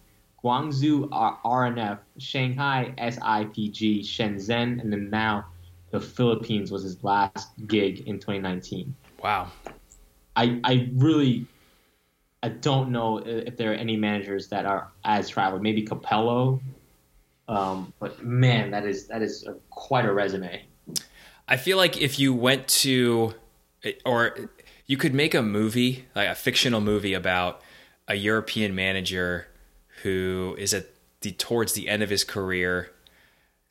Guangzhou 0.44 1.10
R- 1.12 1.40
RNF, 1.46 2.00
Shanghai 2.18 2.94
SIPG, 2.98 4.00
Shenzhen, 4.00 4.82
and 4.82 4.92
then 4.92 5.10
now 5.10 5.46
the 5.92 6.00
Philippines 6.00 6.72
was 6.72 6.84
his 6.84 7.04
last 7.04 7.50
gig 7.68 8.08
in 8.08 8.20
2019. 8.20 8.96
wow, 9.22 9.52
I, 10.36 10.60
I 10.64 10.90
really 10.94 11.48
I 12.48 12.52
don't 12.52 12.92
know 12.92 13.18
if 13.18 13.58
there 13.58 13.72
are 13.72 13.76
any 13.76 13.98
managers 13.98 14.48
that 14.48 14.66
are 14.66 14.90
as 15.04 15.28
traveled. 15.28 15.62
Maybe 15.62 15.84
Capello, 15.86 16.62
um, 17.50 17.92
but 18.00 18.24
man, 18.24 18.72
that 18.72 18.86
is 18.86 19.08
that 19.08 19.22
is 19.22 19.46
a, 19.46 19.56
quite 19.70 20.06
a 20.06 20.14
resume. 20.14 20.64
I 21.46 21.58
feel 21.58 21.76
like 21.76 22.02
if 22.02 22.18
you 22.20 22.34
went 22.34 22.70
to, 22.70 23.34
or 24.06 24.50
you 24.86 24.96
could 24.96 25.14
make 25.14 25.34
a 25.34 25.42
movie, 25.42 26.06
like 26.16 26.30
a 26.30 26.36
fictional 26.36 26.80
movie 26.80 27.14
about 27.14 27.62
a 28.08 28.16
European 28.16 28.74
manager 28.74 29.48
who 30.04 30.56
is 30.58 30.74
at 30.74 30.86
the 31.20 31.34
towards 31.34 31.74
the 31.74 31.90
end 31.90 32.02
of 32.02 32.10
his 32.10 32.24
career. 32.24 32.94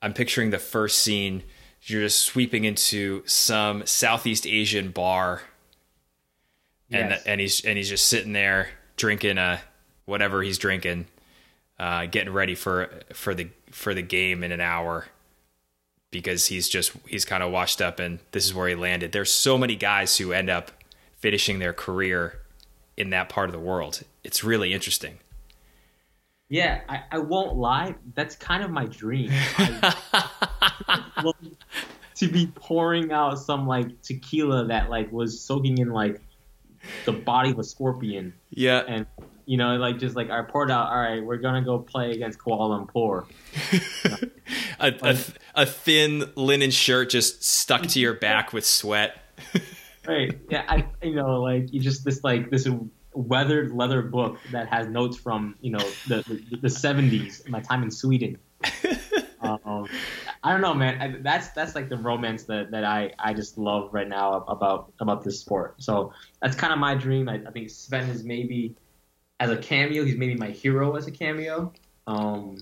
I'm 0.02 0.12
picturing 0.12 0.50
the 0.50 0.58
first 0.58 0.98
scene. 0.98 1.44
You're 1.80 2.02
just 2.02 2.20
sweeping 2.20 2.64
into 2.64 3.22
some 3.24 3.86
Southeast 3.86 4.46
Asian 4.46 4.90
bar, 4.90 5.40
and 6.92 7.10
Yes. 7.10 7.22
and 7.24 7.40
he's 7.40 7.64
and 7.64 7.76
he's 7.76 7.88
just 7.88 8.08
sitting 8.08 8.32
there 8.32 8.70
drinking 8.96 9.38
uh 9.38 9.58
whatever 10.04 10.42
he's 10.42 10.56
drinking, 10.58 11.06
uh, 11.80 12.06
getting 12.06 12.32
ready 12.32 12.54
for 12.54 12.90
for 13.12 13.34
the 13.34 13.48
for 13.70 13.92
the 13.92 14.02
game 14.02 14.44
in 14.44 14.52
an 14.52 14.60
hour 14.60 15.06
because 16.12 16.46
he's 16.46 16.68
just 16.68 16.92
he's 17.08 17.24
kind 17.24 17.42
of 17.42 17.50
washed 17.50 17.82
up 17.82 17.98
and 17.98 18.20
this 18.32 18.44
is 18.44 18.54
where 18.54 18.68
he 18.68 18.74
landed. 18.74 19.12
There's 19.12 19.32
so 19.32 19.58
many 19.58 19.74
guys 19.76 20.16
who 20.18 20.32
end 20.32 20.48
up 20.48 20.70
finishing 21.18 21.58
their 21.58 21.72
career 21.72 22.38
in 22.96 23.10
that 23.10 23.28
part 23.28 23.48
of 23.48 23.52
the 23.52 23.58
world. 23.58 24.02
It's 24.22 24.44
really 24.44 24.72
interesting. 24.72 25.18
Yeah, 26.48 26.82
I, 26.88 27.02
I 27.10 27.18
won't 27.18 27.56
lie. 27.56 27.96
That's 28.14 28.36
kind 28.36 28.62
of 28.62 28.70
my 28.70 28.84
dream. 28.86 29.30
I, 29.58 31.32
to 32.14 32.28
be 32.28 32.46
pouring 32.54 33.12
out 33.12 33.38
some 33.38 33.66
like 33.66 34.00
tequila 34.02 34.66
that 34.66 34.88
like 34.88 35.10
was 35.12 35.40
soaking 35.40 35.78
in 35.78 35.90
like 35.90 36.20
the 37.04 37.12
body 37.12 37.50
of 37.50 37.58
a 37.58 37.64
scorpion, 37.64 38.34
Yeah. 38.50 38.82
and 38.86 39.06
you 39.46 39.56
know, 39.56 39.76
like 39.76 39.98
just 39.98 40.16
like 40.16 40.28
I 40.30 40.42
poured 40.42 40.70
out. 40.70 40.88
All 40.88 40.98
right, 40.98 41.22
we're 41.24 41.36
gonna 41.36 41.62
go 41.62 41.78
play 41.78 42.10
against 42.12 42.38
Kuala 42.38 42.86
Lumpur. 42.86 43.26
A, 44.78 44.92
a, 45.02 45.16
a 45.62 45.66
thin 45.66 46.30
linen 46.36 46.70
shirt 46.70 47.08
just 47.10 47.42
stuck 47.42 47.82
to 47.82 47.98
your 48.00 48.12
back 48.14 48.52
with 48.52 48.64
sweat. 48.66 49.16
Right. 50.06 50.38
Yeah. 50.48 50.64
I 50.68 50.86
you 51.02 51.16
know 51.16 51.40
like 51.42 51.72
you 51.72 51.80
just 51.80 52.04
this 52.04 52.22
like 52.22 52.48
this 52.48 52.68
weathered 53.12 53.72
leather 53.72 54.02
book 54.02 54.38
that 54.52 54.68
has 54.68 54.86
notes 54.86 55.16
from 55.16 55.56
you 55.60 55.72
know 55.72 55.84
the 56.06 56.22
the, 56.50 56.56
the 56.58 56.68
70s 56.68 57.48
my 57.48 57.58
time 57.58 57.82
in 57.82 57.90
Sweden. 57.90 58.38
um, 59.64 59.88
I 60.42 60.52
don't 60.52 60.60
know, 60.60 60.74
man. 60.74 61.00
I, 61.00 61.16
that's 61.20 61.48
that's 61.50 61.74
like 61.74 61.88
the 61.88 61.96
romance 61.96 62.44
that, 62.44 62.70
that 62.70 62.84
I, 62.84 63.12
I 63.18 63.34
just 63.34 63.58
love 63.58 63.92
right 63.92 64.08
now 64.08 64.44
about 64.48 64.92
about 65.00 65.24
this 65.24 65.40
sport. 65.40 65.74
So 65.78 66.12
that's 66.40 66.56
kind 66.56 66.72
of 66.72 66.78
my 66.78 66.94
dream. 66.94 67.28
I, 67.28 67.40
I 67.46 67.50
think 67.50 67.70
Sven 67.70 68.08
is 68.08 68.24
maybe 68.24 68.74
as 69.40 69.50
a 69.50 69.56
cameo. 69.56 70.04
He's 70.04 70.16
maybe 70.16 70.34
my 70.34 70.50
hero 70.50 70.96
as 70.96 71.06
a 71.06 71.10
cameo. 71.10 71.72
Um, 72.06 72.58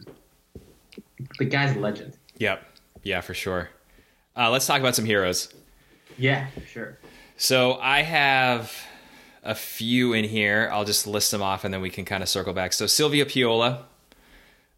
the 1.38 1.44
guy's 1.44 1.76
a 1.76 1.80
legend. 1.80 2.16
Yep. 2.38 2.64
Yeah, 3.02 3.20
for 3.20 3.34
sure. 3.34 3.70
Uh, 4.36 4.50
let's 4.50 4.66
talk 4.66 4.80
about 4.80 4.96
some 4.96 5.04
heroes. 5.04 5.52
Yeah, 6.16 6.48
sure. 6.66 6.98
So 7.36 7.74
I 7.74 8.02
have 8.02 8.72
a 9.42 9.54
few 9.54 10.12
in 10.12 10.24
here. 10.24 10.70
I'll 10.72 10.84
just 10.84 11.06
list 11.06 11.30
them 11.30 11.42
off 11.42 11.64
and 11.64 11.74
then 11.74 11.80
we 11.80 11.90
can 11.90 12.04
kind 12.04 12.22
of 12.22 12.28
circle 12.28 12.52
back. 12.52 12.72
So 12.72 12.86
Silvia 12.86 13.26
Piola, 13.26 13.84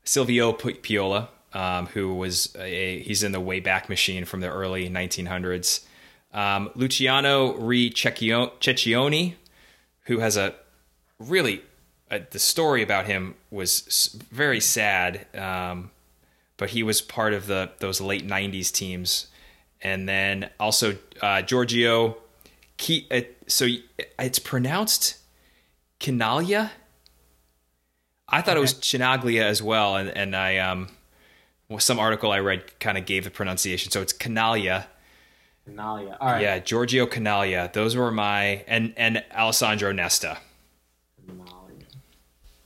Silvio 0.04 0.52
Piola, 0.52 1.28
um, 1.56 1.86
who 1.86 2.14
was 2.14 2.54
a 2.58 3.00
he's 3.00 3.22
in 3.22 3.32
the 3.32 3.40
Wayback 3.40 3.88
Machine 3.88 4.26
from 4.26 4.40
the 4.40 4.48
early 4.48 4.90
1900s. 4.90 5.84
Um, 6.34 6.70
Luciano 6.74 7.54
Re 7.54 7.90
Cecconi, 7.90 9.34
who 10.02 10.18
has 10.18 10.36
a 10.36 10.54
really 11.18 11.62
uh, 12.10 12.18
the 12.30 12.38
story 12.38 12.82
about 12.82 13.06
him 13.06 13.34
was 13.50 14.14
very 14.30 14.60
sad, 14.60 15.26
um, 15.34 15.90
but 16.58 16.70
he 16.70 16.82
was 16.82 17.00
part 17.00 17.32
of 17.32 17.46
the 17.46 17.70
those 17.78 18.02
late 18.02 18.26
'90s 18.26 18.70
teams, 18.70 19.28
and 19.80 20.06
then 20.06 20.50
also 20.60 20.98
uh, 21.22 21.40
Giorgio. 21.40 22.18
Key, 22.76 23.06
uh, 23.10 23.22
so 23.46 23.66
it's 24.18 24.38
pronounced 24.38 25.16
Kinalia. 26.00 26.70
I 28.28 28.42
thought 28.42 28.50
okay. 28.50 28.58
it 28.58 28.60
was 28.60 28.74
Chinaglia 28.74 29.44
as 29.44 29.62
well, 29.62 29.96
and 29.96 30.10
and 30.10 30.36
I 30.36 30.58
um, 30.58 30.88
well, 31.68 31.80
some 31.80 31.98
article 31.98 32.32
I 32.32 32.40
read 32.40 32.78
kind 32.80 32.96
of 32.96 33.06
gave 33.06 33.24
the 33.24 33.30
pronunciation, 33.30 33.90
so 33.90 34.00
it's 34.02 34.12
Canalia. 34.12 34.86
Canalia, 35.68 36.16
all 36.20 36.32
right. 36.32 36.42
Yeah, 36.42 36.58
Giorgio 36.58 37.06
Canalia. 37.06 37.72
Those 37.72 37.96
were 37.96 38.10
my 38.10 38.64
and 38.66 38.94
and 38.96 39.24
Alessandro 39.34 39.92
Nesta. 39.92 40.38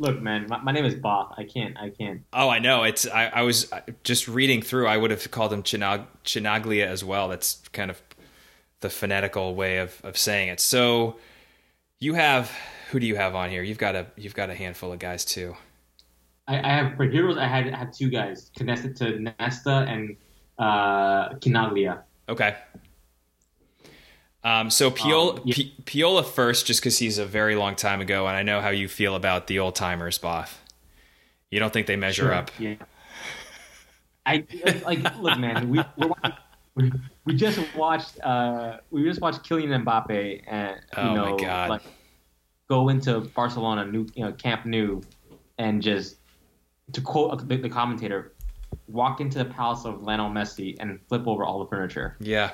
Look, 0.01 0.23
man, 0.23 0.47
my, 0.49 0.59
my, 0.63 0.73
name 0.73 0.87
is 0.87 0.95
Bob. 0.95 1.35
I 1.37 1.45
can't. 1.45 1.77
I 1.77 1.91
can't. 1.91 2.23
Oh, 2.33 2.49
I 2.49 2.59
know. 2.59 2.85
It's. 2.85 3.07
I, 3.07 3.27
I 3.27 3.43
was 3.43 3.71
just 4.03 4.29
reading 4.29 4.63
through. 4.63 4.87
I 4.87 4.97
would 4.97 5.11
have 5.11 5.31
called 5.31 5.53
him 5.53 5.63
Chinag, 5.63 6.07
Chinaglia 6.25 6.87
as 6.87 7.05
well. 7.05 7.29
That's 7.29 7.61
kind 7.75 7.91
of 7.91 8.01
the 8.81 8.89
phonetical 8.89 9.55
way 9.55 9.77
of, 9.77 10.01
of 10.03 10.17
saying 10.17 10.49
it. 10.49 10.59
So, 10.59 11.17
you 11.99 12.15
have 12.15 12.51
who 12.91 12.99
do 12.99 13.07
you 13.07 13.17
have 13.17 13.35
on 13.35 13.51
here? 13.51 13.63
You've 13.63 13.77
got 13.77 13.95
a 13.95 14.07
you've 14.17 14.35
got 14.35 14.49
a 14.49 14.55
handful 14.55 14.91
of 14.91 14.99
guys 14.99 15.23
too. 15.23 15.55
I, 16.51 16.59
I 16.59 16.73
have 16.75 16.97
for 16.97 17.05
heroes. 17.05 17.39
I 17.39 17.47
had 17.47 17.73
I 17.73 17.77
had 17.77 17.93
two 17.93 18.11
guys 18.11 18.51
connected 18.57 18.97
to 18.97 19.21
Nesta 19.21 19.87
and 19.89 20.17
uh, 20.59 21.31
Kinaglia. 21.35 22.03
Okay. 22.29 22.57
Um, 24.43 24.71
so 24.71 24.91
Piola, 24.91 25.35
um, 25.35 25.43
yeah. 25.45 25.55
P- 25.55 25.75
Piola 25.85 26.25
first, 26.25 26.67
just 26.67 26.81
because 26.81 26.99
he's 26.99 27.19
a 27.19 27.27
very 27.27 27.55
long 27.55 27.77
time 27.77 28.01
ago, 28.01 28.27
and 28.27 28.37
I 28.37 28.43
know 28.43 28.61
how 28.61 28.71
you 28.71 28.89
feel 28.89 29.15
about 29.15 29.47
the 29.47 29.59
old 29.59 29.77
timers, 29.77 30.19
Boff. 30.19 30.57
You 31.51 31.61
don't 31.61 31.73
think 31.73 31.87
they 31.87 31.97
measure 31.97 32.25
sure, 32.25 32.35
up? 32.35 32.51
Yeah. 32.59 32.77
I 34.27 34.45
like 34.85 35.19
look, 35.19 35.39
man. 35.39 35.69
We 35.69 35.81
we 36.75 36.93
we 37.27 37.35
just 37.35 37.61
watched 37.77 38.19
uh 38.23 38.79
we 38.91 39.05
just 39.05 39.21
watched 39.21 39.43
Kylian 39.49 39.85
Mbappe 39.85 40.43
and 40.47 40.77
you 40.97 41.03
oh 41.03 41.15
know 41.15 41.37
like 41.69 41.83
go 42.69 42.89
into 42.89 43.21
Barcelona, 43.21 43.85
new 43.85 44.07
you 44.15 44.25
know 44.25 44.33
Camp 44.33 44.65
Nou, 44.65 45.01
and 45.59 45.83
just 45.83 46.20
to 46.93 47.01
quote 47.01 47.49
the, 47.49 47.57
the 47.57 47.69
commentator, 47.69 48.33
walk 48.89 49.21
into 49.21 49.39
the 49.39 49.45
palace 49.45 49.85
of 49.85 50.03
Lionel 50.03 50.31
Messi 50.31 50.77
and 50.81 51.01
flip 51.09 51.27
over 51.27 51.45
all 51.45 51.59
the 51.61 51.67
furniture. 51.67 52.17
Yeah. 52.21 52.53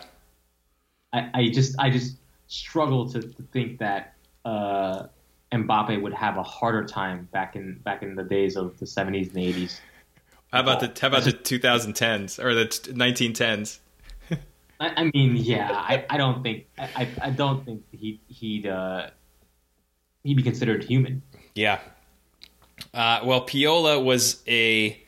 I, 1.13 1.31
I 1.35 1.49
just 1.49 1.79
I 1.79 1.91
just 1.91 2.17
struggle 2.47 3.09
to, 3.11 3.21
to 3.21 3.43
think 3.53 3.79
that 3.79 4.15
uh, 4.45 5.07
Mbappe 5.53 6.01
would 6.01 6.15
have 6.15 6.37
a 6.37 6.43
harder 6.43 6.85
time 6.85 7.29
back 7.33 7.57
in 7.57 7.79
back 7.85 8.03
in 8.03 8.15
the 8.15 8.25
days 8.25 8.57
of 8.57 8.79
the 8.79 8.87
70s 8.87 9.29
and 9.35 9.37
80s. 9.37 9.81
How 10.53 10.61
about 10.61 10.81
the 10.81 10.93
how 11.01 11.09
about 11.09 11.25
the 11.25 11.33
2010s 11.33 12.43
or 12.43 12.55
the 12.55 12.67
1910s? 12.67 13.79
I, 14.81 14.89
I, 14.97 15.11
mean, 15.15 15.37
yeah, 15.37 15.71
I, 15.73 16.05
I 16.11 16.17
don't 16.17 16.43
think 16.43 16.67
I, 16.79 17.09
I 17.21 17.31
don't 17.31 17.65
think 17.65 17.83
he 17.93 18.21
he'd 18.29 18.67
uh, 18.67 19.11
he'd 20.23 20.37
be 20.37 20.43
considered 20.43 20.85
human. 20.85 21.23
Yeah. 21.55 21.81
Uh, 22.93 23.21
well, 23.25 23.43
Piola 23.43 24.01
was 24.01 24.43
a 24.47 25.01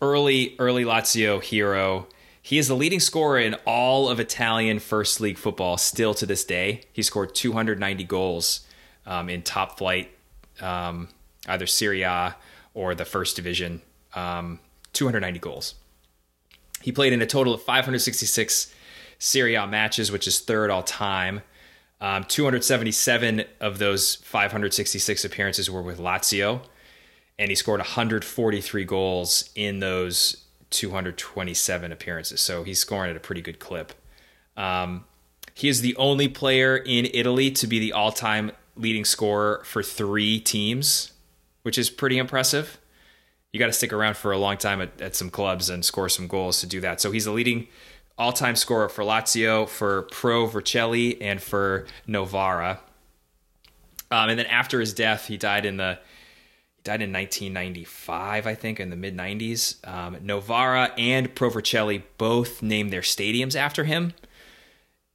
early 0.00 0.56
early 0.58 0.84
Lazio 0.84 1.42
hero. 1.42 2.06
He 2.40 2.58
is 2.58 2.68
the 2.68 2.76
leading 2.76 3.00
scorer 3.00 3.38
in 3.38 3.54
all 3.66 4.08
of 4.08 4.20
Italian 4.20 4.78
First 4.78 5.20
League 5.20 5.38
football 5.38 5.78
still 5.78 6.12
to 6.14 6.26
this 6.26 6.44
day. 6.44 6.82
He 6.92 7.02
scored 7.02 7.34
290 7.34 8.04
goals 8.04 8.66
um, 9.06 9.30
in 9.30 9.42
top 9.42 9.78
flight, 9.78 10.10
um, 10.60 11.08
either 11.46 11.66
Serie 11.66 12.02
A 12.02 12.36
or 12.74 12.94
the 12.94 13.06
First 13.06 13.36
Division. 13.36 13.80
Um, 14.14 14.60
290 14.92 15.38
goals. 15.40 15.74
He 16.80 16.92
played 16.92 17.12
in 17.12 17.20
a 17.20 17.26
total 17.26 17.54
of 17.54 17.62
566 17.62 18.72
Serie 19.18 19.54
A 19.54 19.66
matches, 19.66 20.10
which 20.10 20.26
is 20.26 20.40
third 20.40 20.70
all 20.70 20.82
time. 20.82 21.42
Um, 22.04 22.24
277 22.24 23.46
of 23.60 23.78
those 23.78 24.16
566 24.16 25.24
appearances 25.24 25.70
were 25.70 25.80
with 25.80 25.98
Lazio, 25.98 26.60
and 27.38 27.48
he 27.48 27.54
scored 27.54 27.80
143 27.80 28.84
goals 28.84 29.48
in 29.54 29.80
those 29.80 30.44
227 30.68 31.92
appearances. 31.92 32.42
So 32.42 32.62
he's 32.62 32.78
scoring 32.78 33.10
at 33.10 33.16
a 33.16 33.20
pretty 33.20 33.40
good 33.40 33.58
clip. 33.58 33.94
Um, 34.54 35.06
he 35.54 35.70
is 35.70 35.80
the 35.80 35.96
only 35.96 36.28
player 36.28 36.76
in 36.76 37.08
Italy 37.14 37.50
to 37.52 37.66
be 37.66 37.78
the 37.78 37.94
all 37.94 38.12
time 38.12 38.52
leading 38.76 39.06
scorer 39.06 39.62
for 39.64 39.82
three 39.82 40.40
teams, 40.40 41.12
which 41.62 41.78
is 41.78 41.88
pretty 41.88 42.18
impressive. 42.18 42.78
You 43.50 43.58
got 43.58 43.68
to 43.68 43.72
stick 43.72 43.94
around 43.94 44.18
for 44.18 44.30
a 44.30 44.36
long 44.36 44.58
time 44.58 44.82
at, 44.82 45.00
at, 45.00 45.16
some 45.16 45.30
clubs 45.30 45.70
and 45.70 45.82
score 45.82 46.10
some 46.10 46.26
goals 46.26 46.60
to 46.60 46.66
do 46.66 46.82
that. 46.82 47.00
So 47.00 47.12
he's 47.12 47.24
the 47.24 47.30
leading 47.30 47.68
all 48.18 48.32
time 48.32 48.56
scorer 48.56 48.88
for 48.88 49.04
Lazio, 49.04 49.68
for 49.68 50.02
Pro 50.02 50.46
Vercelli, 50.46 51.18
and 51.20 51.42
for 51.42 51.86
Novara. 52.06 52.80
Um, 54.10 54.30
and 54.30 54.38
then 54.38 54.46
after 54.46 54.80
his 54.80 54.94
death, 54.94 55.26
he 55.26 55.36
died 55.36 55.66
in 55.66 55.76
the 55.76 55.98
he 56.76 56.82
died 56.82 57.02
in 57.02 57.12
1995, 57.12 58.46
I 58.46 58.54
think, 58.54 58.78
in 58.78 58.90
the 58.90 58.96
mid 58.96 59.16
90s. 59.16 59.86
Um, 59.86 60.16
Novara 60.22 60.92
and 60.96 61.34
Pro 61.34 61.50
Vercelli 61.50 62.02
both 62.18 62.62
named 62.62 62.92
their 62.92 63.00
stadiums 63.00 63.56
after 63.56 63.84
him. 63.84 64.12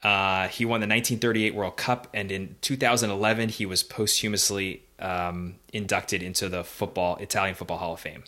Uh, 0.01 0.47
he 0.47 0.63
won 0.63 0.79
the 0.79 0.87
1938 0.87 1.53
World 1.53 1.75
Cup, 1.75 2.07
and 2.13 2.31
in 2.31 2.55
2011, 2.61 3.49
he 3.49 3.65
was 3.65 3.83
posthumously 3.83 4.83
um, 4.97 5.55
inducted 5.73 6.23
into 6.23 6.47
the 6.47 6.63
football 6.63 7.17
Italian 7.17 7.55
Football 7.55 7.77
Hall 7.77 7.93
of 7.93 7.99
Fame. 7.99 8.23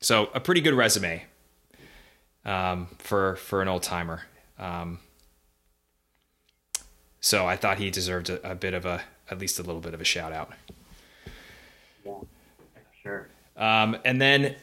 So 0.00 0.30
a 0.34 0.40
pretty 0.40 0.60
good 0.62 0.74
resume 0.74 1.24
um, 2.44 2.88
for 2.98 3.36
for 3.36 3.62
an 3.62 3.68
old 3.68 3.82
timer. 3.82 4.22
Um, 4.58 5.00
so 7.20 7.46
I 7.46 7.56
thought 7.56 7.78
he 7.78 7.90
deserved 7.90 8.30
a, 8.30 8.50
a 8.50 8.54
bit 8.54 8.74
of 8.74 8.86
a 8.86 9.02
at 9.30 9.38
least 9.38 9.58
a 9.58 9.62
little 9.62 9.80
bit 9.80 9.94
of 9.94 10.00
a 10.00 10.04
shout 10.04 10.32
out. 10.32 10.52
Yeah, 12.04 12.14
sure. 13.02 13.28
Um, 13.56 13.98
and 14.04 14.20
then 14.20 14.56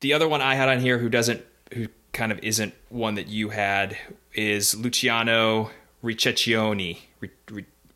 the 0.00 0.12
other 0.12 0.28
one 0.28 0.40
I 0.40 0.54
had 0.54 0.68
on 0.68 0.80
here 0.80 0.98
who 0.98 1.08
doesn't, 1.08 1.42
who 1.72 1.88
kind 2.12 2.30
of 2.30 2.38
isn't 2.40 2.74
one 2.88 3.14
that 3.16 3.26
you 3.26 3.50
had 3.50 3.96
is 4.34 4.74
Luciano 4.74 5.70
Re 6.02 6.14
Cecconi. 6.14 6.98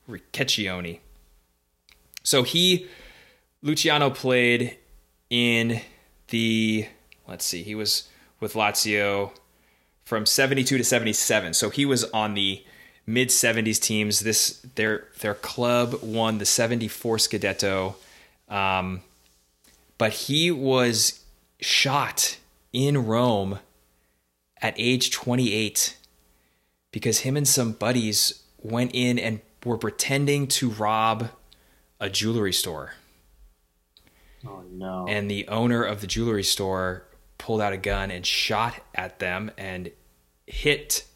Ricecchioni. 0.09 1.01
So 2.23 2.43
he, 2.43 2.87
Luciano 3.63 4.11
played 4.11 4.79
in 5.31 5.81
the, 6.29 6.89
let's 7.27 7.45
see, 7.45 7.63
he 7.63 7.75
was 7.75 8.09
with 8.41 8.55
Lazio 8.55 9.33
from 10.05 10.27
72 10.27 10.79
to 10.79 10.85
77. 10.85 11.55
So 11.55 11.71
he 11.71 11.85
was 11.85 12.05
on 12.05 12.35
the 12.35 12.65
mid 13.07 13.29
70s 13.29 13.81
teams. 13.81 14.21
This 14.21 14.61
their 14.75 15.09
their 15.21 15.35
club 15.35 16.01
won 16.03 16.39
the 16.39 16.47
74 16.47 17.17
Scudetto 17.17 17.95
um, 18.49 19.03
but 19.99 20.13
he 20.13 20.51
was 20.51 21.25
shot 21.61 22.39
in 22.73 23.07
Rome 23.07 23.59
at 24.61 24.75
age 24.77 25.11
28 25.11 25.97
because 26.91 27.21
him 27.21 27.37
and 27.37 27.47
some 27.47 27.73
buddies 27.73 28.43
went 28.59 28.93
in 28.95 29.19
and 29.19 29.41
were 29.65 29.79
pretending 29.79 30.47
to 30.47 30.71
rob 30.71 31.31
a 32.01 32.09
jewelry 32.09 32.53
store. 32.53 32.95
Oh 34.47 34.63
no. 34.71 35.07
And 35.09 35.31
the 35.31 35.47
owner 35.49 35.83
of 35.83 36.01
the 36.01 36.07
jewelry 36.07 36.45
store 36.45 37.05
pulled 37.39 37.61
out 37.61 37.73
a 37.73 37.77
gun 37.77 38.11
and 38.11 38.27
shot 38.27 38.75
at 38.95 39.19
them 39.19 39.51
and 39.57 39.91
hit 40.47 41.07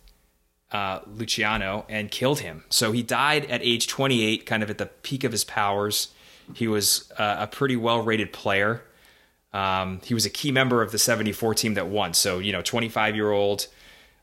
uh, 0.71 1.01
Luciano 1.07 1.85
and 1.89 2.11
killed 2.11 2.41
him. 2.41 2.65
So 2.71 2.93
he 2.93 3.03
died 3.03 3.45
at 3.47 3.61
age 3.63 3.87
28, 3.87 4.47
kind 4.47 4.63
of 4.63 4.71
at 4.71 4.79
the 4.79 4.87
peak 4.87 5.25
of 5.25 5.33
his 5.33 5.45
powers. 5.45 6.09
He 6.55 6.67
was 6.67 7.13
uh, 7.19 7.37
a 7.41 7.47
pretty 7.47 7.77
well 7.77 8.03
rated 8.03 8.33
player. 8.33 8.83
Um, 9.53 10.01
he 10.03 10.15
was 10.15 10.25
a 10.25 10.31
key 10.31 10.51
member 10.51 10.81
of 10.81 10.93
the 10.93 10.99
74 10.99 11.55
team 11.55 11.75
that 11.75 11.89
won. 11.89 12.15
So, 12.15 12.39
you 12.39 12.53
know, 12.53 12.63
25 12.63 13.15
year 13.15 13.31
old 13.31 13.67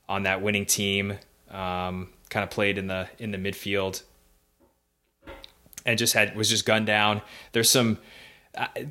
on 0.07 0.23
that 0.23 0.41
winning 0.41 0.65
team, 0.65 1.19
um, 1.51 2.09
kind 2.29 2.43
of 2.43 2.49
played 2.49 2.77
in 2.77 2.87
the, 2.87 3.07
in 3.19 3.31
the 3.31 3.37
midfield 3.37 4.01
and 5.85 5.99
just 5.99 6.13
had, 6.13 6.35
was 6.35 6.49
just 6.49 6.65
gunned 6.65 6.87
down. 6.87 7.21
There's 7.51 7.69
some, 7.69 7.99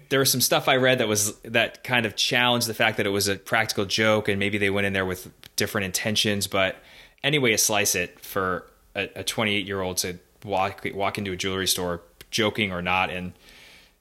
there 0.08 0.20
was 0.20 0.30
some 0.30 0.40
stuff 0.40 0.68
I 0.68 0.76
read 0.76 0.98
that 0.98 1.08
was, 1.08 1.36
that 1.40 1.82
kind 1.84 2.06
of 2.06 2.16
challenged 2.16 2.68
the 2.68 2.74
fact 2.74 2.96
that 2.96 3.06
it 3.06 3.10
was 3.10 3.28
a 3.28 3.36
practical 3.36 3.84
joke 3.84 4.28
and 4.28 4.38
maybe 4.38 4.58
they 4.58 4.70
went 4.70 4.86
in 4.86 4.92
there 4.92 5.06
with 5.06 5.30
different 5.56 5.84
intentions. 5.84 6.46
But 6.46 6.76
anyway, 7.22 7.50
you 7.50 7.58
slice 7.58 7.94
it 7.94 8.20
for 8.20 8.66
a 8.94 9.22
28 9.22 9.66
year 9.66 9.80
old 9.80 9.96
to 9.98 10.18
walk, 10.44 10.86
walk 10.94 11.18
into 11.18 11.32
a 11.32 11.36
jewelry 11.36 11.66
store 11.66 12.02
joking 12.30 12.72
or 12.72 12.82
not, 12.82 13.10
and 13.10 13.32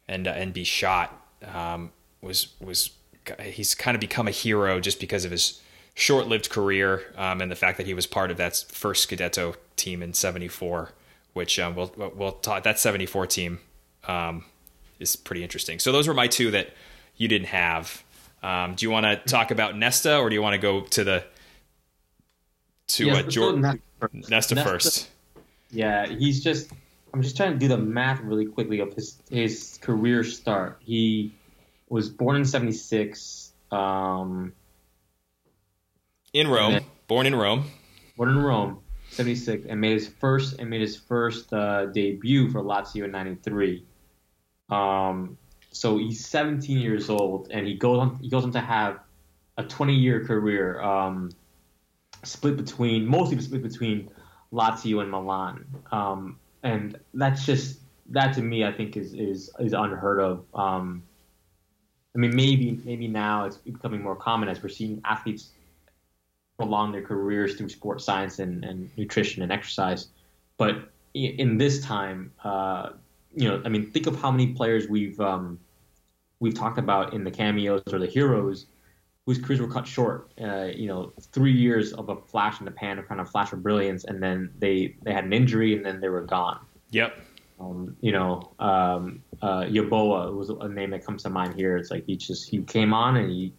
and 0.07 0.27
uh, 0.27 0.31
and 0.31 0.53
be 0.53 0.63
shot. 0.63 1.21
um, 1.53 1.91
was 2.21 2.53
was 2.59 2.91
he's 3.41 3.75
kind 3.75 3.95
of 3.95 4.01
become 4.01 4.27
a 4.27 4.31
hero 4.31 4.79
just 4.79 4.99
because 4.99 5.25
of 5.25 5.31
his 5.31 5.61
short-lived 5.93 6.49
career 6.49 7.13
um, 7.17 7.41
and 7.41 7.51
the 7.51 7.55
fact 7.55 7.77
that 7.77 7.85
he 7.85 7.93
was 7.93 8.07
part 8.07 8.31
of 8.31 8.37
that 8.37 8.63
first 8.69 9.07
Scudetto 9.07 9.55
team 9.75 10.01
in 10.01 10.13
'74, 10.13 10.91
which 11.33 11.59
um, 11.59 11.75
we'll 11.75 11.91
we'll 12.15 12.31
talk. 12.33 12.63
That 12.63 12.79
'74 12.79 13.27
team 13.27 13.59
um, 14.07 14.45
is 14.99 15.15
pretty 15.15 15.43
interesting. 15.43 15.79
So 15.79 15.91
those 15.91 16.07
were 16.07 16.13
my 16.13 16.27
two 16.27 16.51
that 16.51 16.69
you 17.15 17.27
didn't 17.27 17.47
have. 17.47 18.03
Um, 18.43 18.75
do 18.75 18.85
you 18.85 18.91
want 18.91 19.05
to 19.05 19.15
talk 19.29 19.51
about 19.51 19.75
Nesta, 19.77 20.17
or 20.19 20.29
do 20.29 20.35
you 20.35 20.41
want 20.41 20.53
to 20.53 20.59
go 20.59 20.81
to 20.81 21.03
the 21.03 21.23
to 22.89 23.05
Yes, 23.05 23.25
uh, 23.25 23.29
Jordan 23.29 23.61
Nesta 23.61 23.79
Nesta, 24.31 24.55
Nesta- 24.55 24.69
first? 24.69 25.09
Yeah, 25.71 26.05
he's 26.07 26.43
just. 26.43 26.71
I'm 27.13 27.21
just 27.21 27.35
trying 27.37 27.53
to 27.53 27.57
do 27.57 27.67
the 27.67 27.77
math 27.77 28.19
really 28.21 28.45
quickly 28.45 28.79
of 28.79 28.93
his 28.93 29.17
his 29.29 29.79
career 29.81 30.23
start. 30.23 30.77
He 30.85 31.33
was 31.89 32.09
born 32.09 32.35
in 32.35 32.45
'76. 32.45 33.51
Um, 33.71 34.53
In 36.33 36.47
Rome, 36.47 36.73
Yeah. 36.73 36.79
born 37.07 37.25
in 37.25 37.35
Rome. 37.35 37.65
born 38.17 38.29
in 38.29 38.37
Rome, 38.37 38.79
'76, 39.11 39.65
and 39.67 39.81
made 39.81 39.93
his 39.93 40.07
first 40.07 40.59
and 40.59 40.69
made 40.69 40.81
his 40.81 40.95
first 40.97 41.51
uh, 41.53 41.87
debut 41.87 42.49
for 42.51 42.61
Lazio 42.61 43.05
in 43.05 43.11
'93. 43.11 43.83
Um, 44.69 45.37
so 45.71 45.97
he's 45.97 46.25
17 46.25 46.77
years 46.77 47.09
old, 47.09 47.49
and 47.51 47.67
he 47.67 47.75
goes 47.75 47.99
on. 47.99 48.19
He 48.21 48.29
goes 48.29 48.43
on 48.43 48.51
to 48.53 48.61
have 48.61 48.99
a 49.57 49.63
20 49.63 49.93
year 49.93 50.25
career, 50.25 50.81
um, 50.81 51.31
split 52.23 52.57
between 52.57 53.05
mostly 53.05 53.39
split 53.41 53.63
between 53.63 54.09
Lazio 54.51 55.01
and 55.01 55.11
Milan. 55.11 55.65
Um, 55.91 56.39
and 56.63 56.99
that's 57.13 57.45
just 57.45 57.79
that 58.09 58.33
to 58.35 58.41
me, 58.41 58.65
I 58.65 58.71
think 58.71 58.97
is 58.97 59.13
is 59.13 59.51
is 59.59 59.73
unheard 59.73 60.19
of. 60.19 60.45
Um, 60.53 61.03
I 62.15 62.19
mean, 62.19 62.35
maybe 62.35 62.79
maybe 62.83 63.07
now 63.07 63.45
it's 63.45 63.57
becoming 63.57 64.01
more 64.01 64.15
common 64.15 64.49
as 64.49 64.61
we're 64.61 64.69
seeing 64.69 65.01
athletes 65.05 65.49
prolong 66.57 66.91
their 66.91 67.03
careers 67.03 67.55
through 67.55 67.69
sports 67.69 68.03
science 68.03 68.39
and, 68.39 68.65
and 68.65 68.89
nutrition 68.97 69.43
and 69.43 69.51
exercise. 69.51 70.07
But 70.57 70.89
in 71.13 71.57
this 71.57 71.81
time, 71.81 72.31
uh, 72.43 72.89
you 73.37 73.47
know, 73.47 73.61
I 73.63 73.69
mean, 73.69 73.91
think 73.91 74.07
of 74.07 74.19
how 74.19 74.31
many 74.31 74.47
players 74.47 74.87
we've 74.89 75.19
um, 75.21 75.59
we've 76.39 76.55
talked 76.55 76.79
about 76.79 77.13
in 77.13 77.23
the 77.23 77.31
cameos 77.31 77.83
or 77.93 77.99
the 77.99 78.07
heroes 78.07 78.65
whose 79.27 79.37
careers 79.37 79.61
were 79.61 79.67
cut 79.67 79.85
short. 79.85 80.31
Uh, 80.41 80.69
you 80.75 80.87
know, 80.87 81.13
three 81.33 81.51
years 81.51 81.93
of 81.93 82.09
a 82.09 82.15
flash 82.15 82.59
in 82.59 82.65
the 82.65 82.71
pan, 82.71 82.97
a 82.97 83.03
kind 83.03 83.21
of 83.21 83.29
flash 83.29 83.53
of 83.53 83.61
brilliance, 83.61 84.05
and 84.05 84.21
then 84.23 84.49
they 84.57 84.95
they 85.03 85.13
had 85.13 85.23
an 85.23 85.33
injury 85.33 85.75
and 85.75 85.85
then 85.85 86.01
they 86.01 86.09
were 86.09 86.23
gone. 86.23 86.59
Yep. 86.89 87.15
Um, 87.59 87.95
you 88.01 88.11
know, 88.11 88.51
um, 88.59 89.23
uh, 89.41 89.61
Yeboah 89.61 90.33
was 90.35 90.49
a 90.49 90.67
name 90.67 90.89
that 90.91 91.05
comes 91.05 91.23
to 91.23 91.29
mind 91.29 91.53
here. 91.55 91.77
It's 91.77 91.91
like 91.91 92.05
he 92.07 92.15
just 92.15 92.49
he 92.49 92.61
came 92.63 92.91
on 92.93 93.17
and 93.17 93.29
he 93.29 93.53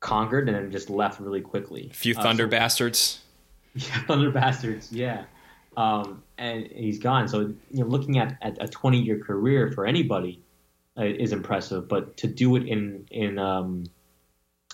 conquered 0.00 0.48
and 0.48 0.56
then 0.56 0.70
just 0.70 0.90
left 0.90 1.20
really 1.20 1.40
quickly. 1.40 1.88
A 1.90 1.94
few 1.94 2.14
Uh, 2.16 2.22
Thunder 2.22 2.44
so- 2.44 2.50
bastards. 2.50 3.18
yeah, 3.74 4.02
Thunder 4.06 4.30
Bastards, 4.30 4.92
yeah. 4.92 5.24
Um, 5.76 6.22
and 6.36 6.66
he's 6.66 6.98
gone. 6.98 7.28
So 7.28 7.54
you 7.70 7.80
know, 7.80 7.86
looking 7.86 8.18
at, 8.18 8.36
at 8.42 8.62
a 8.62 8.68
20 8.68 9.00
year 9.00 9.18
career 9.18 9.72
for 9.72 9.86
anybody 9.86 10.42
uh, 10.98 11.04
is 11.04 11.32
impressive, 11.32 11.88
but 11.88 12.16
to 12.18 12.26
do 12.26 12.56
it 12.56 12.66
in 12.66 13.06
in 13.10 13.38
um, 13.38 13.84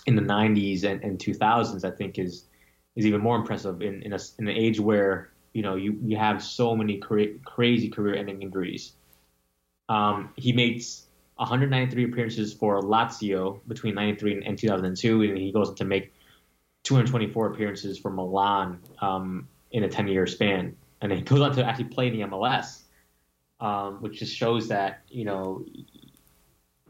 in 0.05 0.15
the 0.15 0.21
90s 0.21 0.83
and, 0.83 1.03
and 1.03 1.19
2000s, 1.19 1.85
I 1.85 1.95
think 1.95 2.19
is 2.19 2.45
is 2.95 3.05
even 3.05 3.21
more 3.21 3.37
impressive 3.37 3.81
in 3.81 4.01
in, 4.03 4.13
a, 4.13 4.19
in 4.37 4.47
an 4.47 4.55
age 4.55 4.79
where 4.79 5.31
you 5.53 5.61
know 5.61 5.75
you 5.75 5.97
you 6.03 6.17
have 6.17 6.43
so 6.43 6.75
many 6.75 6.97
cra- 6.97 7.37
crazy 7.45 7.89
career 7.89 8.15
ending 8.15 8.41
injuries. 8.41 8.93
Um, 9.87 10.33
he 10.35 10.51
makes 10.51 11.07
193 11.37 12.03
appearances 12.03 12.53
for 12.53 12.81
Lazio 12.81 13.61
between 13.67 13.95
93 13.95 14.43
and 14.45 14.57
2002, 14.57 15.21
and 15.21 15.37
he 15.37 15.51
goes 15.53 15.73
to 15.75 15.85
make 15.85 16.13
224 16.83 17.53
appearances 17.53 17.97
for 17.97 18.11
Milan 18.11 18.79
um, 19.01 19.47
in 19.71 19.83
a 19.83 19.89
10 19.89 20.09
year 20.09 20.27
span. 20.27 20.75
And 21.01 21.11
he 21.11 21.21
goes 21.21 21.41
on 21.41 21.55
to 21.55 21.65
actually 21.65 21.85
play 21.85 22.07
in 22.07 22.13
the 22.13 22.21
MLS, 22.27 22.81
um, 23.59 24.01
which 24.01 24.19
just 24.19 24.35
shows 24.35 24.67
that, 24.67 25.01
you 25.09 25.25
know, 25.25 25.63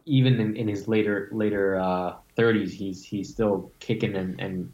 even 0.06 0.40
in, 0.40 0.56
in 0.56 0.68
his 0.68 0.88
later 0.88 1.30
later 1.32 1.80
uh, 1.80 2.16
30s, 2.38 2.72
he's 2.72 3.04
he's 3.04 3.30
still 3.30 3.72
kicking 3.80 4.16
and, 4.16 4.40
and 4.40 4.74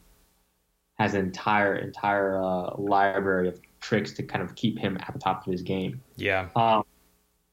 has 0.97 1.13
an 1.13 1.25
entire 1.25 1.75
entire 1.75 2.41
uh, 2.41 2.75
library 2.77 3.49
of 3.49 3.59
tricks 3.81 4.13
to 4.13 4.23
kind 4.23 4.43
of 4.43 4.55
keep 4.55 4.79
him 4.79 4.97
at 5.01 5.13
the 5.13 5.19
top 5.19 5.45
of 5.45 5.51
his 5.51 5.61
game. 5.61 6.01
Yeah. 6.15 6.47
Um, 6.55 6.83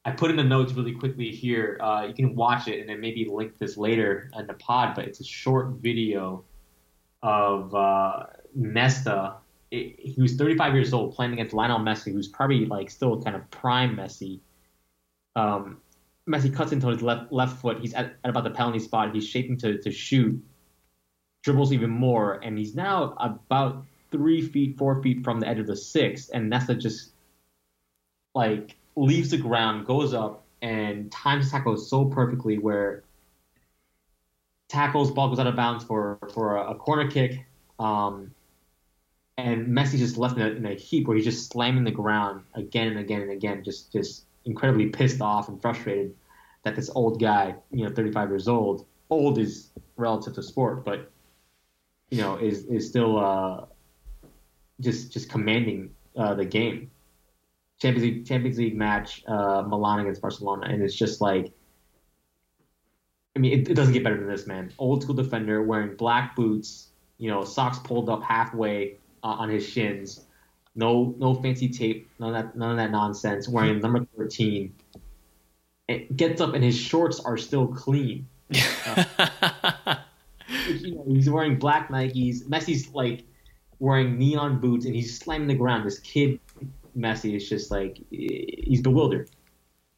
I 0.04 0.10
put 0.10 0.30
in 0.30 0.36
the 0.36 0.44
notes 0.44 0.72
really 0.72 0.92
quickly 0.92 1.30
here. 1.30 1.78
Uh, 1.80 2.06
you 2.06 2.14
can 2.14 2.34
watch 2.34 2.66
it 2.66 2.80
and 2.80 2.88
then 2.88 3.00
maybe 3.00 3.28
link 3.30 3.58
this 3.58 3.76
later 3.76 4.30
in 4.36 4.46
the 4.46 4.54
pod, 4.54 4.94
but 4.94 5.04
it's 5.04 5.20
a 5.20 5.24
short 5.24 5.74
video 5.80 6.44
of 7.22 7.74
uh, 7.74 8.24
Nesta. 8.54 9.36
It, 9.72 9.98
he 9.98 10.20
was 10.20 10.36
35 10.36 10.74
years 10.74 10.92
old 10.92 11.14
playing 11.14 11.32
against 11.32 11.54
Lionel 11.54 11.80
Messi, 11.80 12.12
who's 12.12 12.28
probably 12.28 12.66
like 12.66 12.90
still 12.90 13.20
kind 13.22 13.34
of 13.34 13.50
prime 13.50 13.96
Messi. 13.96 14.40
Um, 15.34 15.80
Messi 16.28 16.54
cuts 16.54 16.72
into 16.72 16.88
his 16.88 17.02
left 17.02 17.32
left 17.32 17.60
foot. 17.60 17.80
He's 17.80 17.94
at, 17.94 18.16
at 18.22 18.30
about 18.30 18.44
the 18.44 18.50
penalty 18.50 18.78
spot. 18.78 19.14
He's 19.14 19.26
shaping 19.26 19.56
to, 19.58 19.78
to 19.78 19.90
shoot. 19.90 20.40
Dribbles 21.42 21.72
even 21.72 21.90
more, 21.90 22.34
and 22.34 22.56
he's 22.56 22.76
now 22.76 23.16
about 23.18 23.84
three 24.12 24.42
feet, 24.42 24.78
four 24.78 25.02
feet 25.02 25.24
from 25.24 25.40
the 25.40 25.48
edge 25.48 25.58
of 25.58 25.66
the 25.66 25.74
six. 25.74 26.28
And 26.28 26.48
Nesta 26.48 26.74
just 26.74 27.12
like 28.34 28.76
leaves 28.94 29.30
the 29.30 29.38
ground, 29.38 29.86
goes 29.86 30.14
up, 30.14 30.44
and 30.60 31.10
times 31.10 31.50
tackle 31.50 31.76
so 31.78 32.04
perfectly 32.04 32.58
where 32.58 33.02
tackles, 34.68 35.10
ball 35.10 35.30
goes 35.30 35.40
out 35.40 35.46
of 35.46 35.56
bounds 35.56 35.82
for 35.82 36.18
for 36.32 36.58
a, 36.58 36.72
a 36.72 36.74
corner 36.76 37.10
kick, 37.10 37.44
um, 37.80 38.32
and 39.42 39.66
Messi 39.66 39.98
just 39.98 40.16
left 40.16 40.36
in 40.36 40.42
a, 40.42 40.50
in 40.50 40.66
a 40.66 40.74
heap 40.74 41.08
where 41.08 41.16
he's 41.16 41.24
just 41.24 41.50
slamming 41.50 41.84
the 41.84 41.90
ground 41.90 42.44
again 42.54 42.88
and 42.88 42.98
again 42.98 43.22
and 43.22 43.30
again, 43.32 43.64
just 43.64 43.92
just 43.92 44.24
incredibly 44.44 44.86
pissed 44.86 45.20
off 45.20 45.48
and 45.48 45.60
frustrated 45.60 46.14
that 46.62 46.76
this 46.76 46.90
old 46.94 47.20
guy, 47.20 47.54
you 47.72 47.84
know, 47.84 47.92
35 47.92 48.28
years 48.28 48.46
old, 48.46 48.86
old 49.10 49.38
is 49.38 49.70
relative 49.96 50.34
to 50.34 50.42
sport, 50.42 50.84
but 50.84 51.10
you 52.10 52.18
know, 52.18 52.36
is 52.36 52.66
is 52.66 52.88
still 52.88 53.18
uh, 53.18 53.64
just 54.80 55.12
just 55.12 55.28
commanding 55.28 55.90
uh, 56.16 56.34
the 56.34 56.44
game. 56.44 56.90
Champions 57.80 58.04
League 58.04 58.26
Champions 58.26 58.58
League 58.58 58.76
match, 58.76 59.24
uh, 59.26 59.62
Milan 59.66 60.00
against 60.00 60.22
Barcelona, 60.22 60.66
and 60.66 60.82
it's 60.82 60.94
just 60.94 61.20
like, 61.20 61.52
I 63.34 63.40
mean, 63.40 63.58
it, 63.58 63.70
it 63.70 63.74
doesn't 63.74 63.92
get 63.92 64.04
better 64.04 64.18
than 64.18 64.28
this, 64.28 64.46
man. 64.46 64.72
Old 64.78 65.02
school 65.02 65.16
defender 65.16 65.64
wearing 65.64 65.96
black 65.96 66.36
boots, 66.36 66.90
you 67.18 67.28
know, 67.28 67.42
socks 67.42 67.80
pulled 67.80 68.08
up 68.08 68.22
halfway 68.22 68.98
uh, 69.22 69.28
on 69.28 69.48
his 69.48 69.66
shins, 69.66 70.26
no 70.74 71.14
no 71.18 71.34
fancy 71.34 71.68
tape, 71.68 72.10
none 72.18 72.34
of 72.34 72.44
that 72.44 72.56
none 72.56 72.72
of 72.72 72.76
that 72.76 72.90
nonsense. 72.90 73.48
Wearing 73.48 73.80
number 73.80 74.06
thirteen, 74.16 74.74
it 75.88 76.16
gets 76.16 76.40
up 76.40 76.54
and 76.54 76.64
his 76.64 76.76
shorts 76.76 77.20
are 77.20 77.36
still 77.36 77.66
clean. 77.66 78.26
you 78.50 78.62
know, 80.94 81.04
he's 81.06 81.30
wearing 81.30 81.58
black 81.58 81.88
Nikes. 81.88 82.44
Messi's 82.44 82.92
like 82.94 83.24
wearing 83.78 84.18
neon 84.18 84.60
boots 84.60 84.86
and 84.86 84.94
he's 84.94 85.18
slamming 85.18 85.48
the 85.48 85.54
ground. 85.54 85.86
This 85.86 85.98
kid, 85.98 86.40
Messi, 86.96 87.36
is 87.36 87.48
just 87.48 87.70
like 87.70 87.98
he's 88.10 88.80
bewildered. 88.80 89.30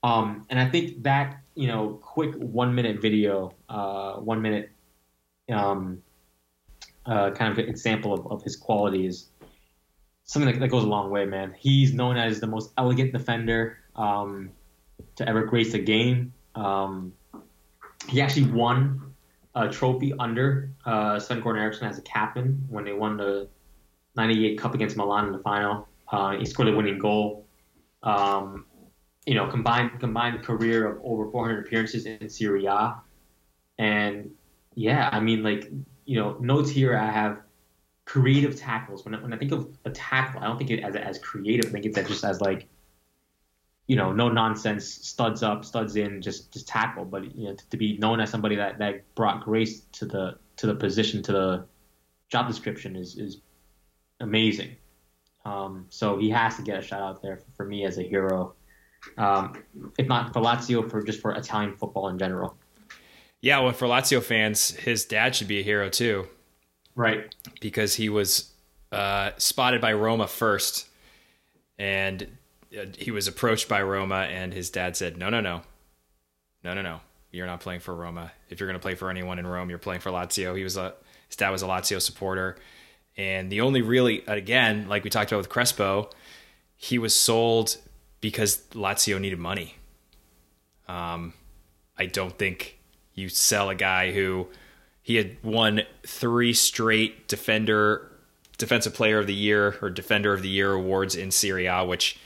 Um, 0.03 0.47
and 0.51 0.59
I 0.59 0.69
think 0.69 1.03
that 1.03 1.41
you 1.55 1.69
know, 1.69 2.01
quick 2.03 2.35
one 2.35 2.75
minute 2.75 3.01
video, 3.01 3.55
uh, 3.69 4.15
one 4.15 4.43
minute, 4.43 4.71
um, 5.51 6.03
uh, 7.07 7.31
kind 7.31 7.53
of 7.53 7.59
example 7.59 8.13
of, 8.13 8.27
of 8.31 8.43
his 8.43 8.57
qualities. 8.57 9.29
Something 10.25 10.53
that, 10.53 10.61
that 10.61 10.69
goes 10.69 10.85
a 10.85 10.87
long 10.87 11.11
way, 11.11 11.25
man. 11.27 11.55
He's 11.59 11.93
known 11.93 12.17
as 12.17 12.41
the 12.41 12.47
most 12.47 12.73
elegant 12.79 13.13
defender 13.13 13.79
um, 13.95 14.51
to 15.17 15.29
ever 15.29 15.45
grace 15.45 15.73
the 15.73 15.79
game. 15.79 16.33
Um, 16.55 17.13
he 18.09 18.21
actually 18.21 18.51
won 18.51 19.15
a 19.55 19.69
trophy 19.69 20.13
under 20.19 20.71
uh, 20.85 21.19
Sven 21.19 21.43
Goran 21.43 21.61
Eriksson 21.61 21.89
as 21.89 21.99
a 21.99 22.03
captain 22.03 22.65
when 22.69 22.85
they 22.85 22.93
won 22.93 23.17
the 23.17 23.49
98 24.17 24.59
Cup 24.59 24.75
against 24.75 24.97
Milan 24.97 25.27
in 25.27 25.33
the 25.33 25.39
final. 25.39 25.89
Uh, 26.11 26.37
he 26.37 26.45
scored 26.45 26.69
the 26.69 26.77
winning 26.77 26.99
goal. 26.99 27.47
Um, 28.03 28.67
you 29.27 29.35
know, 29.35 29.47
combined 29.47 29.99
combined 30.01 30.43
career 30.43 30.87
of 30.87 31.01
over 31.03 31.31
400 31.31 31.67
appearances 31.67 32.07
in 32.07 32.29
Serie 32.29 32.67
A. 32.67 32.97
And 33.79 34.31
yeah, 34.75 35.09
I 35.13 35.21
mean, 35.21 35.43
like, 35.43 35.71
you 36.05 36.19
know, 36.19 36.37
notes 36.41 36.71
here 36.71 36.97
I 36.97 37.11
have 37.11 37.41
creative 38.05 38.57
tackles. 38.57 39.05
When 39.05 39.15
I, 39.15 39.23
when 39.23 39.33
I 39.33 39.37
think 39.37 39.53
of 39.53 39.77
a 39.85 39.91
tackle, 39.91 40.41
I 40.41 40.47
don't 40.47 40.59
think 40.59 40.71
it 40.71 40.81
as 40.83 40.97
as 40.97 41.19
creative. 41.19 41.67
I 41.67 41.73
think 41.73 41.87
it's 41.87 42.09
just 42.09 42.25
as 42.25 42.41
like, 42.41 42.69
you 43.87 43.97
know, 43.97 44.13
no 44.13 44.29
nonsense, 44.29 44.87
studs 44.87 45.43
up, 45.43 45.65
studs 45.65 45.97
in, 45.97 46.23
just 46.23 46.53
just 46.53 46.69
tackle. 46.69 47.05
But 47.05 47.35
you 47.37 47.49
know, 47.49 47.55
to, 47.55 47.71
to 47.71 47.77
be 47.77 47.97
known 47.99 48.21
as 48.21 48.31
somebody 48.31 48.57
that, 48.57 48.79
that 48.79 49.15
brought 49.15 49.45
grace 49.45 49.81
to 49.93 50.07
the 50.07 50.39
to 50.57 50.67
the 50.67 50.75
position, 50.75 51.23
to 51.23 51.33
the 51.33 51.67
job 52.29 52.47
description 52.49 52.97
is 52.97 53.17
is 53.17 53.41
amazing. 54.21 54.77
Um, 55.45 55.87
so 55.91 56.19
he 56.19 56.31
has 56.31 56.57
to 56.57 56.63
get 56.63 56.79
a 56.79 56.83
shout 56.83 57.03
out 57.03 57.23
there 57.23 57.37
for, 57.37 57.51
for 57.57 57.67
me 57.67 57.85
as 57.85 57.99
a 57.99 58.03
hero, 58.03 58.55
um, 59.19 59.63
if 59.99 60.09
not 60.09 60.33
for 60.33 60.41
Lazio, 60.41 60.91
for 60.91 61.03
just 61.03 61.21
for 61.21 61.33
Italian 61.33 61.77
football 61.77 62.09
in 62.09 62.19
general. 62.19 62.57
Yeah, 63.45 63.61
well, 63.61 63.73
for 63.73 63.87
Lazio 63.87 64.23
fans, 64.23 64.71
his 64.71 65.05
dad 65.05 65.37
should 65.37 65.49
be 65.49 65.61
a 65.61 65.63
hero 65.63 65.91
too. 65.91 66.27
Right. 66.95 67.35
Because 67.61 67.95
he 67.95 68.09
was 68.09 68.51
uh, 68.91 69.33
spotted 69.37 69.83
by 69.83 69.93
Roma 69.93 70.27
first, 70.27 70.89
and 71.79 72.27
uh, 72.75 72.87
he 72.97 73.11
was 73.11 73.29
approached 73.29 73.69
by 73.69 73.83
Roma, 73.83 74.21
and 74.31 74.55
his 74.55 74.71
dad 74.71 74.97
said, 74.97 75.19
"No, 75.19 75.29
no, 75.29 75.43
no, 75.43 75.61
no, 76.63 76.73
no, 76.73 76.81
no. 76.81 77.01
You're 77.33 77.45
not 77.45 77.61
playing 77.61 77.81
for 77.81 77.95
Roma. 77.95 78.33
If 78.49 78.61
you're 78.61 78.67
going 78.67 78.81
to 78.81 78.83
play 78.83 78.95
for 78.95 79.11
anyone 79.11 79.39
in 79.39 79.47
Rome, 79.47 79.69
you're 79.69 79.79
playing 79.79 80.01
for 80.01 80.09
Lazio." 80.09 80.57
He 80.57 80.65
was 80.65 80.79
a 80.79 80.95
his 81.29 81.37
dad 81.37 81.51
was 81.51 81.63
a 81.63 81.67
Lazio 81.67 82.01
supporter, 82.01 82.57
and 83.15 83.53
the 83.53 83.61
only 83.61 83.83
really 83.83 84.25
again, 84.27 84.89
like 84.89 85.05
we 85.05 85.11
talked 85.11 85.31
about 85.31 85.39
with 85.39 85.51
Crespo, 85.51 86.09
he 86.77 86.99
was 86.99 87.15
sold 87.15 87.77
because 88.23 88.63
Lazio 88.73 89.21
needed 89.21 89.39
money. 89.39 89.75
Um, 90.89 91.35
I 91.99 92.07
don't 92.07 92.39
think 92.39 92.74
you 93.15 93.29
sell 93.29 93.71
a 93.71 93.75
guy 93.75 94.13
who 94.13 94.49
he 95.03 95.17
had 95.17 95.37
won 95.43 95.83
three 96.07 96.53
straight 96.53 97.29
defender 97.29 98.11
defensive 98.57 98.95
player 98.95 99.19
of 99.19 99.27
the 99.27 99.35
year 99.35 99.77
or 99.83 99.91
defender 99.91 100.33
of 100.33 100.43
the 100.43 100.49
year 100.49 100.73
awards 100.73 101.17
in 101.17 101.31
Serie 101.31 101.67
A, 101.67 101.85
which 101.85 102.19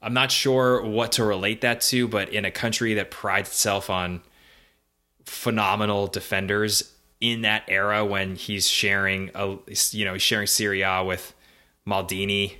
I'm 0.00 0.14
not 0.14 0.30
sure 0.30 0.82
what 0.82 1.12
to 1.12 1.24
relate 1.24 1.60
that 1.62 1.80
to, 1.82 2.06
but 2.06 2.28
in 2.28 2.44
a 2.44 2.50
country 2.50 2.94
that 2.94 3.10
prides 3.10 3.48
itself 3.48 3.90
on 3.90 4.22
phenomenal 5.24 6.06
defenders 6.06 6.92
in 7.20 7.42
that 7.42 7.64
era 7.68 8.04
when 8.04 8.36
he's 8.36 8.68
sharing 8.68 9.30
a 9.34 9.56
you 9.92 10.04
know 10.04 10.18
sharing 10.18 10.46
Serie 10.46 10.82
A 10.82 11.02
with 11.02 11.32
Maldini 11.86 12.56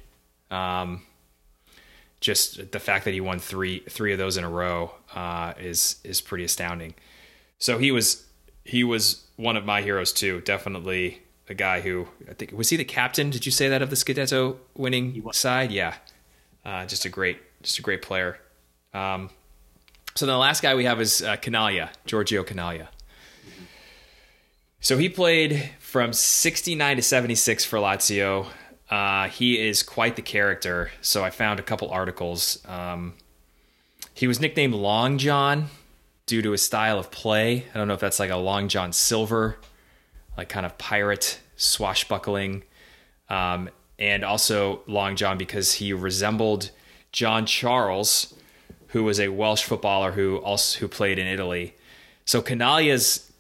um, 0.50 1.02
just 2.20 2.72
the 2.72 2.80
fact 2.80 3.04
that 3.04 3.12
he 3.12 3.20
won 3.20 3.38
three 3.38 3.80
three 3.80 4.12
of 4.12 4.18
those 4.18 4.36
in 4.36 4.44
a 4.44 4.48
row 4.48 4.92
uh, 5.14 5.52
is 5.58 5.96
is 6.04 6.20
pretty 6.20 6.44
astounding. 6.44 6.94
So 7.58 7.78
he 7.78 7.90
was 7.90 8.26
he 8.64 8.84
was 8.84 9.24
one 9.36 9.56
of 9.56 9.64
my 9.64 9.82
heroes 9.82 10.12
too. 10.12 10.40
Definitely 10.40 11.22
a 11.48 11.54
guy 11.54 11.80
who 11.80 12.08
I 12.28 12.34
think 12.34 12.52
was 12.52 12.70
he 12.70 12.76
the 12.76 12.84
captain? 12.84 13.30
Did 13.30 13.46
you 13.46 13.52
say 13.52 13.68
that 13.68 13.82
of 13.82 13.90
the 13.90 13.96
Scudetto 13.96 14.56
winning 14.76 15.22
side? 15.32 15.72
Yeah, 15.72 15.94
uh, 16.64 16.86
just 16.86 17.04
a 17.04 17.08
great 17.08 17.38
just 17.62 17.78
a 17.78 17.82
great 17.82 18.02
player. 18.02 18.38
Um, 18.92 19.30
so 20.14 20.26
the 20.26 20.36
last 20.36 20.62
guy 20.62 20.74
we 20.74 20.84
have 20.84 21.00
is 21.00 21.22
uh, 21.22 21.36
Canaglia, 21.36 21.90
Giorgio 22.06 22.44
Canaglia. 22.44 22.88
So 24.80 24.98
he 24.98 25.08
played 25.08 25.70
from 25.80 26.12
69 26.12 26.96
to 26.96 27.02
76 27.02 27.64
for 27.64 27.78
Lazio. 27.78 28.46
Uh, 28.90 29.28
he 29.28 29.58
is 29.58 29.82
quite 29.82 30.14
the 30.14 30.22
character. 30.22 30.90
So 31.00 31.24
I 31.24 31.30
found 31.30 31.58
a 31.58 31.62
couple 31.62 31.88
articles. 31.90 32.62
Um, 32.66 33.14
he 34.12 34.26
was 34.26 34.40
nicknamed 34.40 34.74
Long 34.74 35.18
John 35.18 35.68
due 36.26 36.42
to 36.42 36.52
his 36.52 36.62
style 36.62 36.98
of 36.98 37.10
play. 37.10 37.66
I 37.74 37.78
don't 37.78 37.88
know 37.88 37.94
if 37.94 38.00
that's 38.00 38.18
like 38.18 38.30
a 38.30 38.36
Long 38.36 38.68
John 38.68 38.92
Silver, 38.92 39.58
like 40.36 40.48
kind 40.48 40.66
of 40.66 40.78
pirate 40.78 41.40
swashbuckling. 41.56 42.64
Um, 43.28 43.70
and 43.98 44.24
also 44.24 44.82
Long 44.86 45.16
John 45.16 45.38
because 45.38 45.74
he 45.74 45.92
resembled 45.92 46.70
John 47.12 47.46
Charles, 47.46 48.34
who 48.88 49.04
was 49.04 49.20
a 49.20 49.28
Welsh 49.28 49.62
footballer 49.62 50.12
who 50.12 50.38
also 50.38 50.80
who 50.80 50.88
played 50.88 51.18
in 51.18 51.26
Italy. 51.26 51.74
So 52.24 52.42
Canaglia's, 52.42 53.30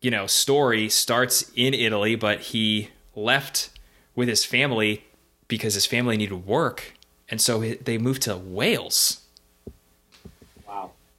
you 0.00 0.10
know, 0.10 0.26
story 0.26 0.88
starts 0.88 1.50
in 1.54 1.74
Italy, 1.74 2.14
but 2.14 2.40
he 2.40 2.90
left 3.14 3.70
with 4.14 4.28
his 4.28 4.44
family 4.44 5.04
because 5.48 5.74
his 5.74 5.86
family 5.86 6.16
needed 6.16 6.46
work, 6.46 6.94
and 7.28 7.40
so 7.40 7.60
they 7.60 7.98
moved 7.98 8.22
to 8.22 8.36
Wales. 8.36 9.23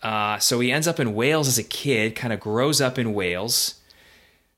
Uh, 0.06 0.38
so 0.38 0.60
he 0.60 0.72
ends 0.72 0.88
up 0.88 1.00
in 1.00 1.16
Wales 1.16 1.48
as 1.48 1.58
a 1.58 1.64
kid, 1.64 2.16
kind 2.16 2.32
of 2.32 2.40
grows 2.40 2.80
up 2.80 3.00
in 3.00 3.16
Wales, 3.16 3.82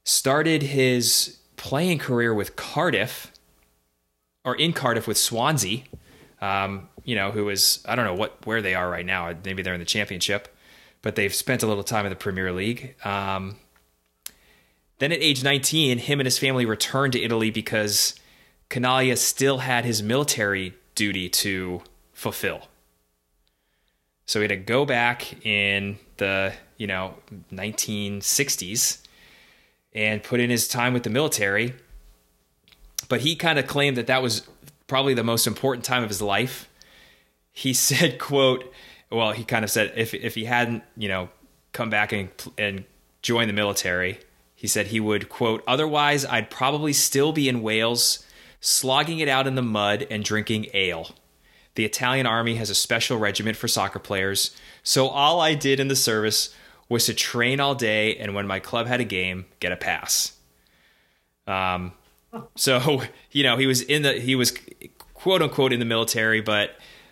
started 0.03 0.61
his 0.61 1.37
playing 1.55 1.99
career 1.99 2.33
with 2.33 2.57
Cardiff, 2.57 3.31
or 4.43 4.55
in 4.57 4.73
Cardiff 4.73 5.07
with 5.07 5.17
Swansea. 5.17 5.83
Um, 6.41 6.89
you 7.05 7.15
know, 7.15 7.31
who 7.31 7.47
is 7.47 7.81
I 7.87 7.95
don't 7.95 8.03
know 8.03 8.13
what 8.13 8.45
where 8.45 8.61
they 8.61 8.75
are 8.75 8.89
right 8.89 9.05
now. 9.05 9.33
Maybe 9.45 9.63
they're 9.63 9.73
in 9.73 9.79
the 9.79 9.85
Championship, 9.85 10.53
but 11.01 11.15
they've 11.15 11.33
spent 11.33 11.63
a 11.63 11.67
little 11.67 11.81
time 11.81 12.05
in 12.05 12.09
the 12.09 12.17
Premier 12.17 12.51
League. 12.51 12.95
Um, 13.05 13.55
then 14.99 15.13
at 15.13 15.21
age 15.21 15.45
19, 15.45 15.97
him 15.99 16.19
and 16.19 16.27
his 16.27 16.37
family 16.37 16.65
returned 16.65 17.13
to 17.13 17.23
Italy 17.23 17.51
because 17.51 18.19
Canaglia 18.69 19.17
still 19.17 19.59
had 19.59 19.85
his 19.85 20.03
military 20.03 20.73
duty 20.93 21.29
to 21.29 21.83
fulfill. 22.11 22.67
So 24.27 24.39
he 24.39 24.43
had 24.43 24.49
to 24.49 24.57
go 24.57 24.85
back 24.85 25.45
in 25.45 25.97
the, 26.17 26.53
you 26.77 26.85
know, 26.85 27.15
1960s 27.51 28.99
and 29.93 30.21
put 30.21 30.39
in 30.41 30.49
his 30.49 30.67
time 30.67 30.93
with 30.93 31.03
the 31.03 31.09
military. 31.09 31.73
But 33.07 33.21
he 33.21 33.35
kind 33.37 33.57
of 33.57 33.67
claimed 33.67 33.95
that 33.95 34.07
that 34.07 34.21
was 34.21 34.45
probably 34.85 35.13
the 35.13 35.23
most 35.23 35.47
important 35.47 35.85
time 35.85 36.03
of 36.03 36.09
his 36.09 36.21
life. 36.21 36.69
He 37.51 37.73
said, 37.73 38.19
quote, 38.19 38.71
well, 39.09 39.31
he 39.31 39.45
kind 39.45 39.63
of 39.63 39.71
said 39.71 39.93
if 39.95 40.13
if 40.13 40.35
he 40.35 40.43
hadn't, 40.43 40.83
you 40.97 41.07
know, 41.07 41.29
come 41.71 41.89
back 41.89 42.11
and 42.11 42.29
and 42.57 42.83
join 43.21 43.47
the 43.47 43.53
military, 43.53 44.19
he 44.55 44.67
said 44.67 44.87
he 44.87 44.99
would 44.99 45.29
quote, 45.29 45.63
otherwise 45.65 46.25
I'd 46.25 46.49
probably 46.49 46.91
still 46.91 47.31
be 47.31 47.47
in 47.47 47.61
Wales 47.61 48.25
slogging 48.59 49.19
it 49.19 49.29
out 49.29 49.47
in 49.47 49.55
the 49.55 49.61
mud 49.61 50.05
and 50.09 50.23
drinking 50.23 50.67
ale. 50.73 51.11
The 51.77 51.85
Italian 51.85 52.25
army 52.25 52.55
has 52.55 52.71
a 52.71 52.75
special 52.75 53.19
regiment 53.19 53.55
for 53.55 53.67
soccer 53.67 53.99
players, 53.99 54.49
so 54.81 55.09
all 55.09 55.39
I 55.39 55.53
did 55.53 55.79
in 55.79 55.89
the 55.89 55.95
service 55.95 56.51
was 56.89 57.05
to 57.05 57.13
train 57.13 57.59
all 57.59 57.75
day 57.75 58.15
and 58.17 58.33
when 58.33 58.47
my 58.47 58.59
club 58.59 58.87
had 58.87 58.99
a 58.99 59.03
game, 59.03 59.45
get 59.59 59.71
a 59.71 59.75
pass. 59.75 60.33
Um, 61.45 61.91
so 62.55 63.03
you 63.31 63.43
know 63.43 63.57
he 63.57 63.67
was 63.67 63.81
in 63.81 64.01
the 64.01 64.13
he 64.13 64.33
was 64.33 64.57
quote 65.13 65.43
unquote 65.43 65.71
in 65.71 65.77
the 65.77 65.85
military, 65.85 66.41
but 66.41 66.71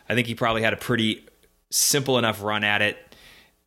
I 0.10 0.16
think 0.16 0.26
he 0.26 0.34
probably 0.34 0.64
had 0.64 0.74
a 0.74 0.78
pretty 0.78 1.28
simple 1.70 2.18
enough 2.18 2.42
run 2.42 2.64
at 2.64 2.82
it. 2.82 2.98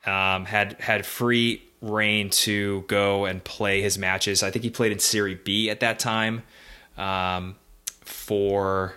Um, 0.04 0.46
had 0.46 0.80
had 0.80 1.06
free 1.06 1.62
reign 1.80 2.30
to 2.30 2.82
go 2.88 3.24
and 3.24 3.44
play 3.44 3.82
his 3.82 3.98
matches. 3.98 4.42
I 4.42 4.50
think 4.50 4.64
he 4.64 4.70
played 4.70 4.90
in 4.90 4.98
Serie 4.98 5.36
B 5.36 5.70
at 5.70 5.78
that 5.78 6.00
time. 6.00 6.42
Um, 6.96 7.54
for 8.00 8.96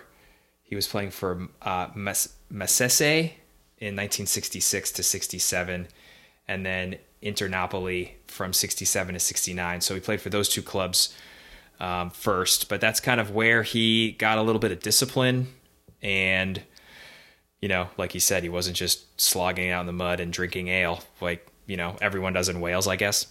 he 0.72 0.74
was 0.74 0.88
playing 0.88 1.10
for 1.10 1.48
uh, 1.60 1.88
in 1.94 2.06
1966 2.08 4.92
to 4.92 5.02
67, 5.02 5.86
and 6.48 6.64
then 6.64 6.96
Inter 7.20 7.46
Napoli 7.46 8.16
from 8.26 8.54
67 8.54 9.12
to 9.12 9.20
69. 9.20 9.82
So 9.82 9.92
he 9.92 10.00
played 10.00 10.22
for 10.22 10.30
those 10.30 10.48
two 10.48 10.62
clubs 10.62 11.14
um, 11.78 12.08
first, 12.08 12.70
but 12.70 12.80
that's 12.80 13.00
kind 13.00 13.20
of 13.20 13.32
where 13.32 13.62
he 13.62 14.12
got 14.12 14.38
a 14.38 14.42
little 14.42 14.60
bit 14.60 14.72
of 14.72 14.80
discipline. 14.80 15.48
And, 16.00 16.62
you 17.60 17.68
know, 17.68 17.90
like 17.98 18.12
he 18.12 18.18
said, 18.18 18.42
he 18.42 18.48
wasn't 18.48 18.78
just 18.78 19.20
slogging 19.20 19.68
out 19.68 19.80
in 19.80 19.86
the 19.86 19.92
mud 19.92 20.20
and 20.20 20.32
drinking 20.32 20.68
ale 20.68 21.02
like, 21.20 21.46
you 21.66 21.76
know, 21.76 21.96
everyone 22.00 22.32
does 22.32 22.48
in 22.48 22.62
Wales, 22.62 22.88
I 22.88 22.96
guess. 22.96 23.26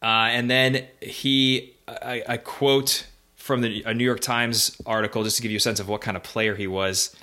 Uh, 0.00 0.32
and 0.32 0.50
then 0.50 0.86
he, 1.02 1.74
I, 1.86 2.22
I 2.26 2.36
quote 2.38 3.08
from 3.42 3.60
the 3.60 3.82
a 3.82 3.92
New 3.92 4.04
York 4.04 4.20
Times 4.20 4.80
article 4.86 5.24
just 5.24 5.36
to 5.36 5.42
give 5.42 5.50
you 5.50 5.56
a 5.56 5.60
sense 5.60 5.80
of 5.80 5.88
what 5.88 6.00
kind 6.00 6.16
of 6.16 6.22
player 6.22 6.54
he 6.54 6.68
was. 6.68 7.14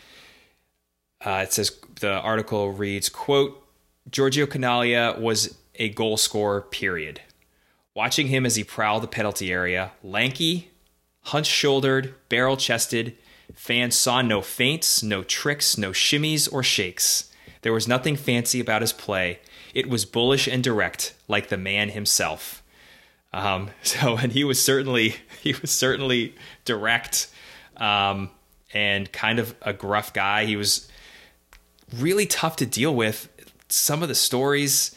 Uh, 1.26 1.43
it 1.43 1.53
says 1.53 1.80
the 2.01 2.11
article 2.11 2.72
reads, 2.72 3.07
"quote 3.07 3.65
Giorgio 4.11 4.45
Canaglia 4.45 5.17
was 5.17 5.57
a 5.76 5.88
goal 5.89 6.17
scorer. 6.17 6.61
Period. 6.61 7.22
Watching 7.95 8.28
him 8.28 8.45
as 8.45 8.57
he 8.57 8.65
prowled 8.65 9.03
the 9.03 9.07
penalty 9.07 9.51
area, 9.51 9.91
lanky, 10.03 10.72
hunch-shouldered, 11.24 12.15
barrel-chested, 12.28 13.17
fans 13.55 13.95
saw 13.95 14.22
no 14.22 14.41
feints, 14.41 15.01
no 15.01 15.24
tricks, 15.24 15.78
no 15.78 15.91
shimmies 15.91 16.51
or 16.51 16.63
shakes. 16.63 17.32
There 17.61 17.74
was 17.74 17.88
nothing 17.88 18.15
fancy 18.17 18.59
about 18.59 18.82
his 18.82 18.93
play. 18.93 19.39
It 19.74 19.89
was 19.89 20.05
bullish 20.05 20.47
and 20.47 20.63
direct, 20.63 21.13
like 21.30 21.47
the 21.47 21.57
man 21.57 21.89
himself." 21.89 22.59
Um, 23.34 23.70
so, 23.84 24.18
and 24.18 24.32
he 24.32 24.44
was 24.44 24.62
certainly 24.62 25.16
he 25.42 25.54
was 25.62 25.72
certainly 25.72 26.36
direct 26.66 27.28
um, 27.78 28.30
and 28.74 29.12
kind 29.12 29.40
of 29.40 29.56
a 29.62 29.74
gruff 29.74 30.14
guy. 30.14 30.46
He 30.46 30.56
was 30.56 30.90
really 31.96 32.26
tough 32.26 32.56
to 32.58 32.66
deal 32.66 32.94
with. 32.94 33.30
Some 33.70 34.02
of 34.02 34.10
the 34.10 34.16
stories, 34.16 34.96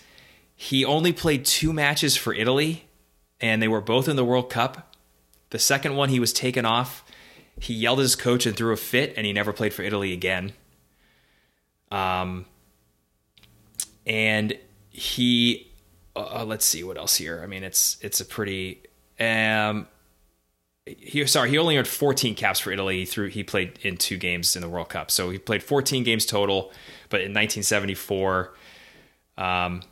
he 0.54 0.84
only 0.84 1.12
played 1.12 1.44
two 1.44 1.72
matches 1.72 2.16
for 2.16 2.32
Italy, 2.34 2.86
and 3.40 3.62
they 3.62 3.68
were 3.68 3.80
both 3.80 4.08
in 4.08 4.16
the 4.16 4.24
World 4.24 4.48
Cup. 4.50 4.94
The 5.50 5.58
second 5.58 5.96
one, 5.96 6.08
he 6.08 6.18
was 6.18 6.32
taken 6.32 6.64
off. 6.64 7.04
He 7.60 7.74
yelled 7.74 7.98
at 7.98 8.02
his 8.02 8.16
coach 8.16 8.46
and 8.46 8.56
threw 8.56 8.72
a 8.72 8.76
fit, 8.76 9.12
and 9.16 9.26
he 9.26 9.32
never 9.32 9.52
played 9.52 9.74
for 9.74 9.82
Italy 9.82 10.12
again. 10.14 10.52
Um, 11.90 12.46
and 14.06 14.56
he 14.88 15.71
uh, 16.14 16.44
let's 16.44 16.64
see 16.64 16.84
what 16.84 16.98
else 16.98 17.16
here. 17.16 17.40
I 17.42 17.46
mean, 17.46 17.62
it's 17.62 17.98
it's 18.00 18.20
a 18.20 18.24
pretty 18.24 18.82
um 19.20 19.86
he 20.84 21.24
sorry 21.26 21.50
he 21.50 21.58
only 21.58 21.76
earned 21.76 21.86
14 21.86 22.34
caps 22.34 22.58
for 22.58 22.72
Italy. 22.72 23.00
He 23.00 23.04
threw 23.04 23.28
he 23.28 23.44
played 23.44 23.78
in 23.82 23.96
two 23.96 24.16
games 24.16 24.56
in 24.56 24.62
the 24.62 24.68
World 24.68 24.88
Cup, 24.88 25.10
so 25.10 25.30
he 25.30 25.38
played 25.38 25.62
14 25.62 26.02
games 26.02 26.26
total. 26.26 26.72
But 27.08 27.20
in 27.20 27.30
1974, 27.30 28.54
um, 29.36 29.82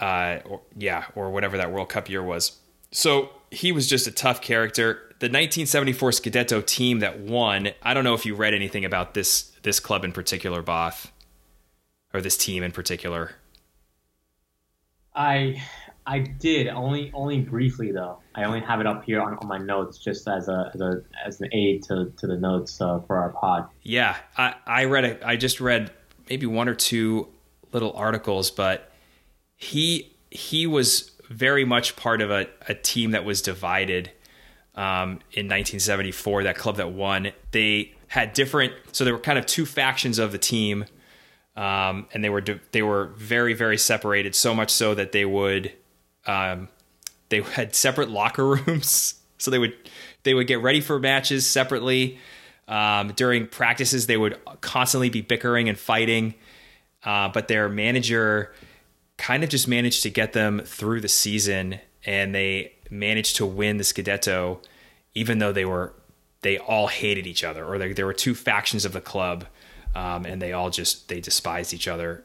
uh, 0.00 0.38
or, 0.44 0.60
yeah, 0.76 1.06
or 1.14 1.30
whatever 1.30 1.56
that 1.56 1.70
World 1.70 1.88
Cup 1.88 2.08
year 2.08 2.22
was. 2.22 2.58
So 2.90 3.30
he 3.50 3.72
was 3.72 3.88
just 3.88 4.06
a 4.06 4.10
tough 4.10 4.40
character. 4.40 4.94
The 5.20 5.26
1974 5.26 6.10
Scudetto 6.10 6.64
team 6.64 7.00
that 7.00 7.20
won. 7.20 7.70
I 7.82 7.94
don't 7.94 8.04
know 8.04 8.14
if 8.14 8.26
you 8.26 8.34
read 8.34 8.54
anything 8.54 8.84
about 8.84 9.14
this 9.14 9.52
this 9.62 9.80
club 9.80 10.04
in 10.04 10.12
particular, 10.12 10.62
Both, 10.62 11.10
or 12.12 12.20
this 12.20 12.36
team 12.36 12.62
in 12.62 12.72
particular. 12.72 13.32
I 15.18 15.60
I 16.06 16.20
did 16.20 16.68
only 16.68 17.10
only 17.12 17.40
briefly 17.40 17.92
though. 17.92 18.18
I 18.34 18.44
only 18.44 18.60
have 18.60 18.80
it 18.80 18.86
up 18.86 19.04
here 19.04 19.20
on, 19.20 19.34
on 19.34 19.48
my 19.48 19.58
notes 19.58 19.98
just 19.98 20.26
as 20.28 20.48
a 20.48 20.70
as 20.72 20.80
a 20.80 21.02
as 21.26 21.40
an 21.40 21.50
aid 21.52 21.82
to, 21.84 22.10
to 22.16 22.26
the 22.26 22.36
notes 22.36 22.80
uh, 22.80 23.00
for 23.00 23.18
our 23.18 23.30
pod. 23.30 23.68
Yeah, 23.82 24.16
I 24.36 24.54
I 24.64 24.84
read 24.84 25.04
it. 25.04 25.22
I 25.24 25.36
just 25.36 25.60
read 25.60 25.90
maybe 26.30 26.46
one 26.46 26.68
or 26.68 26.74
two 26.74 27.28
little 27.72 27.92
articles, 27.92 28.50
but 28.50 28.90
he 29.56 30.16
he 30.30 30.66
was 30.66 31.10
very 31.28 31.64
much 31.64 31.96
part 31.96 32.22
of 32.22 32.30
a, 32.30 32.46
a 32.68 32.74
team 32.74 33.10
that 33.10 33.24
was 33.24 33.42
divided 33.42 34.10
um, 34.76 35.20
in 35.32 35.46
1974. 35.46 36.44
That 36.44 36.56
club 36.56 36.76
that 36.76 36.92
won, 36.92 37.32
they 37.50 37.92
had 38.06 38.32
different. 38.32 38.72
So 38.92 39.04
there 39.04 39.12
were 39.12 39.20
kind 39.20 39.38
of 39.38 39.44
two 39.46 39.66
factions 39.66 40.18
of 40.18 40.32
the 40.32 40.38
team, 40.38 40.86
um, 41.58 42.06
and 42.14 42.22
they 42.22 42.30
were 42.30 42.42
they 42.70 42.82
were 42.82 43.06
very 43.16 43.52
very 43.52 43.76
separated. 43.76 44.34
So 44.36 44.54
much 44.54 44.70
so 44.70 44.94
that 44.94 45.10
they 45.10 45.24
would 45.24 45.72
um, 46.24 46.68
they 47.30 47.42
had 47.42 47.74
separate 47.74 48.08
locker 48.08 48.46
rooms. 48.46 49.14
So 49.40 49.52
they 49.52 49.58
would 49.60 49.76
they 50.24 50.34
would 50.34 50.48
get 50.48 50.62
ready 50.62 50.80
for 50.80 50.98
matches 50.98 51.46
separately. 51.46 52.18
Um, 52.66 53.12
during 53.12 53.46
practices, 53.46 54.08
they 54.08 54.16
would 54.16 54.36
constantly 54.62 55.10
be 55.10 55.20
bickering 55.20 55.68
and 55.68 55.78
fighting. 55.78 56.34
Uh, 57.04 57.28
but 57.28 57.46
their 57.46 57.68
manager 57.68 58.52
kind 59.16 59.44
of 59.44 59.48
just 59.48 59.68
managed 59.68 60.02
to 60.02 60.10
get 60.10 60.32
them 60.32 60.58
through 60.64 61.02
the 61.02 61.08
season, 61.08 61.78
and 62.04 62.34
they 62.34 62.72
managed 62.90 63.36
to 63.36 63.46
win 63.46 63.76
the 63.76 63.84
Scudetto, 63.84 64.58
even 65.14 65.38
though 65.38 65.52
they 65.52 65.64
were 65.64 65.92
they 66.42 66.58
all 66.58 66.88
hated 66.88 67.24
each 67.24 67.44
other, 67.44 67.64
or 67.64 67.78
there 67.78 68.06
were 68.06 68.12
two 68.12 68.34
factions 68.34 68.84
of 68.84 68.92
the 68.92 69.00
club, 69.00 69.44
um, 69.94 70.26
and 70.26 70.40
they 70.40 70.52
all 70.52 70.70
just 70.70 71.08
they 71.08 71.20
despised 71.20 71.72
each 71.74 71.88
other. 71.88 72.24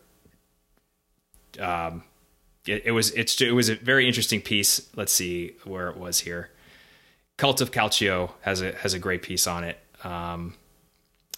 Um, 1.59 2.03
it, 2.65 2.83
it 2.85 2.91
was 2.91 3.11
it's 3.11 3.39
it 3.41 3.53
was 3.53 3.69
a 3.69 3.75
very 3.75 4.07
interesting 4.07 4.41
piece. 4.41 4.89
Let's 4.95 5.13
see 5.13 5.55
where 5.63 5.89
it 5.89 5.97
was 5.97 6.19
here. 6.19 6.49
Cult 7.37 7.61
of 7.61 7.71
Calcio 7.71 8.31
has 8.41 8.61
a 8.61 8.73
has 8.73 8.93
a 8.93 8.99
great 8.99 9.21
piece 9.21 9.47
on 9.47 9.63
it. 9.63 9.79
Um, 10.03 10.55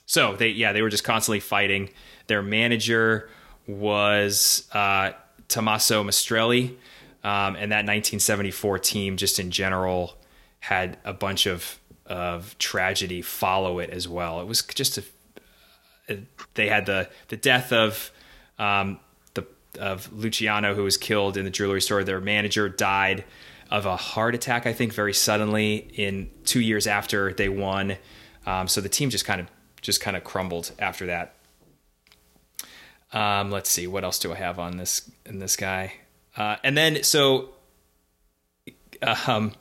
so 0.06 0.36
they 0.36 0.50
yeah 0.50 0.74
they 0.74 0.82
were 0.82 0.90
just 0.90 1.04
constantly 1.04 1.40
fighting. 1.40 1.90
Their 2.28 2.42
manager 2.42 3.30
was 3.68 4.68
uh, 4.74 5.12
Tommaso 5.48 6.04
Maestrelli, 6.04 6.76
um, 7.24 7.56
and 7.56 7.72
that 7.72 7.86
1974 7.86 8.80
team, 8.80 9.18
just 9.18 9.40
in 9.40 9.52
general, 9.52 10.16
had 10.60 10.98
a 11.04 11.14
bunch 11.14 11.46
of 11.46 11.80
of 12.06 12.56
tragedy 12.60 13.22
follow 13.22 13.80
it 13.80 13.90
as 13.90 14.08
well. 14.08 14.40
It 14.40 14.48
was 14.48 14.62
just 14.62 14.98
a 14.98 15.04
they 16.54 16.68
had 16.68 16.86
the 16.86 17.10
the 17.30 17.38
death 17.38 17.72
of 17.72 18.12
um, 18.60 19.00
the 19.34 19.46
of 19.80 20.12
Luciano 20.14 20.74
who 20.76 20.84
was 20.84 20.98
killed 20.98 21.38
in 21.38 21.46
the 21.46 21.52
jewelry 21.52 21.82
store. 21.82 22.04
Their 22.04 22.22
manager 22.22 22.70
died 22.70 23.24
of 23.72 23.86
a 23.86 23.96
heart 23.96 24.36
attack, 24.36 24.68
I 24.68 24.74
think, 24.74 24.94
very 24.94 25.14
suddenly 25.14 25.76
in 25.96 26.30
two 26.46 26.62
years 26.62 26.88
after 26.88 27.34
they 27.34 27.50
won. 27.50 27.98
Um, 28.46 28.68
so 28.68 28.82
the 28.82 28.90
team 28.90 29.10
just 29.10 29.26
kind 29.26 29.42
of 29.42 29.48
just 29.82 30.02
kind 30.02 30.16
of 30.16 30.24
crumbled 30.24 30.72
after 30.80 31.08
that. 31.08 31.36
Um, 33.14 33.52
let's 33.52 33.70
see, 33.70 33.88
what 33.88 34.04
else 34.04 34.20
do 34.20 34.32
I 34.32 34.36
have 34.36 34.60
on 34.60 34.78
this 34.78 35.10
in 35.26 35.40
this 35.40 35.56
guy? 35.56 35.94
Uh, 36.36 36.58
and 36.64 36.78
then 36.78 37.04
so 37.04 37.50
um, 39.02 39.54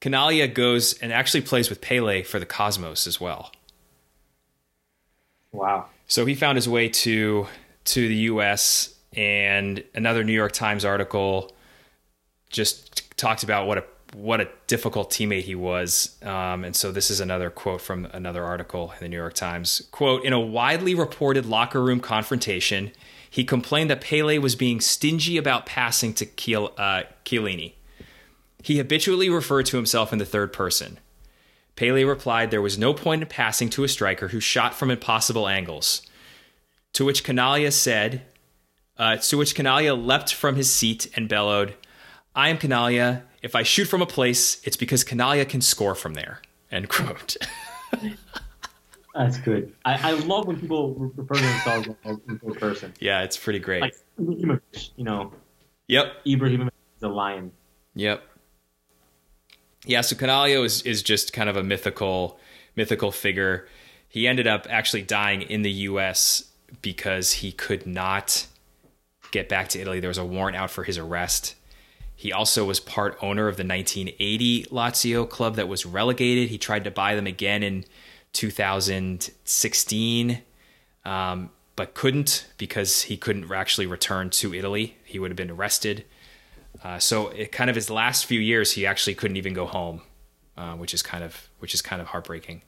Canaglia 0.00 0.52
goes 0.52 0.98
and 0.98 1.12
actually 1.12 1.42
plays 1.42 1.70
with 1.70 1.80
Pele 1.80 2.22
for 2.22 2.38
the 2.38 2.46
Cosmos 2.46 3.06
as 3.06 3.20
well. 3.20 3.52
Wow. 5.56 5.86
So 6.06 6.24
he 6.26 6.34
found 6.34 6.56
his 6.56 6.68
way 6.68 6.88
to 6.88 7.46
to 7.86 8.08
the 8.08 8.14
U.S. 8.14 8.94
and 9.14 9.82
another 9.94 10.24
New 10.24 10.32
York 10.32 10.52
Times 10.52 10.84
article 10.84 11.52
just 12.50 13.16
talked 13.16 13.42
about 13.42 13.66
what 13.66 13.78
a 13.78 13.84
what 14.14 14.40
a 14.40 14.48
difficult 14.66 15.10
teammate 15.10 15.42
he 15.42 15.54
was. 15.54 16.16
Um, 16.22 16.64
and 16.64 16.74
so 16.74 16.90
this 16.90 17.10
is 17.10 17.20
another 17.20 17.50
quote 17.50 17.80
from 17.80 18.06
another 18.12 18.44
article 18.44 18.92
in 18.92 18.98
the 19.00 19.08
New 19.08 19.16
York 19.16 19.34
Times. 19.34 19.86
Quote, 19.90 20.24
in 20.24 20.32
a 20.32 20.40
widely 20.40 20.94
reported 20.94 21.44
locker 21.44 21.82
room 21.82 22.00
confrontation, 22.00 22.92
he 23.28 23.44
complained 23.44 23.90
that 23.90 24.00
Pele 24.00 24.38
was 24.38 24.56
being 24.56 24.80
stingy 24.80 25.36
about 25.36 25.66
passing 25.66 26.14
to 26.14 26.24
uh, 26.24 27.02
Chinaglia. 27.24 27.72
He 28.62 28.78
habitually 28.78 29.28
referred 29.28 29.66
to 29.66 29.76
himself 29.76 30.12
in 30.12 30.18
the 30.18 30.24
third 30.24 30.52
person. 30.52 30.98
Pele 31.76 32.04
replied 32.04 32.50
there 32.50 32.62
was 32.62 32.78
no 32.78 32.94
point 32.94 33.22
in 33.22 33.28
passing 33.28 33.68
to 33.70 33.84
a 33.84 33.88
striker 33.88 34.28
who 34.28 34.40
shot 34.40 34.74
from 34.74 34.90
impossible 34.90 35.46
angles. 35.46 36.02
To 36.94 37.04
which 37.04 37.22
Canaglia 37.22 37.70
said, 37.70 38.22
uh, 38.96 39.16
to 39.16 39.36
which 39.36 39.54
Canaglia 39.54 39.94
leapt 39.94 40.32
from 40.32 40.56
his 40.56 40.72
seat 40.72 41.10
and 41.14 41.28
bellowed, 41.28 41.74
I 42.34 42.48
am 42.48 42.56
Canaglia. 42.56 43.22
If 43.42 43.54
I 43.54 43.62
shoot 43.62 43.84
from 43.84 44.00
a 44.00 44.06
place, 44.06 44.60
it's 44.64 44.76
because 44.76 45.04
Canaglia 45.04 45.46
can 45.46 45.60
score 45.60 45.94
from 45.94 46.14
there. 46.14 46.40
End 46.72 46.88
quote. 46.88 47.36
That's 49.14 49.38
good. 49.38 49.72
I, 49.84 50.10
I 50.10 50.12
love 50.12 50.46
when 50.46 50.60
people 50.60 50.94
refer 50.94 51.34
to 51.34 51.40
themselves 51.40 51.88
in 52.04 52.38
third 52.38 52.58
person. 52.58 52.94
Yeah, 53.00 53.22
it's 53.22 53.36
pretty 53.36 53.58
great. 53.58 53.82
Like 53.82 53.96
Ibrahimovic, 54.20 54.90
you 54.96 55.04
know. 55.04 55.32
Yep. 55.88 56.24
Ibrahimovic 56.26 56.70
is 56.96 57.02
a 57.02 57.08
lion. 57.08 57.52
Yep. 57.94 58.22
Yeah, 59.86 60.00
so 60.00 60.16
Canaglia 60.16 60.64
is 60.64 60.82
is 60.82 61.00
just 61.02 61.32
kind 61.32 61.48
of 61.48 61.56
a 61.56 61.62
mythical 61.62 62.40
mythical 62.74 63.12
figure. 63.12 63.68
He 64.08 64.26
ended 64.26 64.48
up 64.48 64.66
actually 64.68 65.02
dying 65.02 65.42
in 65.42 65.62
the 65.62 65.70
U.S. 65.70 66.50
because 66.82 67.34
he 67.34 67.52
could 67.52 67.86
not 67.86 68.48
get 69.30 69.48
back 69.48 69.68
to 69.68 69.80
Italy. 69.80 70.00
There 70.00 70.08
was 70.08 70.18
a 70.18 70.24
warrant 70.24 70.56
out 70.56 70.72
for 70.72 70.82
his 70.82 70.98
arrest. 70.98 71.54
He 72.16 72.32
also 72.32 72.64
was 72.64 72.80
part 72.80 73.16
owner 73.20 73.46
of 73.46 73.56
the 73.56 73.64
1980 73.64 74.64
Lazio 74.72 75.28
club 75.28 75.54
that 75.56 75.68
was 75.68 75.84
relegated. 75.86 76.48
He 76.48 76.58
tried 76.58 76.82
to 76.84 76.90
buy 76.90 77.14
them 77.14 77.26
again 77.26 77.62
in 77.62 77.84
2016, 78.32 80.42
um, 81.04 81.50
but 81.76 81.94
couldn't 81.94 82.46
because 82.56 83.02
he 83.02 83.16
couldn't 83.16 83.52
actually 83.52 83.86
return 83.86 84.30
to 84.30 84.54
Italy. 84.54 84.96
He 85.04 85.18
would 85.18 85.30
have 85.30 85.36
been 85.36 85.50
arrested. 85.50 86.06
Uh, 86.82 86.98
so, 86.98 87.28
it 87.28 87.52
kind 87.52 87.70
of 87.70 87.76
his 87.76 87.90
last 87.90 88.26
few 88.26 88.40
years, 88.40 88.72
he 88.72 88.86
actually 88.86 89.14
couldn't 89.14 89.36
even 89.36 89.54
go 89.54 89.66
home, 89.66 90.02
uh, 90.56 90.74
which 90.74 90.94
is 90.94 91.02
kind 91.02 91.24
of 91.24 91.48
which 91.58 91.74
is 91.74 91.82
kind 91.82 92.00
of 92.02 92.08
heartbreaking. 92.08 92.62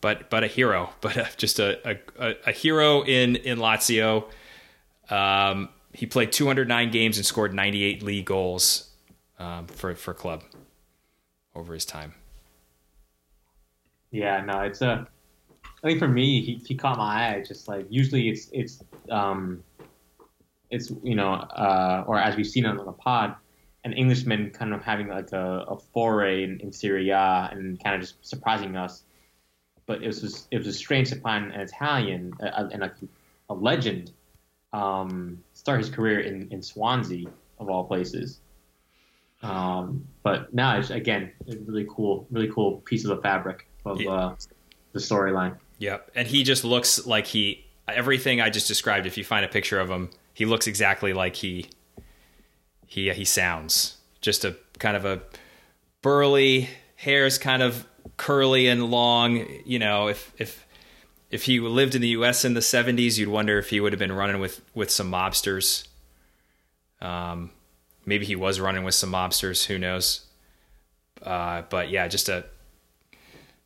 But 0.00 0.30
but 0.30 0.44
a 0.44 0.46
hero, 0.46 0.90
but 1.00 1.16
a, 1.16 1.28
just 1.36 1.58
a, 1.58 1.98
a, 2.18 2.34
a 2.46 2.52
hero 2.52 3.02
in 3.02 3.36
in 3.36 3.58
Lazio. 3.58 4.30
Um, 5.10 5.68
he 5.92 6.04
played 6.04 6.32
209 6.32 6.90
games 6.90 7.16
and 7.16 7.24
scored 7.24 7.54
98 7.54 8.02
league 8.02 8.26
goals 8.26 8.90
um, 9.38 9.66
for 9.66 9.94
for 9.94 10.14
club 10.14 10.42
over 11.54 11.74
his 11.74 11.84
time. 11.84 12.14
Yeah, 14.10 14.40
no, 14.42 14.60
it's 14.60 14.82
a. 14.82 15.06
I 15.64 15.88
think 15.88 15.98
for 15.98 16.08
me, 16.08 16.42
he, 16.42 16.54
he 16.66 16.74
caught 16.74 16.98
my 16.98 17.34
eye. 17.34 17.44
Just 17.46 17.68
like 17.68 17.86
usually, 17.90 18.28
it's 18.28 18.48
it's 18.52 18.82
um, 19.10 19.62
it's 20.70 20.90
you 21.02 21.14
know, 21.14 21.32
uh, 21.32 22.04
or 22.06 22.18
as 22.18 22.36
we've 22.36 22.46
seen 22.46 22.66
on 22.66 22.76
the 22.76 22.92
pod, 22.92 23.34
an 23.84 23.92
Englishman 23.92 24.50
kind 24.50 24.74
of 24.74 24.82
having 24.82 25.08
like 25.08 25.32
a, 25.32 25.64
a 25.68 25.78
foray 25.78 26.42
in, 26.42 26.60
in 26.60 26.72
Serie 26.72 27.10
A 27.10 27.48
and 27.52 27.82
kind 27.82 27.94
of 27.94 28.00
just 28.00 28.26
surprising 28.26 28.76
us. 28.76 29.04
But 29.86 30.02
it 30.02 30.08
was 30.08 30.20
just, 30.20 30.48
it 30.50 30.58
was 30.58 30.66
a 30.66 30.72
strange 30.72 31.10
to 31.10 31.16
find 31.16 31.52
an 31.52 31.60
Italian 31.60 32.32
uh, 32.42 32.68
and 32.72 32.82
a, 32.82 32.92
a 33.48 33.54
legend 33.54 34.10
um, 34.72 35.42
start 35.52 35.78
his 35.78 35.88
career 35.88 36.20
in, 36.20 36.48
in 36.50 36.60
Swansea 36.60 37.28
of 37.60 37.70
all 37.70 37.84
places. 37.84 38.40
Um, 39.42 40.04
but 40.24 40.52
now 40.52 40.78
it's 40.78 40.90
again 40.90 41.30
a 41.48 41.56
really 41.58 41.86
cool, 41.88 42.26
really 42.30 42.48
cool 42.48 42.78
piece 42.78 43.04
of 43.04 43.16
the 43.16 43.22
fabric 43.22 43.68
of 43.84 44.00
yeah. 44.00 44.10
uh, 44.10 44.34
the 44.92 44.98
storyline. 44.98 45.56
Yep, 45.78 46.10
and 46.14 46.26
he 46.26 46.42
just 46.42 46.64
looks 46.64 47.06
like 47.06 47.26
he 47.26 47.64
everything 47.86 48.40
I 48.40 48.50
just 48.50 48.66
described. 48.66 49.06
If 49.06 49.16
you 49.16 49.24
find 49.24 49.44
a 49.44 49.48
picture 49.48 49.78
of 49.78 49.88
him, 49.88 50.10
he 50.36 50.44
looks 50.44 50.66
exactly 50.66 51.14
like 51.14 51.36
he 51.36 51.66
he 52.86 53.10
he 53.10 53.24
sounds. 53.24 53.96
Just 54.20 54.44
a 54.44 54.54
kind 54.78 54.94
of 54.94 55.06
a 55.06 55.22
burly, 56.02 56.68
hair's 56.96 57.38
kind 57.38 57.62
of 57.62 57.86
curly 58.18 58.68
and 58.68 58.90
long. 58.90 59.46
You 59.64 59.78
know, 59.78 60.08
if 60.08 60.34
if 60.36 60.66
if 61.30 61.44
he 61.44 61.58
lived 61.58 61.94
in 61.94 62.02
the 62.02 62.08
U.S. 62.08 62.44
in 62.44 62.52
the 62.52 62.60
'70s, 62.60 63.16
you'd 63.16 63.30
wonder 63.30 63.58
if 63.58 63.70
he 63.70 63.80
would 63.80 63.94
have 63.94 63.98
been 63.98 64.12
running 64.12 64.38
with 64.38 64.60
with 64.74 64.90
some 64.90 65.10
mobsters. 65.10 65.88
Um, 67.00 67.50
maybe 68.04 68.26
he 68.26 68.36
was 68.36 68.60
running 68.60 68.84
with 68.84 68.94
some 68.94 69.10
mobsters. 69.10 69.64
Who 69.64 69.78
knows? 69.78 70.26
Uh, 71.22 71.62
but 71.70 71.88
yeah, 71.88 72.08
just 72.08 72.28
a 72.28 72.44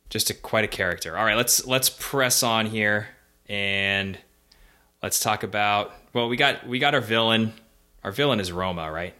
just 0.09 0.29
a 0.29 0.33
quite 0.33 0.63
a 0.63 0.69
character. 0.69 1.17
All 1.17 1.25
right, 1.25 1.35
let's 1.35 1.65
let's 1.65 1.89
press 1.89 2.43
on 2.43 2.67
here 2.67 3.09
and 3.49 4.17
let's 5.01 5.19
talk 5.19 5.43
about. 5.43 5.93
Well, 6.13 6.29
we 6.29 6.37
got 6.37 6.67
we 6.67 6.79
got 6.79 6.93
our 6.93 7.01
villain. 7.01 7.53
Our 8.03 8.11
villain 8.11 8.39
is 8.39 8.51
Roma, 8.51 8.91
right? 8.91 9.13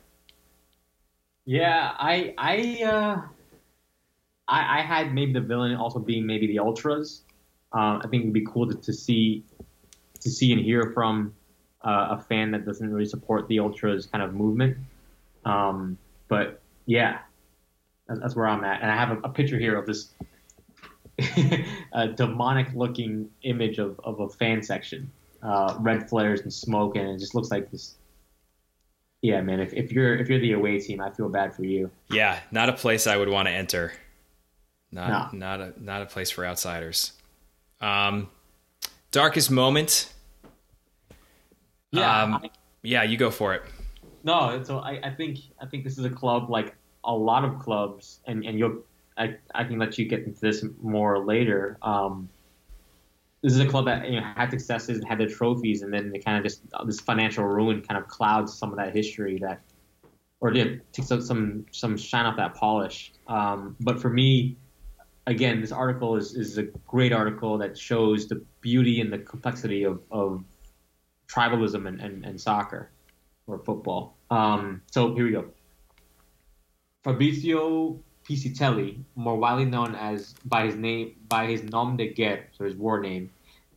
Yeah, 1.45 1.91
I 1.97 2.33
I 2.37 2.83
uh, 2.83 3.21
I, 4.47 4.79
I 4.79 4.81
had 4.81 5.13
maybe 5.13 5.33
the 5.33 5.41
villain 5.41 5.75
also 5.75 5.99
being 5.99 6.25
maybe 6.25 6.47
the 6.47 6.59
ultras. 6.59 7.23
Uh, 7.73 7.99
I 8.03 8.07
think 8.09 8.23
it'd 8.23 8.33
be 8.33 8.45
cool 8.45 8.67
to, 8.67 8.75
to 8.75 8.93
see 8.93 9.43
to 10.19 10.29
see 10.29 10.51
and 10.51 10.61
hear 10.61 10.91
from 10.93 11.33
uh, 11.83 12.17
a 12.17 12.21
fan 12.21 12.51
that 12.51 12.65
doesn't 12.65 12.91
really 12.91 13.05
support 13.05 13.47
the 13.47 13.59
ultras 13.59 14.05
kind 14.05 14.23
of 14.23 14.33
movement. 14.33 14.77
Um, 15.45 15.97
but 16.27 16.61
yeah, 16.85 17.19
that's 18.07 18.35
where 18.35 18.47
I'm 18.47 18.63
at, 18.63 18.81
and 18.81 18.91
I 18.91 18.95
have 18.95 19.11
a, 19.11 19.21
a 19.21 19.29
picture 19.29 19.57
here 19.57 19.75
of 19.75 19.87
this 19.87 20.13
demonic 22.15 22.67
looking 22.75 23.29
image 23.43 23.79
of, 23.79 23.99
of 24.03 24.19
a 24.19 24.29
fan 24.29 24.61
section, 24.61 25.11
uh, 25.43 25.75
red 25.79 26.09
flares 26.09 26.41
and 26.41 26.53
smoke, 26.53 26.95
and 26.95 27.09
it 27.09 27.19
just 27.19 27.35
looks 27.35 27.51
like 27.51 27.71
this. 27.71 27.95
Yeah, 29.21 29.41
man. 29.41 29.59
If, 29.59 29.73
if 29.73 29.91
you're 29.91 30.15
if 30.15 30.29
you're 30.29 30.39
the 30.39 30.53
away 30.53 30.79
team, 30.79 31.01
I 31.01 31.11
feel 31.11 31.29
bad 31.29 31.53
for 31.53 31.63
you. 31.63 31.91
Yeah, 32.09 32.39
not 32.51 32.69
a 32.69 32.73
place 32.73 33.07
I 33.07 33.17
would 33.17 33.29
want 33.29 33.47
to 33.47 33.51
enter. 33.53 33.93
Not 34.91 35.33
no. 35.33 35.39
not 35.39 35.61
a 35.61 35.73
not 35.77 36.01
a 36.01 36.05
place 36.05 36.31
for 36.31 36.45
outsiders. 36.45 37.13
Um, 37.79 38.29
darkest 39.11 39.51
moment. 39.51 40.11
Yeah, 41.91 42.23
um, 42.23 42.35
I, 42.35 42.49
yeah, 42.83 43.03
you 43.03 43.17
go 43.17 43.31
for 43.31 43.53
it. 43.53 43.63
No, 44.23 44.61
so 44.63 44.79
I, 44.79 44.99
I 45.03 45.09
think 45.11 45.39
I 45.61 45.65
think 45.65 45.83
this 45.83 45.97
is 45.97 46.05
a 46.05 46.09
club 46.09 46.49
like 46.49 46.75
a 47.03 47.13
lot 47.13 47.43
of 47.43 47.59
clubs, 47.59 48.19
and 48.25 48.45
and 48.45 48.57
you'll 48.57 48.83
I, 49.17 49.35
I 49.53 49.63
can 49.63 49.77
let 49.77 49.97
you 49.97 50.05
get 50.05 50.21
into 50.21 50.39
this 50.39 50.65
more 50.81 51.23
later. 51.23 51.77
Um, 51.81 52.29
this 53.41 53.53
is 53.53 53.59
a 53.59 53.65
club 53.65 53.85
that 53.85 54.09
you 54.09 54.19
know 54.19 54.25
had 54.35 54.51
successes 54.51 54.99
and 54.99 55.07
had 55.07 55.19
their 55.19 55.29
trophies, 55.29 55.81
and 55.81 55.93
then 55.93 56.11
it 56.13 56.23
kind 56.23 56.37
of 56.37 56.43
just 56.43 56.61
this 56.85 56.99
financial 56.99 57.43
ruin 57.43 57.81
kind 57.81 57.99
of 58.01 58.07
clouds 58.07 58.53
some 58.53 58.71
of 58.71 58.77
that 58.77 58.95
history 58.95 59.39
that, 59.41 59.61
or 60.39 60.53
it 60.53 60.93
takes 60.93 61.07
some 61.07 61.65
some 61.71 61.97
shine 61.97 62.25
off 62.25 62.37
that 62.37 62.53
polish. 62.55 63.13
Um, 63.27 63.75
but 63.79 63.99
for 63.99 64.09
me, 64.09 64.57
again, 65.27 65.61
this 65.61 65.71
article 65.71 66.15
is, 66.15 66.35
is 66.35 66.57
a 66.57 66.63
great 66.87 67.13
article 67.13 67.57
that 67.57 67.77
shows 67.77 68.27
the 68.27 68.43
beauty 68.61 69.01
and 69.01 69.11
the 69.11 69.19
complexity 69.19 69.83
of, 69.83 70.01
of 70.11 70.43
tribalism 71.27 71.87
and, 71.87 72.01
and, 72.01 72.25
and 72.25 72.39
soccer 72.39 72.91
or 73.47 73.59
football. 73.59 74.17
Um, 74.29 74.81
so 74.91 75.15
here 75.15 75.25
we 75.25 75.31
go. 75.31 75.45
Fabrizio 77.03 77.99
Piscitelli, 78.27 79.03
more 79.15 79.37
widely 79.37 79.65
known 79.65 79.95
as 79.95 80.35
by 80.45 80.65
his 80.65 80.75
name 80.75 81.15
by 81.27 81.47
his 81.47 81.63
nom 81.63 81.97
de 81.97 82.07
guerre, 82.07 82.47
so 82.51 82.65
his 82.65 82.75
war 82.75 82.99
name, 82.99 83.29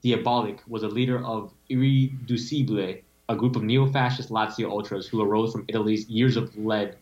Diabolik, 0.04 0.58
was 0.68 0.82
a 0.82 0.88
leader 0.88 1.24
of 1.24 1.52
Irriducibili, 1.70 3.02
a 3.28 3.36
group 3.36 3.56
of 3.56 3.62
neo-fascist 3.62 4.28
Lazio 4.30 4.70
ultras 4.70 5.06
who 5.08 5.22
arose 5.22 5.52
from 5.52 5.64
Italy's 5.68 6.08
years 6.08 6.36
of 6.36 6.54
lead. 6.58 6.96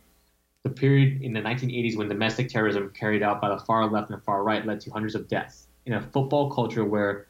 The 0.62 0.70
period 0.70 1.20
in 1.22 1.32
the 1.32 1.40
1980s 1.40 1.97
when 1.97 2.09
domestic 2.09 2.49
terrorism 2.49 2.93
carried 2.95 3.24
out 3.24 3.40
by 3.40 3.49
the 3.49 3.59
far 3.59 3.90
left 3.90 4.11
and 4.11 4.22
far 4.22 4.45
right 4.45 4.64
led 4.64 4.80
to 4.82 4.90
hundreds 4.93 5.16
of 5.16 5.26
deaths. 5.26 5.66
In 5.86 5.95
a 5.95 6.01
football 6.01 6.49
culture 6.53 6.84
where 6.84 7.26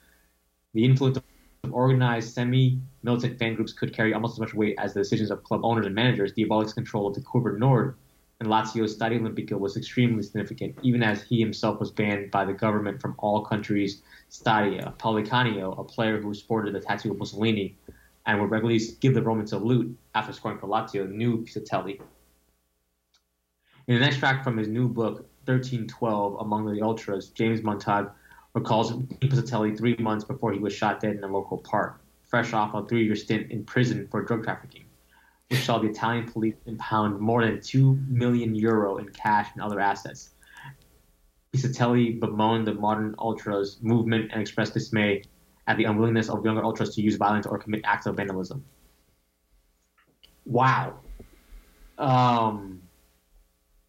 the 0.75 0.85
influence 0.85 1.17
of 1.17 1.25
organized 1.73 2.35
semi-militant 2.35 3.39
fan 3.39 3.55
groups 3.55 3.73
could 3.73 3.95
carry 3.95 4.13
almost 4.13 4.35
as 4.35 4.41
much 4.41 4.53
weight 4.53 4.75
as 4.79 4.93
the 4.93 5.01
decisions 5.01 5.31
of 5.31 5.43
club 5.43 5.65
owners 5.65 5.87
and 5.87 5.95
managers, 5.95 6.35
Diabolik's 6.35 6.75
control 6.75 7.07
of 7.07 7.15
the 7.15 7.23
Curva 7.23 7.59
Nord 7.59 7.97
and 8.43 8.51
Lazio's 8.51 8.97
Stadio 8.97 9.20
Olimpico 9.20 9.57
was 9.57 9.76
extremely 9.76 10.20
significant, 10.20 10.76
even 10.82 11.01
as 11.01 11.22
he 11.22 11.38
himself 11.38 11.78
was 11.78 11.93
banned 11.93 12.32
by 12.32 12.45
the 12.45 12.53
government 12.53 13.01
from 13.01 13.14
all 13.18 13.45
countries' 13.45 14.03
stadia. 14.30 14.93
Paolo 14.99 15.22
Di 15.22 15.30
Canio, 15.30 15.70
a 15.74 15.84
player 15.84 16.20
who 16.20 16.34
sported 16.34 16.74
the 16.74 16.80
tattoo 16.80 17.12
of 17.12 17.18
Mussolini 17.18 17.78
and 18.26 18.40
would 18.40 18.51
regularly 18.51 18.80
give 18.99 19.14
the 19.14 19.22
Roman 19.22 19.47
salute 19.47 19.97
after 20.16 20.32
scoring 20.32 20.59
for 20.59 20.66
Lazio, 20.66 21.09
knew 21.09 21.45
Piscitelli. 21.45 22.01
In 23.86 23.95
an 23.95 24.03
extract 24.03 24.43
from 24.43 24.57
his 24.57 24.66
new 24.66 24.88
book, 24.88 25.28
1312 25.45 26.40
Among 26.40 26.66
the 26.66 26.82
Ultras, 26.82 27.28
James 27.28 27.62
Montague 27.62 28.11
recalls 28.55 28.93
Piscitelli 29.20 29.78
three 29.78 29.95
months 30.01 30.24
before 30.24 30.53
he 30.53 30.59
was 30.59 30.72
shot 30.72 30.99
dead 30.99 31.14
in 31.14 31.22
a 31.22 31.28
local 31.28 31.59
park, 31.59 32.01
fresh 32.24 32.53
off 32.53 32.74
a 32.74 32.84
three 32.88 33.05
year 33.05 33.14
stint 33.14 33.53
in 33.53 33.64
prison 33.64 34.09
for 34.11 34.20
drug 34.24 34.43
trafficking 34.43 34.82
which 35.53 35.65
saw 35.65 35.79
the 35.79 35.89
Italian 35.89 36.27
police 36.27 36.55
impound 36.65 37.21
more 37.21 37.45
than 37.45 37.61
2 37.61 37.99
million 38.09 38.55
euro 38.55 38.97
in 38.97 39.09
cash 39.11 39.51
and 39.53 39.63
other 39.63 39.81
assets. 39.81 40.31
Piscitelli 41.55 42.19
bemoaned 42.19 42.67
the 42.67 42.73
modern 42.73 43.15
ultras 43.19 43.79
movement 43.83 44.31
and 44.33 44.41
expressed 44.41 44.73
dismay 44.73 45.23
at 45.67 45.77
the 45.77 45.85
unwillingness 45.85 46.31
of 46.31 46.43
younger 46.43 46.65
ultras 46.65 46.95
to 46.95 47.03
use 47.03 47.17
violence 47.17 47.47
or 47.47 47.59
commit 47.59 47.83
acts 47.85 48.07
of 48.07 48.17
vandalism. 48.17 48.65
Wow. 50.47 51.01
Um, 51.99 52.83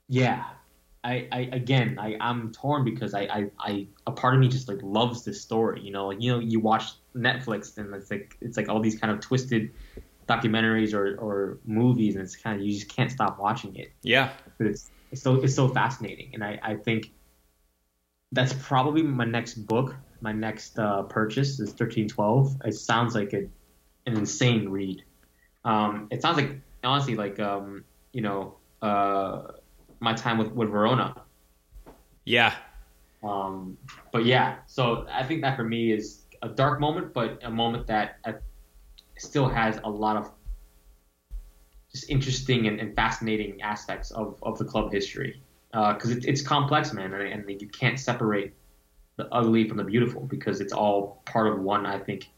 yeah. 0.09 0.43
I, 1.05 1.27
I 1.31 1.49
again 1.51 1.97
I, 1.99 2.15
I'm 2.21 2.51
torn 2.53 2.85
because 2.85 3.13
I, 3.13 3.21
I, 3.23 3.51
I 3.59 3.87
a 4.07 4.11
part 4.11 4.35
of 4.35 4.39
me 4.39 4.47
just 4.47 4.67
like 4.67 4.79
loves 4.81 5.23
this 5.23 5.41
story. 5.41 5.81
You 5.81 5.91
know, 5.91 6.11
you 6.11 6.31
know, 6.31 6.39
you 6.39 6.59
watch 6.59 6.91
Netflix 7.15 7.77
and 7.77 7.93
it's 7.93 8.11
like 8.11 8.37
it's 8.41 8.55
like 8.57 8.69
all 8.69 8.79
these 8.81 8.97
kind 8.99 9.11
of 9.13 9.19
twisted 9.19 9.71
documentaries 10.27 10.93
or, 10.93 11.17
or 11.17 11.59
movies, 11.65 12.15
and 12.15 12.23
it's 12.23 12.35
kind 12.35 12.59
of 12.59 12.65
you 12.65 12.73
just 12.73 12.89
can't 12.89 13.11
stop 13.11 13.39
watching 13.39 13.75
it. 13.75 13.91
Yeah, 14.01 14.31
but 14.57 14.67
it's 14.67 14.91
it's 15.11 15.21
so 15.21 15.35
it's 15.35 15.55
so 15.55 15.67
fascinating, 15.67 16.31
and 16.33 16.43
I 16.43 16.59
I 16.61 16.75
think 16.75 17.11
that's 18.31 18.53
probably 18.53 19.03
my 19.03 19.25
next 19.25 19.55
book, 19.55 19.95
my 20.21 20.31
next 20.31 20.79
uh, 20.79 21.03
purchase 21.03 21.59
is 21.59 21.73
thirteen 21.73 22.07
twelve. 22.07 22.55
It 22.65 22.73
sounds 22.73 23.15
like 23.15 23.33
a, 23.33 23.47
an 24.05 24.17
insane 24.17 24.69
read. 24.69 25.03
Um, 25.65 26.07
it 26.11 26.21
sounds 26.21 26.37
like 26.37 26.59
honestly 26.83 27.15
like 27.15 27.39
um, 27.39 27.85
you 28.11 28.21
know 28.21 28.57
uh, 28.81 29.43
my 29.99 30.13
time 30.13 30.37
with 30.37 30.51
with 30.51 30.69
Verona. 30.69 31.15
Yeah. 32.25 32.53
Um, 33.23 33.77
but 34.11 34.25
yeah, 34.25 34.57
so 34.65 35.07
I 35.09 35.23
think 35.23 35.41
that 35.41 35.55
for 35.55 35.63
me 35.63 35.91
is 35.93 36.23
a 36.41 36.49
dark 36.49 36.79
moment, 36.79 37.13
but 37.13 37.39
a 37.43 37.49
moment 37.49 37.87
that 37.87 38.17
I 38.25 38.35
still 39.17 39.47
has 39.47 39.79
a 39.83 39.89
lot 39.89 40.17
of 40.17 40.31
just 41.91 42.09
interesting 42.09 42.67
and, 42.67 42.79
and 42.79 42.95
fascinating 42.95 43.61
aspects 43.61 44.11
of, 44.11 44.37
of 44.41 44.57
the 44.57 44.65
club 44.65 44.91
history 44.91 45.41
because 45.71 46.11
uh, 46.11 46.17
it, 46.17 46.25
it's 46.25 46.41
complex, 46.41 46.93
man, 46.93 47.13
and, 47.13 47.47
and 47.47 47.61
you 47.61 47.67
can't 47.67 47.99
separate 47.99 48.53
the 49.15 49.27
ugly 49.31 49.67
from 49.67 49.77
the 49.77 49.83
beautiful 49.83 50.21
because 50.21 50.61
it's 50.61 50.73
all 50.73 51.21
part 51.25 51.47
of 51.47 51.59
one, 51.59 51.85
I 51.85 51.99
think, 51.99 52.29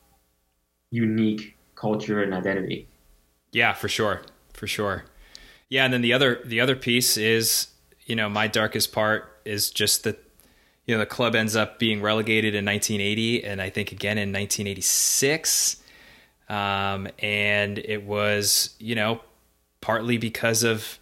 unique 0.90 1.58
culture 1.76 2.24
and 2.24 2.34
identity. 2.34 2.88
Yeah, 3.52 3.74
for 3.74 3.88
sure, 3.88 4.22
for 4.54 4.68
sure. 4.68 5.06
Yeah, 5.70 5.86
and 5.86 5.94
then 5.94 6.02
the 6.02 6.14
other 6.14 6.42
the 6.46 6.62
other 6.62 6.76
piece 6.76 7.18
is, 7.18 7.68
you 8.06 8.16
know, 8.16 8.30
my 8.30 8.48
darkest 8.48 8.92
part 8.92 9.40
is 9.46 9.70
just 9.70 10.04
that, 10.04 10.22
you 10.86 10.96
know, 10.96 11.00
the 11.00 11.06
club 11.06 11.36
ends 11.36 11.56
up 11.56 11.80
being 11.80 12.02
relegated 12.02 12.56
in 12.56 12.66
1980, 12.66 13.44
and 13.44 13.62
I 13.62 13.70
think 13.70 13.92
again 13.92 14.18
in 14.18 14.32
1986 14.32 15.82
um, 16.50 17.08
and 17.20 17.78
it 17.80 18.04
was, 18.04 18.76
you 18.80 18.96
know, 18.96 19.22
partly 19.82 20.18
because 20.18 20.64
of 20.64 21.00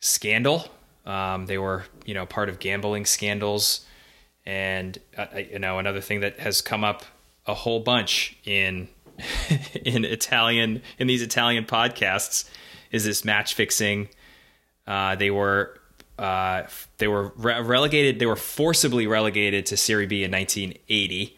scandal. 0.00 0.68
Um, 1.06 1.46
they 1.46 1.58
were, 1.58 1.84
you 2.04 2.14
know, 2.14 2.26
part 2.26 2.48
of 2.48 2.58
gambling 2.58 3.06
scandals. 3.06 3.84
And, 4.46 4.98
uh, 5.16 5.26
you 5.36 5.58
know, 5.58 5.78
another 5.78 6.00
thing 6.00 6.20
that 6.20 6.38
has 6.38 6.60
come 6.60 6.84
up 6.84 7.04
a 7.46 7.54
whole 7.54 7.80
bunch 7.80 8.36
in 8.44 8.88
in 9.84 10.04
Italian 10.04 10.82
in 10.98 11.06
these 11.06 11.22
Italian 11.22 11.64
podcasts 11.64 12.48
is 12.90 13.04
this 13.04 13.24
match 13.24 13.54
fixing. 13.54 14.08
Uh, 14.86 15.14
they 15.14 15.30
were 15.30 15.78
uh, 16.18 16.64
they 16.98 17.08
were 17.08 17.32
re- 17.36 17.60
relegated. 17.60 18.18
They 18.18 18.26
were 18.26 18.36
forcibly 18.36 19.06
relegated 19.06 19.66
to 19.66 19.76
Serie 19.76 20.06
B 20.06 20.24
in 20.24 20.30
1980, 20.30 21.36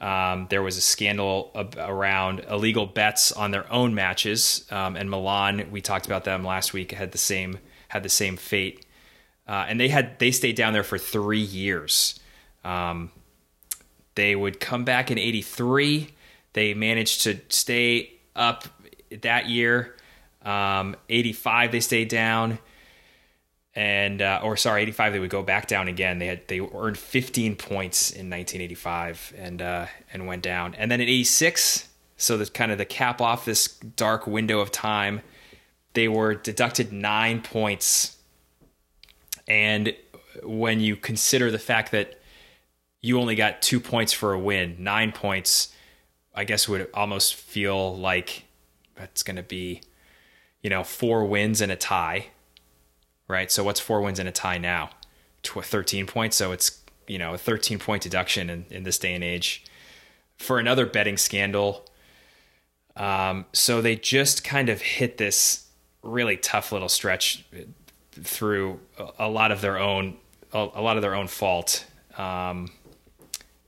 um, 0.00 0.46
there 0.48 0.62
was 0.62 0.76
a 0.76 0.80
scandal 0.80 1.50
ab- 1.54 1.76
around 1.78 2.40
illegal 2.50 2.86
bets 2.86 3.32
on 3.32 3.50
their 3.50 3.70
own 3.70 3.94
matches, 3.94 4.64
um, 4.70 4.96
and 4.96 5.10
Milan. 5.10 5.70
We 5.70 5.82
talked 5.82 6.06
about 6.06 6.24
them 6.24 6.42
last 6.42 6.72
week. 6.72 6.92
Had 6.92 7.12
the 7.12 7.18
same 7.18 7.58
had 7.88 8.02
the 8.02 8.08
same 8.08 8.36
fate, 8.36 8.86
uh, 9.46 9.66
and 9.68 9.78
they 9.78 9.88
had 9.88 10.18
they 10.18 10.30
stayed 10.30 10.56
down 10.56 10.72
there 10.72 10.82
for 10.82 10.96
three 10.96 11.40
years. 11.40 12.18
Um, 12.64 13.10
they 14.14 14.34
would 14.34 14.58
come 14.58 14.84
back 14.84 15.10
in 15.10 15.18
'83. 15.18 16.08
They 16.54 16.72
managed 16.72 17.22
to 17.24 17.38
stay 17.50 18.12
up 18.34 18.64
that 19.10 19.48
year. 19.48 19.96
Um, 20.42 20.96
'85 21.10 21.72
they 21.72 21.80
stayed 21.80 22.08
down 22.08 22.58
and 23.74 24.20
uh, 24.20 24.40
or 24.42 24.56
sorry, 24.56 24.82
85 24.82 25.12
they 25.12 25.18
would 25.18 25.30
go 25.30 25.42
back 25.42 25.66
down 25.66 25.88
again. 25.88 26.18
They 26.18 26.26
had 26.26 26.48
they 26.48 26.60
earned 26.60 26.98
15 26.98 27.56
points 27.56 28.10
in 28.10 28.30
1985 28.30 29.34
and 29.36 29.62
uh, 29.62 29.86
and 30.12 30.26
went 30.26 30.42
down. 30.42 30.74
And 30.74 30.90
then 30.90 31.00
in 31.00 31.08
86, 31.08 31.88
so 32.16 32.36
the 32.36 32.46
kind 32.46 32.72
of 32.72 32.78
the 32.78 32.84
cap 32.84 33.20
off 33.20 33.44
this 33.44 33.68
dark 33.68 34.26
window 34.26 34.60
of 34.60 34.70
time, 34.70 35.22
they 35.94 36.08
were 36.08 36.34
deducted 36.34 36.92
9 36.92 37.42
points. 37.42 38.16
And 39.48 39.94
when 40.42 40.80
you 40.80 40.96
consider 40.96 41.50
the 41.50 41.58
fact 41.58 41.92
that 41.92 42.20
you 43.00 43.18
only 43.18 43.34
got 43.34 43.62
2 43.62 43.80
points 43.80 44.12
for 44.12 44.32
a 44.32 44.38
win, 44.38 44.76
9 44.78 45.12
points 45.12 45.72
I 46.34 46.44
guess 46.44 46.68
would 46.68 46.88
almost 46.94 47.34
feel 47.34 47.96
like 47.96 48.44
that's 48.94 49.22
going 49.22 49.36
to 49.36 49.42
be, 49.42 49.82
you 50.62 50.70
know, 50.70 50.84
four 50.84 51.24
wins 51.24 51.60
and 51.60 51.72
a 51.72 51.76
tie, 51.76 52.28
right? 53.30 53.50
So 53.50 53.64
what's 53.64 53.80
four 53.80 54.00
wins 54.00 54.18
and 54.18 54.28
a 54.28 54.32
tie 54.32 54.58
now? 54.58 54.90
Tw- 55.42 55.64
13 55.64 56.06
points. 56.06 56.36
So 56.36 56.52
it's, 56.52 56.82
you 57.06 57.18
know, 57.18 57.34
a 57.34 57.38
13 57.38 57.78
point 57.78 58.02
deduction 58.02 58.50
in, 58.50 58.66
in 58.70 58.82
this 58.82 58.98
day 58.98 59.14
and 59.14 59.24
age 59.24 59.64
for 60.36 60.58
another 60.58 60.86
betting 60.86 61.16
scandal. 61.16 61.86
Um, 62.96 63.46
so 63.52 63.80
they 63.80 63.96
just 63.96 64.44
kind 64.44 64.68
of 64.68 64.82
hit 64.82 65.16
this 65.16 65.68
really 66.02 66.36
tough 66.36 66.72
little 66.72 66.88
stretch 66.88 67.44
through 68.12 68.80
a, 69.18 69.28
lot 69.28 69.52
of 69.52 69.60
their 69.60 69.78
own, 69.78 70.16
a, 70.52 70.68
a, 70.74 70.82
lot 70.82 70.96
of 70.96 71.02
their 71.02 71.14
own 71.14 71.28
fault. 71.28 71.86
Um, 72.18 72.70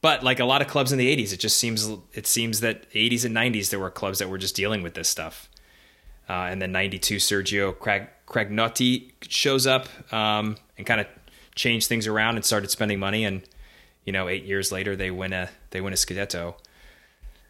but 0.01 0.25
like 0.25 0.41
a 0.41 0.45
lot 0.45 0.61
of 0.61 0.69
clubs 0.69 0.93
in 0.93 0.99
the 0.99 1.17
80s, 1.17 1.33
it 1.33 1.39
just 1.39 1.57
seems 1.57 1.89
it 2.13 2.27
seems 2.27 2.61
that 2.61 2.91
80s 2.91 3.25
and 3.25 3.35
90s 3.37 3.71
there 3.71 3.79
were 3.79 3.91
clubs 3.91 4.19
that 4.19 4.29
were 4.29 4.39
just 4.39 4.57
dealing 4.57 4.83
with 4.83 4.95
this 4.95 5.09
stuff. 5.09 5.49
Uh, 6.29 6.49
and 6.51 6.61
then 6.61 6.73
92 6.73 7.17
Sergio 7.17 7.79
Crag- 7.79 8.09
Cragnotti 8.33 9.13
shows 9.23 9.67
up 9.67 9.89
um, 10.13 10.57
and 10.77 10.87
kind 10.87 11.01
of 11.01 11.07
changed 11.55 11.89
things 11.89 12.07
around 12.07 12.37
and 12.37 12.45
started 12.45 12.71
spending 12.71 12.99
money 12.99 13.25
and 13.25 13.43
you 14.05 14.13
know, 14.13 14.29
8 14.29 14.45
years 14.45 14.73
later 14.73 14.97
they 14.97 15.11
win 15.11 15.33
a 15.33 15.49
they 15.71 15.81
win 15.81 15.93
a 15.93 15.97
scudetto. 15.97 16.55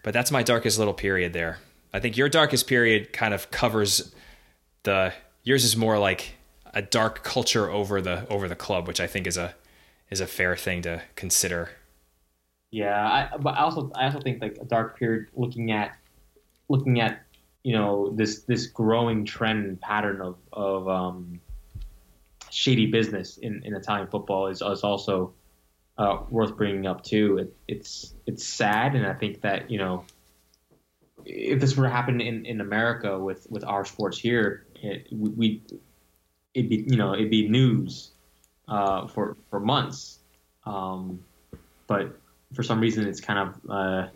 But 0.03 0.13
that's 0.13 0.31
my 0.31 0.43
darkest 0.43 0.79
little 0.79 0.95
period 0.95 1.33
there. 1.33 1.59
I 1.95 2.01
think 2.01 2.17
your 2.17 2.29
darkest 2.29 2.67
period 2.67 3.13
kind 3.13 3.35
of 3.35 3.51
covers 3.51 4.15
the 4.83 5.13
yours 5.45 5.65
is 5.65 5.77
more 5.77 5.99
like 5.99 6.35
a 6.75 6.83
dark 6.83 7.23
culture 7.23 7.71
over 7.71 8.01
the 8.01 8.27
over 8.29 8.49
the 8.49 8.57
club, 8.57 8.89
which 8.89 9.01
I 9.01 9.07
think 9.07 9.27
is 9.27 9.37
a 9.37 9.55
is 10.11 10.21
a 10.21 10.27
fair 10.27 10.57
thing 10.57 10.83
to 10.83 11.03
consider. 11.17 11.71
Yeah, 12.71 13.29
I, 13.33 13.37
but 13.37 13.51
I 13.51 13.61
also 13.61 13.91
I 13.95 14.07
also 14.07 14.21
think 14.21 14.41
like 14.43 14.59
a 14.61 14.65
dark 14.65 14.99
period 14.99 15.29
looking 15.35 15.71
at 15.71 15.97
looking 16.69 17.01
at 17.01 17.23
you 17.63 17.75
know 17.75 18.11
this 18.11 18.43
this 18.43 18.67
growing 18.67 19.25
trend 19.25 19.81
pattern 19.81 20.21
of 20.21 20.37
of 20.53 20.89
um, 20.89 21.41
shady 22.51 22.87
business 22.87 23.39
in, 23.39 23.63
in 23.65 23.75
Italian 23.75 24.09
football 24.09 24.49
is, 24.49 24.61
is 24.63 24.85
also 24.85 25.33
uh, 25.99 26.19
worth 26.31 26.57
bringing 26.57 26.87
up 26.87 27.03
too. 27.05 27.39
It, 27.39 27.57
it's 27.69 28.15
it's 28.27 28.45
sad, 28.45 28.95
and 28.95 29.07
I 29.07 29.15
think 29.15 29.43
that 29.43 29.71
you 29.71 29.79
know 29.79 30.05
if 31.25 31.61
this 31.61 31.77
were 31.77 31.85
to 31.85 31.91
happen 31.91 32.21
in, 32.21 32.47
in 32.47 32.61
America 32.61 33.19
with, 33.19 33.47
with 33.49 33.65
our 33.65 33.85
sports 33.85 34.19
here, 34.19 34.67
it, 34.75 35.07
we 35.11 35.63
it'd 36.55 36.69
be 36.69 36.85
you 36.87 36.97
know 36.97 37.15
it'd 37.15 37.31
be 37.31 37.49
news 37.49 38.11
uh, 38.69 39.07
for 39.07 39.37
for 39.51 39.61
months. 39.61 40.19
Um, 40.65 41.25
but 41.87 42.19
for 42.55 42.63
some 42.63 42.81
reason 42.81 43.07
it's 43.07 43.21
kind 43.21 43.39
of 43.39 43.71
uh, 43.71 44.09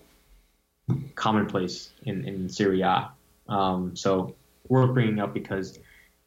commonplace 1.15 1.91
in 2.05 2.25
in 2.27 2.49
Serie 2.49 2.83
A. 2.83 3.11
Um, 3.49 3.95
so 3.97 4.35
worth 4.69 4.95
bringing 4.95 5.21
up 5.21 5.33
because 5.33 5.79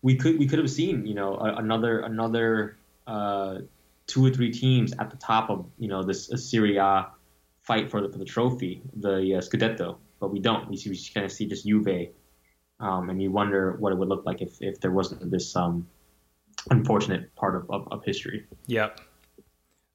we 0.02 0.16
could 0.16 0.40
we 0.40 0.48
could 0.48 0.60
have 0.60 0.72
seen 0.72 1.06
you 1.06 1.14
know 1.14 1.36
a, 1.36 1.56
another 1.56 2.00
another 2.00 2.78
uh, 3.08 3.60
two 4.08 4.26
or 4.26 4.30
three 4.30 4.52
teams 4.52 4.94
at 5.00 5.10
the 5.10 5.18
top 5.18 5.50
of 5.50 5.66
you 5.78 5.88
know 5.88 6.04
this 6.04 6.30
Serie 6.50 6.78
A 6.78 7.08
fight 7.62 7.92
for 7.92 8.02
the 8.02 8.10
for 8.10 8.18
the 8.18 8.26
trophy, 8.26 8.82
the 8.96 9.36
uh, 9.36 9.42
Scudetto, 9.42 9.98
but 10.20 10.32
we 10.32 10.40
don't. 10.40 10.70
We 10.70 10.78
see 10.78 10.90
we 10.90 11.00
kind 11.14 11.26
of 11.26 11.32
see 11.32 11.46
just 11.46 11.66
Juve, 11.66 12.10
um, 12.80 13.10
and 13.10 13.22
you 13.22 13.32
wonder 13.32 13.74
what 13.74 13.92
it 13.92 13.98
would 13.98 14.10
look 14.10 14.26
like 14.26 14.42
if 14.42 14.62
if 14.62 14.80
there 14.80 14.92
wasn't 14.92 15.30
this 15.30 15.56
um, 15.56 15.88
unfortunate 16.70 17.36
part 17.36 17.56
of, 17.56 17.70
of, 17.70 17.88
of 17.92 18.04
history. 18.04 18.46
Yep. 18.68 19.02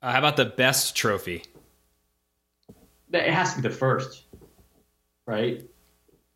Uh, 0.03 0.13
how 0.13 0.19
about 0.19 0.37
the 0.37 0.45
best 0.45 0.95
trophy? 0.95 1.43
it 3.13 3.31
has 3.31 3.55
to 3.55 3.63
be 3.63 3.69
the 3.69 3.75
first, 3.75 4.25
right? 5.27 5.63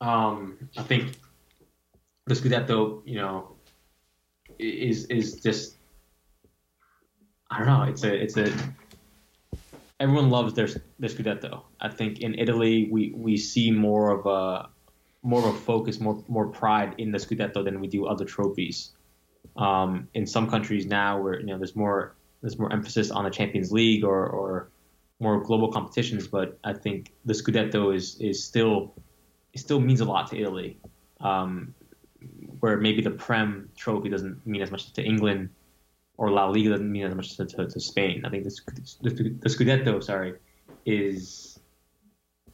Um, 0.00 0.68
I 0.76 0.82
think 0.82 1.16
the 2.26 2.34
Scudetto, 2.34 3.02
you 3.04 3.16
know, 3.16 3.56
is 4.58 5.06
is 5.06 5.40
just 5.40 5.76
I 7.50 7.58
don't 7.58 7.66
know. 7.66 7.82
It's 7.84 8.04
a 8.04 8.14
it's 8.14 8.36
a 8.36 8.52
everyone 10.00 10.30
loves 10.30 10.54
their 10.54 10.68
their 10.98 11.10
Scudetto. 11.10 11.62
I 11.80 11.88
think 11.88 12.20
in 12.20 12.34
Italy 12.38 12.88
we 12.90 13.12
we 13.16 13.36
see 13.36 13.70
more 13.70 14.10
of 14.10 14.26
a 14.26 14.68
more 15.22 15.40
of 15.40 15.54
a 15.54 15.58
focus, 15.58 16.00
more 16.00 16.22
more 16.28 16.46
pride 16.46 16.94
in 16.98 17.10
the 17.10 17.18
Scudetto 17.18 17.64
than 17.64 17.80
we 17.80 17.88
do 17.88 18.06
other 18.06 18.24
trophies. 18.24 18.92
Um, 19.56 20.08
in 20.14 20.26
some 20.26 20.48
countries 20.48 20.86
now, 20.86 21.20
where 21.20 21.40
you 21.40 21.46
know 21.46 21.58
there's 21.58 21.74
more 21.74 22.14
there's 22.40 22.58
more 22.58 22.72
emphasis 22.72 23.10
on 23.10 23.24
the 23.24 23.30
Champions 23.30 23.72
League 23.72 24.04
or 24.04 24.26
or 24.26 24.68
more 25.20 25.42
global 25.42 25.72
competitions, 25.72 26.28
but 26.28 26.58
I 26.62 26.74
think 26.74 27.12
the 27.24 27.32
Scudetto 27.32 27.94
is 27.94 28.20
is 28.20 28.44
still 28.44 28.94
still 29.56 29.80
means 29.80 30.00
a 30.00 30.04
lot 30.04 30.28
to 30.30 30.38
Italy, 30.38 30.78
um, 31.20 31.74
where 32.60 32.76
maybe 32.76 33.02
the 33.02 33.10
Prem 33.10 33.70
trophy 33.76 34.08
doesn't 34.08 34.46
mean 34.46 34.62
as 34.62 34.70
much 34.70 34.92
to 34.92 35.02
England, 35.02 35.50
or 36.16 36.30
La 36.30 36.46
Liga 36.46 36.70
doesn't 36.70 36.90
mean 36.90 37.04
as 37.04 37.14
much 37.14 37.36
to, 37.36 37.46
to, 37.46 37.66
to 37.66 37.80
Spain. 37.80 38.24
I 38.24 38.30
think 38.30 38.44
the, 38.44 38.50
the, 39.02 39.10
the 39.40 39.48
Scudetto, 39.48 40.02
sorry, 40.02 40.34
is 40.84 41.58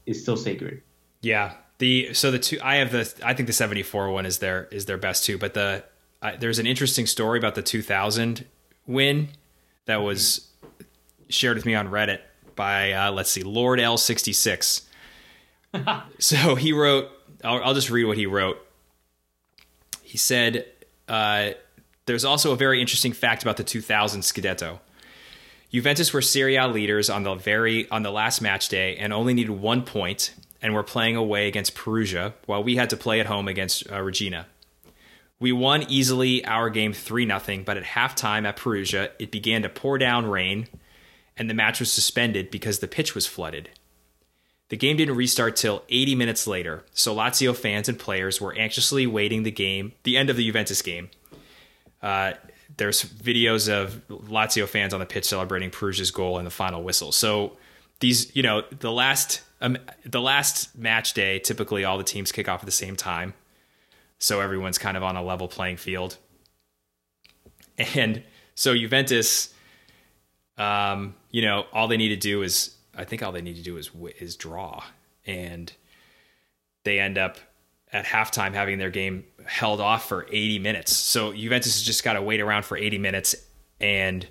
is 0.06 0.22
still 0.22 0.36
sacred. 0.36 0.82
Yeah. 1.22 1.54
The 1.78 2.14
so 2.14 2.30
the 2.30 2.38
two 2.38 2.58
I 2.62 2.76
have 2.76 2.92
the 2.92 3.12
I 3.24 3.34
think 3.34 3.48
the 3.48 3.52
74 3.52 4.10
one 4.10 4.26
is 4.26 4.38
their 4.38 4.66
is 4.66 4.86
their 4.86 4.98
best 4.98 5.24
too, 5.24 5.38
but 5.38 5.54
the 5.54 5.84
there's 6.38 6.58
an 6.58 6.66
interesting 6.66 7.06
story 7.06 7.38
about 7.38 7.54
the 7.54 7.62
2000 7.62 8.46
win 8.86 9.28
that 9.86 9.96
was 9.96 10.48
shared 11.28 11.56
with 11.56 11.66
me 11.66 11.74
on 11.74 11.88
Reddit 11.88 12.20
by 12.54 12.92
uh, 12.92 13.12
let's 13.12 13.30
see, 13.30 13.42
Lord 13.42 13.80
L 13.80 13.96
sixty 13.96 14.32
six. 14.32 14.88
so 16.18 16.54
he 16.54 16.72
wrote. 16.72 17.10
I'll, 17.42 17.62
I'll, 17.62 17.74
just 17.74 17.90
read 17.90 18.04
what 18.04 18.16
he 18.16 18.26
wrote. 18.26 18.58
He 20.02 20.18
said, 20.18 20.66
uh, 21.08 21.50
"There's 22.06 22.24
also 22.24 22.52
a 22.52 22.56
very 22.56 22.80
interesting 22.80 23.12
fact 23.12 23.42
about 23.42 23.56
the 23.56 23.64
2000 23.64 24.22
Scudetto. 24.22 24.80
Juventus 25.72 26.12
were 26.12 26.22
Serie 26.22 26.56
A 26.56 26.68
leaders 26.68 27.10
on 27.10 27.24
the 27.24 27.34
very 27.34 27.88
on 27.90 28.02
the 28.02 28.10
last 28.10 28.40
match 28.40 28.68
day 28.68 28.96
and 28.96 29.12
only 29.12 29.34
needed 29.34 29.50
one 29.50 29.82
point, 29.82 30.34
and 30.62 30.74
were 30.74 30.82
playing 30.82 31.16
away 31.16 31.48
against 31.48 31.74
Perugia, 31.74 32.34
while 32.46 32.62
we 32.62 32.76
had 32.76 32.90
to 32.90 32.96
play 32.96 33.20
at 33.20 33.26
home 33.26 33.48
against 33.48 33.90
uh, 33.90 33.96
Reggina." 33.96 34.46
We 35.40 35.50
won 35.50 35.82
easily 35.90 36.44
our 36.44 36.70
game 36.70 36.92
3 36.92 37.26
0, 37.26 37.64
but 37.66 37.76
at 37.76 37.82
halftime 37.82 38.46
at 38.46 38.56
Perugia, 38.56 39.10
it 39.18 39.30
began 39.30 39.62
to 39.62 39.68
pour 39.68 39.98
down 39.98 40.26
rain 40.26 40.68
and 41.36 41.50
the 41.50 41.54
match 41.54 41.80
was 41.80 41.92
suspended 41.92 42.50
because 42.50 42.78
the 42.78 42.88
pitch 42.88 43.14
was 43.14 43.26
flooded. 43.26 43.70
The 44.70 44.76
game 44.76 44.96
didn't 44.96 45.16
restart 45.16 45.56
till 45.56 45.82
80 45.88 46.14
minutes 46.14 46.46
later, 46.46 46.84
so 46.92 47.14
Lazio 47.14 47.54
fans 47.54 47.88
and 47.88 47.98
players 47.98 48.40
were 48.40 48.54
anxiously 48.54 49.06
waiting 49.06 49.42
the 49.42 49.50
game, 49.50 49.92
the 50.04 50.16
end 50.16 50.30
of 50.30 50.36
the 50.36 50.44
Juventus 50.44 50.80
game. 50.82 51.10
Uh, 52.02 52.32
there's 52.76 53.04
videos 53.04 53.68
of 53.68 54.02
Lazio 54.08 54.66
fans 54.66 54.94
on 54.94 55.00
the 55.00 55.06
pitch 55.06 55.26
celebrating 55.26 55.70
Perugia's 55.70 56.10
goal 56.10 56.38
and 56.38 56.46
the 56.46 56.50
final 56.50 56.82
whistle. 56.82 57.12
So 57.12 57.56
these, 58.00 58.34
you 58.34 58.42
know, 58.42 58.62
the 58.70 58.90
last 58.90 59.42
um, 59.60 59.76
the 60.04 60.20
last 60.20 60.76
match 60.76 61.14
day, 61.14 61.38
typically 61.38 61.84
all 61.84 61.96
the 61.96 62.04
teams 62.04 62.32
kick 62.32 62.48
off 62.48 62.60
at 62.60 62.66
the 62.66 62.72
same 62.72 62.96
time, 62.96 63.34
so 64.18 64.40
everyone's 64.40 64.78
kind 64.78 64.96
of 64.96 65.02
on 65.02 65.16
a 65.16 65.22
level 65.22 65.48
playing 65.48 65.76
field. 65.76 66.16
And 67.76 68.22
so 68.54 68.74
Juventus 68.74 69.54
um, 70.56 71.14
you 71.30 71.42
know, 71.42 71.66
all 71.72 71.88
they 71.88 71.96
need 71.96 72.10
to 72.10 72.16
do 72.16 72.42
is, 72.42 72.74
I 72.96 73.04
think 73.04 73.22
all 73.22 73.32
they 73.32 73.42
need 73.42 73.56
to 73.56 73.62
do 73.62 73.76
is 73.76 73.90
is 74.20 74.36
draw, 74.36 74.82
and 75.26 75.72
they 76.84 76.98
end 76.98 77.18
up 77.18 77.38
at 77.92 78.04
halftime 78.04 78.52
having 78.52 78.78
their 78.78 78.90
game 78.90 79.24
held 79.46 79.80
off 79.80 80.08
for 80.08 80.26
80 80.30 80.58
minutes. 80.58 80.92
So 80.92 81.32
Juventus 81.32 81.74
has 81.74 81.82
just 81.82 82.02
got 82.02 82.14
to 82.14 82.22
wait 82.22 82.40
around 82.40 82.64
for 82.64 82.76
80 82.76 82.98
minutes, 82.98 83.34
and 83.80 84.26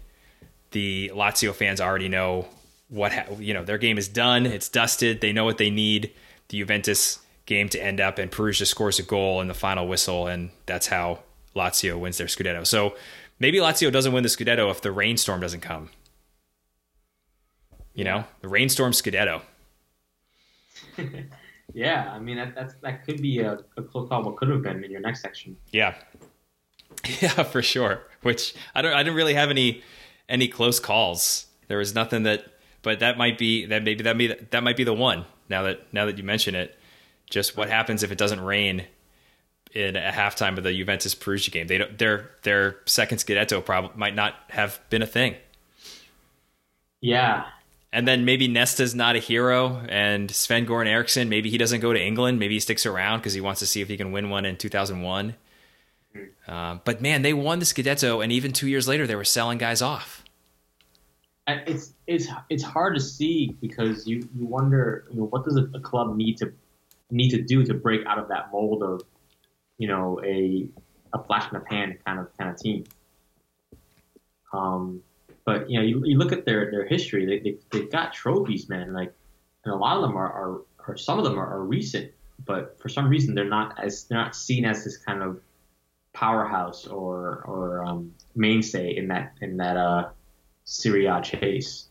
the 0.72 1.11
Lazio 1.14 1.53
fans 1.53 1.80
already 1.80 2.10
know 2.10 2.48
what 2.90 3.14
ha- 3.14 3.26
you 3.40 3.53
know. 3.53 3.64
Their 3.64 3.77
game 3.77 3.98
is 3.98 4.07
done. 4.07 4.45
It's 4.45 4.69
dusted. 4.69 5.22
They 5.22 5.34
know 5.34 5.45
what 5.45 5.57
they 5.57 5.69
need. 5.69 6.11
The 6.49 6.60
Juventus 6.60 7.19
game 7.45 7.69
to 7.69 7.84
end 7.84 7.99
up, 7.99 8.19
and 8.19 8.31
Perugia 8.31 8.65
scores 8.65 8.99
a 8.99 9.03
goal 9.03 9.41
in 9.41 9.48
the 9.48 9.53
final 9.53 9.88
whistle, 9.88 10.27
and 10.27 10.52
that's 10.65 10.88
how 10.88 11.19
Lazio 11.56 11.99
wins 11.99 12.18
their 12.18 12.27
Scudetto. 12.27 12.65
So 12.65 12.95
maybe 13.40 13.57
Lazio 13.60 13.91
doesn't 13.91 14.14
win 14.14 14.23
the 14.23 14.30
Scudetto 14.30 14.69
if 14.72 14.81
the 14.81 14.91
rainstorm 14.91 15.41
doesn't 15.41 15.61
come. 15.61 15.90
You 17.93 18.03
know, 18.03 18.25
the 18.41 18.47
rainstorm 18.47 18.91
Scudetto. 18.91 19.41
yeah, 21.73 22.11
I 22.11 22.19
mean 22.19 22.37
that 22.37 22.55
that's 22.55 22.73
that 22.81 23.05
could 23.05 23.21
be 23.21 23.39
a, 23.39 23.59
a 23.77 23.83
close 23.83 24.09
call. 24.09 24.23
What 24.23 24.37
could 24.37 24.49
have 24.49 24.63
been 24.63 24.83
in 24.83 24.91
your 24.91 25.01
next 25.01 25.21
section? 25.21 25.55
Yeah, 25.71 25.95
yeah, 27.21 27.43
for 27.43 27.61
sure. 27.61 28.03
Which 28.21 28.55
I 28.73 28.81
don't. 28.81 28.93
I 28.93 29.03
didn't 29.03 29.15
really 29.15 29.33
have 29.33 29.49
any 29.49 29.83
any 30.29 30.47
close 30.47 30.79
calls. 30.79 31.47
There 31.67 31.77
was 31.77 31.93
nothing 31.95 32.23
that, 32.23 32.45
but 32.81 32.99
that 32.99 33.17
might 33.17 33.37
be 33.37 33.65
that 33.65 33.83
maybe 33.83 34.03
that 34.03 34.17
be 34.17 34.27
that 34.27 34.63
might 34.63 34.77
be 34.77 34.83
the 34.83 34.93
one. 34.93 35.25
Now 35.49 35.63
that 35.63 35.93
now 35.93 36.05
that 36.05 36.17
you 36.17 36.23
mention 36.23 36.55
it, 36.55 36.77
just 37.29 37.57
what 37.57 37.69
happens 37.69 38.03
if 38.03 38.11
it 38.11 38.17
doesn't 38.17 38.41
rain 38.41 38.85
in 39.73 39.95
a 39.95 40.11
halftime 40.11 40.57
of 40.57 40.63
the 40.63 40.73
Juventus 40.73 41.15
Perugia 41.15 41.51
game? 41.51 41.67
They 41.67 41.77
don't. 41.77 41.97
Their 41.97 42.31
their 42.43 42.77
second 42.85 43.17
Scudetto 43.17 43.63
probably 43.63 43.91
might 43.95 44.15
not 44.15 44.35
have 44.49 44.79
been 44.89 45.01
a 45.01 45.07
thing. 45.07 45.35
Yeah, 47.01 47.45
and 47.93 48.07
then 48.07 48.25
maybe 48.25 48.47
Nesta's 48.47 48.95
not 48.95 49.15
a 49.15 49.19
hero, 49.19 49.79
and 49.87 50.29
Sven 50.31 50.65
Goran 50.65 50.87
Eriksson, 50.87 51.29
maybe 51.29 51.51
he 51.51 51.59
doesn't 51.59 51.79
go 51.79 51.93
to 51.93 52.01
England. 52.01 52.39
Maybe 52.39 52.55
he 52.55 52.59
sticks 52.59 52.87
around 52.87 53.19
because 53.19 53.33
he 53.33 53.39
wants 53.39 53.59
to 53.59 53.67
see 53.67 53.81
if 53.81 53.87
he 53.87 53.97
can 53.97 54.11
win 54.11 54.31
one 54.31 54.45
in 54.45 54.57
2001. 54.57 55.35
Um, 56.47 56.81
but 56.83 57.01
man, 57.01 57.21
they 57.21 57.33
won 57.33 57.59
the 57.59 57.65
Scudetto, 57.65 58.23
and 58.23 58.31
even 58.31 58.51
two 58.51 58.67
years 58.67 58.87
later, 58.87 59.05
they 59.05 59.15
were 59.15 59.23
selling 59.23 59.59
guys 59.59 59.83
off. 59.83 60.23
It's 61.47 61.93
it's 62.07 62.27
it's 62.49 62.63
hard 62.63 62.95
to 62.95 62.99
see 62.99 63.55
because 63.61 64.07
you 64.07 64.27
you 64.33 64.47
wonder 64.47 65.05
you 65.11 65.17
know 65.17 65.25
what 65.25 65.45
does 65.45 65.57
a, 65.57 65.69
a 65.75 65.79
club 65.79 66.15
need 66.15 66.37
to 66.37 66.51
need 67.11 67.29
to 67.29 67.41
do 67.43 67.63
to 67.63 67.75
break 67.75 68.05
out 68.07 68.17
of 68.17 68.29
that 68.29 68.51
mold 68.51 68.81
of 68.81 69.01
you 69.77 69.87
know 69.87 70.19
a 70.25 70.67
a 71.13 71.23
flash 71.23 71.51
in 71.51 71.59
the 71.59 71.65
pan 71.65 71.97
kind 72.05 72.19
of 72.19 72.35
kind 72.37 72.49
of 72.49 72.57
team. 72.57 72.85
Um, 74.51 75.03
but 75.45 75.69
you 75.69 75.79
know, 75.79 75.85
you, 75.85 76.01
you 76.05 76.17
look 76.17 76.31
at 76.31 76.45
their 76.45 76.71
their 76.71 76.85
history. 76.85 77.25
They, 77.25 77.39
they 77.39 77.57
they've 77.71 77.91
got 77.91 78.13
trophies, 78.13 78.69
man. 78.69 78.93
Like, 78.93 79.13
and 79.65 79.73
a 79.73 79.77
lot 79.77 79.97
of 79.97 80.03
them 80.03 80.17
are 80.17 80.31
are, 80.31 80.61
or 80.87 80.97
some 80.97 81.17
of 81.17 81.23
them 81.23 81.37
are, 81.37 81.47
are 81.47 81.63
recent, 81.63 82.11
but 82.45 82.79
for 82.79 82.89
some 82.89 83.09
reason 83.09 83.35
they're 83.35 83.45
not 83.45 83.81
as 83.83 84.05
they're 84.05 84.17
not 84.17 84.35
seen 84.35 84.65
as 84.65 84.83
this 84.83 84.97
kind 84.97 85.21
of 85.21 85.41
powerhouse 86.13 86.87
or 86.87 87.43
or 87.45 87.83
um, 87.83 88.13
mainstay 88.35 88.95
in 88.95 89.07
that 89.09 89.33
in 89.41 89.57
that 89.57 89.77
uh, 89.77 90.09
Serie 90.63 91.07
A 91.07 91.21
chase. 91.21 91.87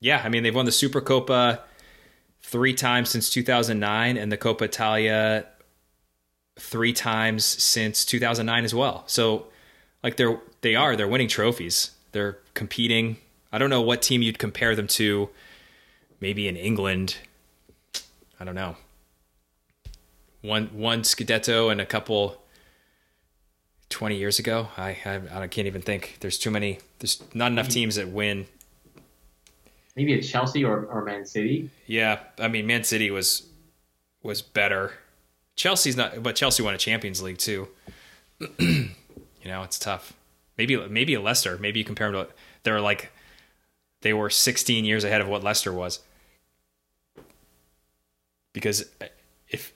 Yeah, 0.00 0.20
I 0.22 0.28
mean 0.28 0.42
they've 0.42 0.54
won 0.54 0.66
the 0.66 0.72
Supercoppa 0.72 1.60
three 2.42 2.74
times 2.74 3.10
since 3.10 3.30
2009, 3.30 4.16
and 4.16 4.30
the 4.30 4.36
Coppa 4.36 4.62
Italia 4.62 5.46
three 6.58 6.92
times 6.92 7.44
since 7.44 8.04
2009 8.04 8.64
as 8.64 8.74
well. 8.74 9.04
So, 9.06 9.46
like 10.02 10.16
they're 10.16 10.40
they 10.60 10.74
are 10.74 10.96
they're 10.96 11.08
winning 11.08 11.28
trophies. 11.28 11.90
They're 12.16 12.38
competing. 12.54 13.18
I 13.52 13.58
don't 13.58 13.68
know 13.68 13.82
what 13.82 14.00
team 14.00 14.22
you'd 14.22 14.38
compare 14.38 14.74
them 14.74 14.86
to. 14.86 15.28
Maybe 16.18 16.48
in 16.48 16.56
England. 16.56 17.18
I 18.40 18.44
don't 18.46 18.54
know. 18.54 18.76
One 20.40 20.68
one 20.68 21.02
Scudetto 21.02 21.70
and 21.70 21.78
a 21.78 21.84
couple 21.84 22.40
20 23.90 24.16
years 24.16 24.38
ago. 24.38 24.68
I, 24.78 24.96
I 25.04 25.42
I 25.42 25.46
can't 25.46 25.66
even 25.66 25.82
think. 25.82 26.16
There's 26.20 26.38
too 26.38 26.50
many. 26.50 26.78
There's 27.00 27.22
not 27.34 27.52
enough 27.52 27.68
teams 27.68 27.96
that 27.96 28.08
win. 28.08 28.46
Maybe 29.94 30.14
it's 30.14 30.26
Chelsea 30.26 30.64
or, 30.64 30.86
or 30.86 31.04
Man 31.04 31.26
City. 31.26 31.68
Yeah, 31.86 32.20
I 32.38 32.48
mean 32.48 32.66
Man 32.66 32.82
City 32.82 33.10
was 33.10 33.46
was 34.22 34.40
better. 34.40 34.94
Chelsea's 35.54 35.98
not, 35.98 36.22
but 36.22 36.34
Chelsea 36.34 36.62
won 36.62 36.72
a 36.72 36.78
Champions 36.78 37.20
League 37.20 37.36
too. 37.36 37.68
you 38.58 38.88
know, 39.44 39.64
it's 39.64 39.78
tough. 39.78 40.14
Maybe 40.58 40.76
maybe 40.88 41.14
a 41.14 41.20
Leicester. 41.20 41.58
Maybe 41.58 41.80
you 41.80 41.84
compare 41.84 42.10
them 42.10 42.26
to 42.26 42.32
they're 42.62 42.80
like 42.80 43.12
they 44.02 44.12
were 44.12 44.30
16 44.30 44.84
years 44.84 45.04
ahead 45.04 45.20
of 45.20 45.28
what 45.28 45.42
Leicester 45.42 45.72
was. 45.72 46.00
Because 48.52 48.86
if 49.48 49.72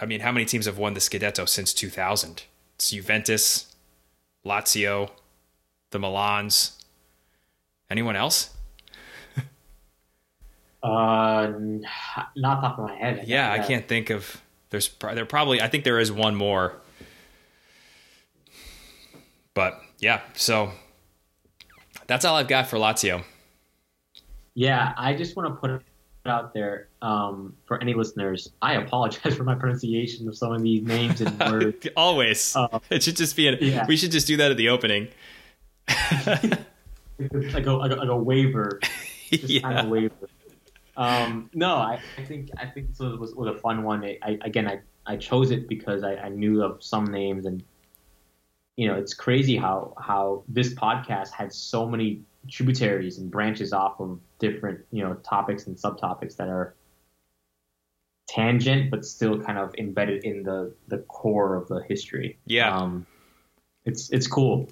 I 0.00 0.06
mean, 0.06 0.20
how 0.20 0.32
many 0.32 0.44
teams 0.44 0.66
have 0.66 0.78
won 0.78 0.94
the 0.94 1.00
Scudetto 1.00 1.48
since 1.48 1.74
2000? 1.74 2.44
It's 2.76 2.90
Juventus, 2.90 3.74
Lazio, 4.44 5.10
the 5.90 5.98
Milans. 5.98 6.76
Anyone 7.90 8.16
else? 8.16 8.54
uh, 10.82 11.52
not 12.36 12.60
top 12.60 12.78
of 12.78 12.84
my 12.86 12.94
head. 12.94 13.24
Yeah, 13.26 13.50
I 13.50 13.58
can't 13.58 13.86
think 13.88 14.10
of. 14.10 14.40
There's 14.70 14.88
there 14.88 15.26
probably 15.26 15.60
I 15.60 15.68
think 15.68 15.84
there 15.84 15.98
is 15.98 16.12
one 16.12 16.36
more. 16.36 16.74
But 19.54 19.82
yeah, 20.00 20.20
so 20.34 20.72
that's 22.06 22.24
all 22.24 22.36
I've 22.36 22.48
got 22.48 22.66
for 22.66 22.76
Lazio. 22.76 23.22
Yeah, 24.54 24.92
I 24.96 25.14
just 25.14 25.36
want 25.36 25.48
to 25.48 25.54
put 25.54 25.70
it 25.70 25.82
out 26.26 26.52
there 26.52 26.88
um, 27.02 27.54
for 27.66 27.80
any 27.80 27.94
listeners. 27.94 28.50
I 28.60 28.74
apologize 28.74 29.34
for 29.36 29.44
my 29.44 29.54
pronunciation 29.54 30.28
of 30.28 30.36
some 30.36 30.52
of 30.52 30.62
these 30.62 30.82
names 30.82 31.20
and 31.20 31.38
words. 31.52 31.86
Always, 31.96 32.56
uh, 32.56 32.80
it 32.90 33.02
should 33.02 33.16
just 33.16 33.36
be. 33.36 33.48
An, 33.48 33.58
yeah. 33.60 33.86
We 33.86 33.96
should 33.96 34.10
just 34.10 34.26
do 34.26 34.36
that 34.38 34.50
at 34.50 34.56
the 34.56 34.68
opening. 34.68 35.08
like, 36.26 36.42
a, 37.32 37.46
like, 37.52 37.66
a, 37.66 37.72
like 37.72 38.08
a 38.08 38.16
waiver, 38.16 38.80
just 39.30 39.44
yeah. 39.44 39.60
kind 39.60 39.78
of 39.78 39.88
waiver. 39.88 40.14
Um, 40.96 41.48
no, 41.54 41.76
I, 41.76 42.00
I, 42.18 42.24
think 42.24 42.50
I 42.58 42.66
think 42.66 42.90
this 42.90 42.98
was, 42.98 43.34
was 43.34 43.48
a 43.48 43.58
fun 43.58 43.82
one. 43.82 44.04
I, 44.04 44.18
I, 44.22 44.38
again, 44.42 44.68
I, 44.68 44.80
I 45.06 45.16
chose 45.16 45.50
it 45.50 45.68
because 45.68 46.02
I, 46.04 46.16
I 46.16 46.28
knew 46.28 46.62
of 46.62 46.82
some 46.82 47.06
names, 47.06 47.46
and 47.46 47.62
you 48.80 48.88
know, 48.88 48.94
it's 48.94 49.12
crazy 49.12 49.58
how 49.58 49.92
how 50.00 50.42
this 50.48 50.72
podcast 50.72 51.32
had 51.32 51.52
so 51.52 51.86
many 51.86 52.22
tributaries 52.48 53.18
and 53.18 53.30
branches 53.30 53.74
off 53.74 54.00
of 54.00 54.18
different 54.38 54.80
you 54.90 55.02
know 55.04 55.12
topics 55.16 55.66
and 55.66 55.76
subtopics 55.76 56.34
that 56.36 56.48
are 56.48 56.74
tangent 58.26 58.90
but 58.90 59.04
still 59.04 59.38
kind 59.38 59.58
of 59.58 59.74
embedded 59.76 60.24
in 60.24 60.42
the 60.42 60.74
the 60.88 60.96
core 61.08 61.56
of 61.56 61.68
the 61.68 61.82
history. 61.90 62.38
Yeah, 62.46 62.74
um, 62.74 63.04
it's 63.84 64.10
it's 64.12 64.26
cool. 64.26 64.66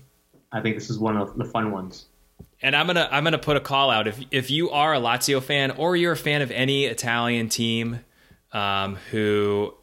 I 0.53 0.63
think 0.63 0.77
this 0.77 0.89
is 0.89 0.99
one 0.99 1.19
of 1.19 1.37
the 1.37 1.45
fun 1.45 1.71
ones 1.71 2.07
and 2.63 2.75
I'm 2.75 2.87
gonna 2.87 3.11
I'm 3.13 3.25
gonna 3.25 3.37
put 3.37 3.59
a 3.59 3.61
call 3.61 3.91
out 3.91 4.09
if 4.09 4.19
if 4.31 4.51
you 4.51 4.71
are 4.71 4.95
a 4.95 4.99
Lazio 4.99 5.43
fan 5.43 5.73
or 5.73 5.97
you're 5.97 6.13
a 6.13 6.17
fan 6.17 6.41
of 6.41 6.51
any 6.51 6.87
Italian 6.87 7.51
team 7.51 8.01
um, 8.53 8.97
who 9.11 9.75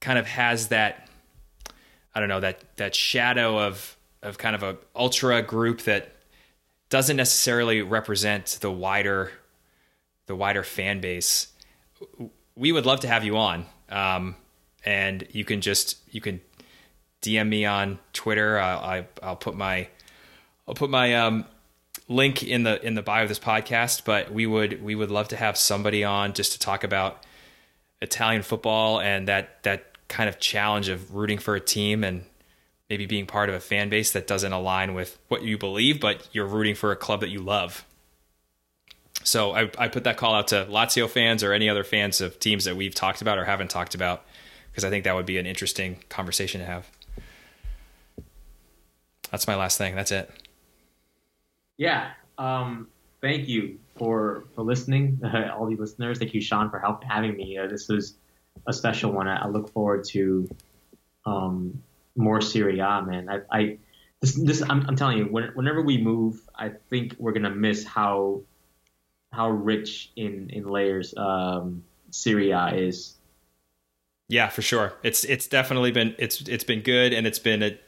kind 0.00 0.18
of 0.18 0.26
has 0.26 0.66
that 0.68 1.08
I 2.14 2.20
don't 2.20 2.28
know 2.28 2.40
that 2.40 2.76
that 2.76 2.94
shadow 2.94 3.58
of 3.58 3.96
of 4.22 4.38
kind 4.38 4.54
of 4.54 4.62
a 4.62 4.76
ultra 4.94 5.42
group 5.42 5.82
that 5.82 6.12
doesn't 6.88 7.16
necessarily 7.16 7.82
represent 7.82 8.58
the 8.60 8.70
wider 8.70 9.32
the 10.26 10.36
wider 10.36 10.62
fan 10.62 11.00
base. 11.00 11.48
We 12.54 12.72
would 12.72 12.86
love 12.86 13.00
to 13.00 13.08
have 13.08 13.24
you 13.24 13.36
on, 13.36 13.66
um, 13.88 14.36
and 14.84 15.26
you 15.32 15.44
can 15.44 15.60
just 15.60 15.98
you 16.10 16.20
can 16.20 16.40
DM 17.22 17.48
me 17.48 17.64
on 17.64 17.98
Twitter. 18.12 18.58
I, 18.58 19.06
I 19.22 19.28
will 19.28 19.36
put 19.36 19.56
my 19.56 19.88
I'll 20.68 20.74
put 20.74 20.90
my 20.90 21.14
um, 21.14 21.46
link 22.08 22.42
in 22.42 22.62
the 22.62 22.84
in 22.84 22.94
the 22.94 23.02
bio 23.02 23.22
of 23.22 23.28
this 23.28 23.38
podcast, 23.38 24.04
but 24.04 24.32
we 24.32 24.46
would 24.46 24.82
we 24.82 24.94
would 24.94 25.10
love 25.10 25.28
to 25.28 25.36
have 25.36 25.56
somebody 25.56 26.04
on 26.04 26.34
just 26.34 26.52
to 26.52 26.58
talk 26.58 26.84
about 26.84 27.24
Italian 28.00 28.42
football 28.42 29.00
and 29.00 29.28
that 29.28 29.62
that 29.62 29.91
kind 30.12 30.28
of 30.28 30.38
challenge 30.38 30.88
of 30.88 31.14
rooting 31.14 31.38
for 31.38 31.56
a 31.56 31.60
team 31.60 32.04
and 32.04 32.24
maybe 32.90 33.06
being 33.06 33.26
part 33.26 33.48
of 33.48 33.54
a 33.54 33.60
fan 33.60 33.88
base 33.88 34.12
that 34.12 34.26
doesn't 34.26 34.52
align 34.52 34.92
with 34.92 35.18
what 35.28 35.42
you 35.42 35.56
believe, 35.56 35.98
but 35.98 36.28
you're 36.32 36.46
rooting 36.46 36.74
for 36.74 36.92
a 36.92 36.96
club 36.96 37.20
that 37.20 37.30
you 37.30 37.40
love. 37.40 37.86
So 39.24 39.52
I, 39.52 39.70
I 39.78 39.88
put 39.88 40.04
that 40.04 40.18
call 40.18 40.34
out 40.34 40.48
to 40.48 40.66
Lazio 40.68 41.08
fans 41.08 41.42
or 41.42 41.54
any 41.54 41.70
other 41.70 41.84
fans 41.84 42.20
of 42.20 42.38
teams 42.38 42.66
that 42.66 42.76
we've 42.76 42.94
talked 42.94 43.22
about 43.22 43.38
or 43.38 43.46
haven't 43.46 43.70
talked 43.70 43.94
about, 43.94 44.24
because 44.70 44.84
I 44.84 44.90
think 44.90 45.04
that 45.04 45.14
would 45.14 45.24
be 45.24 45.38
an 45.38 45.46
interesting 45.46 46.00
conversation 46.10 46.60
to 46.60 46.66
have. 46.66 46.90
That's 49.30 49.46
my 49.46 49.56
last 49.56 49.78
thing. 49.78 49.94
That's 49.94 50.12
it. 50.12 50.30
Yeah. 51.78 52.10
Um, 52.36 52.88
thank 53.22 53.48
you 53.48 53.78
for 53.96 54.44
for 54.54 54.62
listening, 54.62 55.18
all 55.56 55.66
the 55.66 55.76
listeners. 55.76 56.18
Thank 56.18 56.34
you, 56.34 56.42
Sean, 56.42 56.68
for 56.68 56.78
help 56.78 57.02
having 57.04 57.34
me. 57.36 57.56
Uh, 57.56 57.68
this 57.68 57.88
was 57.88 58.16
a 58.66 58.72
special 58.72 59.12
one. 59.12 59.28
I, 59.28 59.44
I 59.44 59.48
look 59.48 59.72
forward 59.72 60.04
to 60.10 60.48
um, 61.24 61.82
more 62.16 62.40
Serie 62.40 62.78
A, 62.78 63.02
man. 63.02 63.28
I, 63.28 63.40
I 63.50 63.78
this, 64.20 64.34
this 64.34 64.62
I'm, 64.62 64.86
I'm 64.88 64.96
telling 64.96 65.18
you, 65.18 65.24
when, 65.24 65.50
whenever 65.54 65.82
we 65.82 65.98
move, 65.98 66.40
I 66.54 66.70
think 66.90 67.16
we're 67.18 67.32
gonna 67.32 67.50
miss 67.50 67.84
how 67.84 68.42
how 69.32 69.50
rich 69.50 70.10
in 70.16 70.50
in 70.50 70.64
layers 70.68 71.14
um, 71.16 71.84
Serie 72.10 72.50
A 72.50 72.68
is. 72.74 73.16
Yeah, 74.28 74.48
for 74.48 74.62
sure. 74.62 74.94
It's 75.02 75.24
it's 75.24 75.46
definitely 75.46 75.90
been 75.90 76.14
it's 76.18 76.40
it's 76.42 76.64
been 76.64 76.82
good, 76.82 77.12
and 77.12 77.26
it's 77.26 77.38
been 77.38 77.62
a 77.62 77.78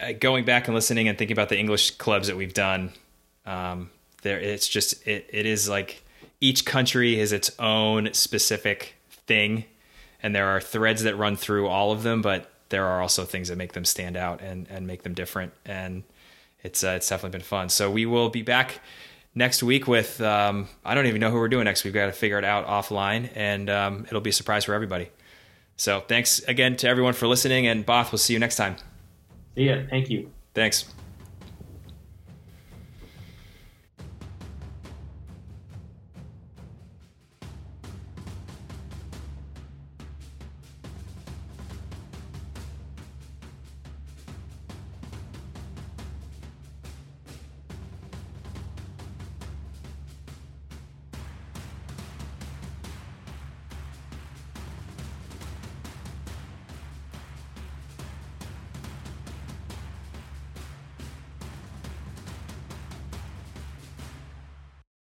uh, 0.00 0.12
going 0.18 0.44
back 0.44 0.68
and 0.68 0.74
listening 0.74 1.08
and 1.08 1.16
thinking 1.16 1.34
about 1.34 1.48
the 1.48 1.58
English 1.58 1.92
clubs 1.92 2.28
that 2.28 2.36
we've 2.36 2.54
done, 2.54 2.92
um, 3.44 3.90
there 4.22 4.40
it's 4.40 4.68
just 4.68 5.06
it 5.06 5.28
it 5.32 5.46
is 5.46 5.68
like 5.68 6.02
each 6.40 6.64
country 6.64 7.18
is 7.18 7.32
its 7.32 7.50
own 7.58 8.12
specific 8.12 8.95
thing, 9.26 9.64
and 10.22 10.34
there 10.34 10.48
are 10.48 10.60
threads 10.60 11.02
that 11.02 11.16
run 11.16 11.36
through 11.36 11.66
all 11.66 11.92
of 11.92 12.02
them, 12.02 12.22
but 12.22 12.50
there 12.68 12.86
are 12.86 13.00
also 13.00 13.24
things 13.24 13.48
that 13.48 13.56
make 13.56 13.72
them 13.72 13.84
stand 13.84 14.16
out 14.16 14.40
and 14.40 14.66
and 14.70 14.86
make 14.86 15.02
them 15.02 15.14
different, 15.14 15.52
and 15.64 16.02
it's 16.62 16.82
uh, 16.82 16.94
it's 16.96 17.08
definitely 17.08 17.38
been 17.38 17.46
fun. 17.46 17.68
So 17.68 17.90
we 17.90 18.06
will 18.06 18.28
be 18.28 18.42
back 18.42 18.80
next 19.34 19.62
week 19.62 19.86
with 19.86 20.20
um, 20.20 20.68
I 20.84 20.94
don't 20.94 21.06
even 21.06 21.20
know 21.20 21.30
who 21.30 21.36
we're 21.36 21.48
doing 21.48 21.64
next. 21.64 21.84
We've 21.84 21.94
got 21.94 22.06
to 22.06 22.12
figure 22.12 22.38
it 22.38 22.44
out 22.44 22.66
offline, 22.66 23.30
and 23.34 23.70
um, 23.70 24.04
it'll 24.06 24.20
be 24.20 24.30
a 24.30 24.32
surprise 24.32 24.64
for 24.64 24.74
everybody. 24.74 25.10
So 25.76 26.00
thanks 26.00 26.40
again 26.40 26.76
to 26.78 26.88
everyone 26.88 27.12
for 27.12 27.26
listening, 27.26 27.66
and 27.66 27.84
Both, 27.84 28.10
we'll 28.10 28.18
see 28.18 28.32
you 28.32 28.38
next 28.38 28.56
time. 28.56 28.76
See 29.54 29.64
ya. 29.64 29.82
Thank 29.90 30.10
you. 30.10 30.30
Thanks. 30.54 30.86